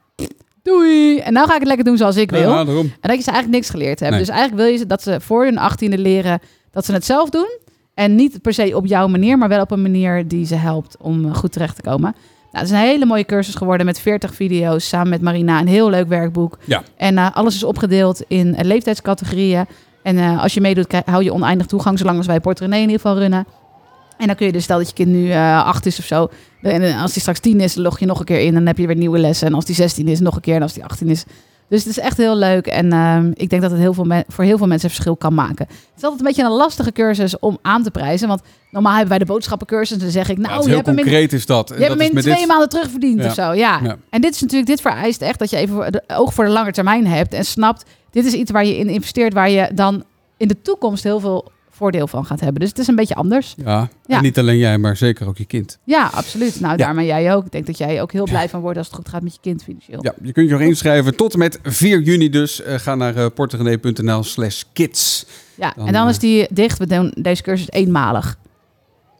Doei. 0.66 1.18
En 1.18 1.32
nou 1.32 1.46
ga 1.46 1.52
ik 1.52 1.58
het 1.58 1.68
lekker 1.68 1.84
doen 1.84 1.96
zoals 1.96 2.16
ik 2.16 2.30
wil. 2.30 2.50
Ja, 2.50 2.64
daarom. 2.64 2.92
En 3.00 3.08
dat 3.08 3.16
je 3.16 3.22
ze 3.22 3.30
eigenlijk 3.30 3.58
niks 3.58 3.70
geleerd. 3.70 4.00
Nee. 4.00 4.10
Dus 4.10 4.28
eigenlijk 4.28 4.62
wil 4.62 4.72
je 4.72 4.86
dat 4.86 5.02
ze 5.02 5.20
voor 5.20 5.44
hun 5.44 5.58
achttiende 5.58 5.98
leren 5.98 6.40
dat 6.70 6.84
ze 6.84 6.92
het 6.92 7.04
zelf 7.04 7.30
doen. 7.30 7.58
En 7.94 8.14
niet 8.14 8.42
per 8.42 8.54
se 8.54 8.76
op 8.76 8.86
jouw 8.86 9.06
manier, 9.06 9.38
maar 9.38 9.48
wel 9.48 9.60
op 9.60 9.70
een 9.70 9.82
manier 9.82 10.28
die 10.28 10.46
ze 10.46 10.54
helpt 10.54 10.96
om 11.00 11.24
eh, 11.24 11.34
goed 11.34 11.52
terecht 11.52 11.76
te 11.76 11.82
komen. 11.82 12.14
Nou, 12.52 12.64
het 12.64 12.64
is 12.64 12.70
een 12.70 12.88
hele 12.88 13.06
mooie 13.06 13.24
cursus 13.24 13.54
geworden 13.54 13.86
met 13.86 14.00
40 14.00 14.34
video's 14.34 14.88
samen 14.88 15.08
met 15.08 15.20
Marina. 15.20 15.60
Een 15.60 15.66
heel 15.66 15.90
leuk 15.90 16.08
werkboek. 16.08 16.58
Ja. 16.64 16.82
En 16.96 17.18
eh, 17.18 17.36
alles 17.36 17.54
is 17.54 17.64
opgedeeld 17.64 18.22
in 18.28 18.56
eh, 18.56 18.64
leeftijdscategorieën. 18.64 19.66
En 20.02 20.38
als 20.38 20.54
je 20.54 20.60
meedoet, 20.60 20.94
hou 21.04 21.24
je 21.24 21.32
oneindig 21.32 21.66
toegang, 21.66 21.98
zolang 21.98 22.16
als 22.16 22.26
wij 22.26 22.40
Portrenee 22.40 22.82
in 22.82 22.88
ieder 22.88 23.00
geval 23.00 23.18
runnen. 23.18 23.46
En 24.18 24.26
dan 24.26 24.36
kun 24.36 24.46
je 24.46 24.52
dus, 24.52 24.64
stel 24.64 24.78
dat 24.78 24.88
je 24.88 24.94
kind 24.94 25.08
nu 25.08 25.30
eh, 25.30 25.64
acht 25.64 25.86
is 25.86 25.98
of 25.98 26.04
zo. 26.04 26.28
En 26.62 26.82
eh, 26.82 27.02
als 27.02 27.12
die 27.12 27.20
straks 27.20 27.40
tien 27.40 27.60
is, 27.60 27.74
log 27.74 27.98
je 28.00 28.06
nog 28.06 28.18
een 28.18 28.24
keer 28.24 28.40
in. 28.40 28.46
En 28.48 28.54
dan 28.54 28.66
heb 28.66 28.78
je 28.78 28.86
weer 28.86 28.96
nieuwe 28.96 29.18
lessen. 29.18 29.46
En 29.46 29.54
als 29.54 29.64
die 29.64 29.74
16 29.74 30.08
is, 30.08 30.20
nog 30.20 30.34
een 30.34 30.40
keer. 30.40 30.54
En 30.54 30.62
als 30.62 30.72
die 30.72 30.84
18 30.84 31.08
is. 31.08 31.24
Dus 31.68 31.84
het 31.84 31.88
is 31.88 31.98
echt 31.98 32.16
heel 32.16 32.36
leuk. 32.36 32.66
En 32.66 32.92
ehm, 32.92 33.30
ik 33.34 33.50
denk 33.50 33.62
dat 33.62 33.70
het 33.70 33.80
heel 33.80 33.92
veel 33.94 34.06
voor 34.28 34.44
heel 34.44 34.58
veel 34.58 34.66
mensen 34.66 34.88
een 34.88 34.94
verschil 34.94 35.16
kan 35.16 35.34
maken. 35.34 35.66
Het 35.68 35.78
is 35.96 36.02
altijd 36.02 36.20
een 36.20 36.26
beetje 36.26 36.42
een 36.44 36.50
lastige 36.50 36.92
cursus 36.92 37.38
om 37.38 37.58
aan 37.62 37.82
te 37.82 37.90
prijzen. 37.90 38.28
Want 38.28 38.40
normaal 38.70 38.92
hebben 38.92 39.08
wij 39.08 39.18
de 39.18 39.24
boodschappencursus. 39.24 39.96
En 39.96 40.02
dan 40.02 40.10
zeg 40.10 40.28
ik, 40.28 40.38
nou, 40.38 40.68
je 40.68 40.74
hebt 40.74 40.86
hem 40.86 40.98
in, 40.98 41.28
is 41.28 41.46
dat. 41.46 41.68
je 41.68 41.74
hebt 41.74 41.88
hem 41.88 42.00
in 42.00 42.14
met 42.14 42.22
twee 42.22 42.36
dit- 42.36 42.46
maanden 42.46 42.68
terugverdiend 42.68 43.20
Ja. 43.22 43.26
of 43.26 43.34
zo. 43.34 43.52
Ja. 43.52 43.80
Ja. 43.82 43.96
En 44.10 44.20
dit 44.20 44.34
is 44.34 44.40
natuurlijk, 44.40 44.68
dit 44.70 44.80
vereist 44.80 45.22
echt 45.22 45.38
dat 45.38 45.50
je 45.50 45.56
even 45.56 45.92
de 45.92 46.02
oog 46.06 46.34
voor 46.34 46.44
de 46.44 46.50
lange 46.50 46.72
termijn 46.72 47.06
hebt. 47.06 47.34
En 47.34 47.44
snapt, 47.44 47.84
dit 48.10 48.24
is 48.24 48.32
iets 48.32 48.50
waar 48.50 48.64
je 48.64 48.76
in 48.78 48.88
investeert. 48.88 49.32
Waar 49.32 49.50
je 49.50 49.70
dan 49.74 50.04
in 50.36 50.48
de 50.48 50.62
toekomst 50.62 51.02
heel 51.02 51.20
veel 51.20 51.52
voordeel 51.76 52.06
van 52.06 52.24
gaat 52.26 52.40
hebben. 52.40 52.60
Dus 52.60 52.68
het 52.68 52.78
is 52.78 52.86
een 52.86 52.94
beetje 52.96 53.14
anders. 53.14 53.54
Ja, 53.64 53.88
Ja. 54.06 54.16
En 54.16 54.22
niet 54.22 54.38
alleen 54.38 54.56
jij, 54.58 54.78
maar 54.78 54.96
zeker 54.96 55.26
ook 55.28 55.38
je 55.38 55.44
kind. 55.44 55.78
Ja, 55.84 56.10
absoluut. 56.12 56.60
Nou, 56.60 56.76
daarmee 56.76 57.06
jij 57.06 57.34
ook. 57.34 57.44
Ik 57.44 57.52
denk 57.52 57.66
dat 57.66 57.78
jij 57.78 58.02
ook 58.02 58.12
heel 58.12 58.24
blij 58.24 58.48
van 58.48 58.60
wordt 58.60 58.78
als 58.78 58.86
het 58.86 58.96
goed 58.96 59.08
gaat 59.08 59.22
met 59.22 59.32
je 59.32 59.38
kind 59.40 59.62
financieel. 59.62 59.98
Ja, 60.02 60.14
je 60.22 60.32
kunt 60.32 60.46
je 60.48 60.52
nog 60.52 60.62
inschrijven 60.62 61.16
tot 61.16 61.32
en 61.32 61.38
met 61.38 61.58
4 61.62 62.00
juni 62.00 62.30
dus. 62.30 62.62
Eh, 62.62 62.74
ga 62.78 62.94
naar 62.94 63.16
uh, 63.16 63.26
portegenee.nl 63.34 64.22
slash 64.22 64.62
kids. 64.72 65.26
Ja, 65.54 65.72
Dan, 65.76 65.86
en 65.86 65.92
dan 65.92 66.04
eh, 66.04 66.10
is 66.10 66.18
die 66.18 66.46
dicht. 66.50 66.78
We 66.78 66.86
doen 66.86 67.14
deze 67.20 67.42
cursus 67.42 67.70
eenmalig. 67.70 68.38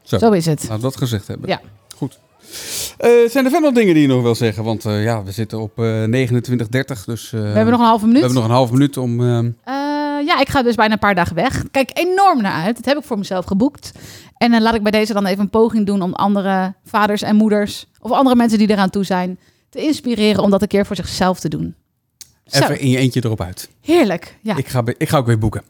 Zo. 0.03 0.19
Zo 0.19 0.31
is 0.33 0.47
het. 0.47 0.61
Laten 0.62 0.77
we 0.77 0.83
dat 0.83 0.97
gezegd 0.97 1.27
hebben. 1.29 1.49
Ja. 1.49 1.61
Goed. 1.97 2.19
Eh, 2.99 3.09
zijn 3.29 3.45
er 3.45 3.51
verder 3.51 3.61
nog 3.61 3.73
dingen 3.73 3.95
die 3.95 4.03
je 4.03 4.09
nog 4.09 4.23
wil 4.23 4.35
zeggen? 4.35 4.64
Want 4.64 4.85
eh, 4.85 5.05
ja, 5.05 5.23
we 5.25 5.33
zitten 5.33 5.61
op 5.61 5.79
eh 5.79 6.05
29.30, 6.05 7.05
dus... 7.07 7.33
eh, 7.33 7.40
We 7.40 7.47
hebben 7.47 7.71
nog 7.71 7.81
een 7.81 7.87
halve 7.87 8.07
minuut. 8.07 8.21
we 8.21 8.27
hebben 8.27 8.42
nog 8.42 8.51
een 8.51 8.57
half 8.57 8.71
minuut 8.71 8.97
om... 8.97 9.21
ja, 10.26 10.40
ik 10.40 10.48
ga 10.48 10.62
dus 10.62 10.74
bijna 10.74 10.92
een 10.92 10.98
paar 10.98 11.14
dagen 11.14 11.34
weg. 11.34 11.64
Kijk 11.70 11.90
enorm 11.92 12.42
naar 12.42 12.64
uit. 12.64 12.76
Dat 12.76 12.84
heb 12.84 12.98
ik 12.98 13.04
voor 13.04 13.18
mezelf 13.18 13.44
geboekt. 13.44 13.92
En 14.36 14.50
dan 14.50 14.62
laat 14.62 14.74
ik 14.74 14.82
bij 14.82 14.90
deze 14.90 15.12
dan 15.12 15.26
even 15.26 15.40
een 15.40 15.50
poging 15.50 15.86
doen 15.86 16.02
om 16.02 16.12
andere 16.12 16.74
vaders 16.84 17.22
en 17.22 17.36
moeders 17.36 17.86
of 18.00 18.10
andere 18.10 18.36
mensen 18.36 18.58
die 18.58 18.70
eraan 18.70 18.90
toe 18.90 19.04
zijn 19.04 19.38
te 19.70 19.82
inspireren 19.82 20.42
om 20.42 20.50
dat 20.50 20.62
een 20.62 20.68
keer 20.68 20.86
voor 20.86 20.96
zichzelf 20.96 21.40
te 21.40 21.48
doen. 21.48 21.74
Zo, 22.44 22.62
even 22.62 22.80
in 22.80 22.88
je 22.88 22.98
eentje 22.98 23.24
erop 23.24 23.40
uit. 23.40 23.68
heerlijk. 23.80 24.38
Ja. 24.42 24.56
Ik, 24.56 24.68
ga, 24.68 24.82
ik 24.98 25.08
ga 25.08 25.16
ook 25.16 25.26
weer 25.26 25.38
boeken. 25.38 25.62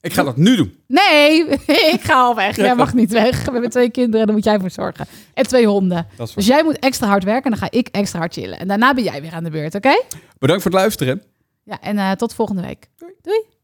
Ik 0.00 0.12
ga 0.12 0.22
dat 0.22 0.36
nu 0.36 0.56
doen. 0.56 0.76
Nee, 0.86 1.46
ik 1.94 2.00
ga 2.00 2.14
al 2.14 2.34
weg. 2.34 2.56
Jij 2.56 2.74
mag 2.74 2.94
niet 2.94 3.12
weg. 3.12 3.44
We 3.44 3.50
hebben 3.52 3.70
twee 3.70 3.90
kinderen, 3.90 4.26
daar 4.26 4.34
moet 4.34 4.44
jij 4.44 4.60
voor 4.60 4.70
zorgen. 4.70 5.06
En 5.34 5.46
twee 5.46 5.66
honden. 5.66 6.06
Dus 6.34 6.46
jij 6.46 6.62
moet 6.64 6.78
extra 6.78 7.06
hard 7.06 7.24
werken 7.24 7.44
en 7.44 7.50
dan 7.50 7.68
ga 7.68 7.78
ik 7.78 7.88
extra 7.88 8.18
hard 8.18 8.32
chillen. 8.32 8.58
En 8.58 8.68
daarna 8.68 8.94
ben 8.94 9.04
jij 9.04 9.20
weer 9.20 9.32
aan 9.32 9.44
de 9.44 9.50
beurt, 9.50 9.74
oké? 9.74 10.02
Bedankt 10.38 10.62
voor 10.62 10.70
het 10.70 10.80
luisteren. 10.80 11.22
Ja, 11.64 11.80
en 11.80 11.98
eh, 11.98 12.10
tot 12.10 12.34
volgende 12.34 12.62
week. 12.62 12.88
Doei. 13.22 13.55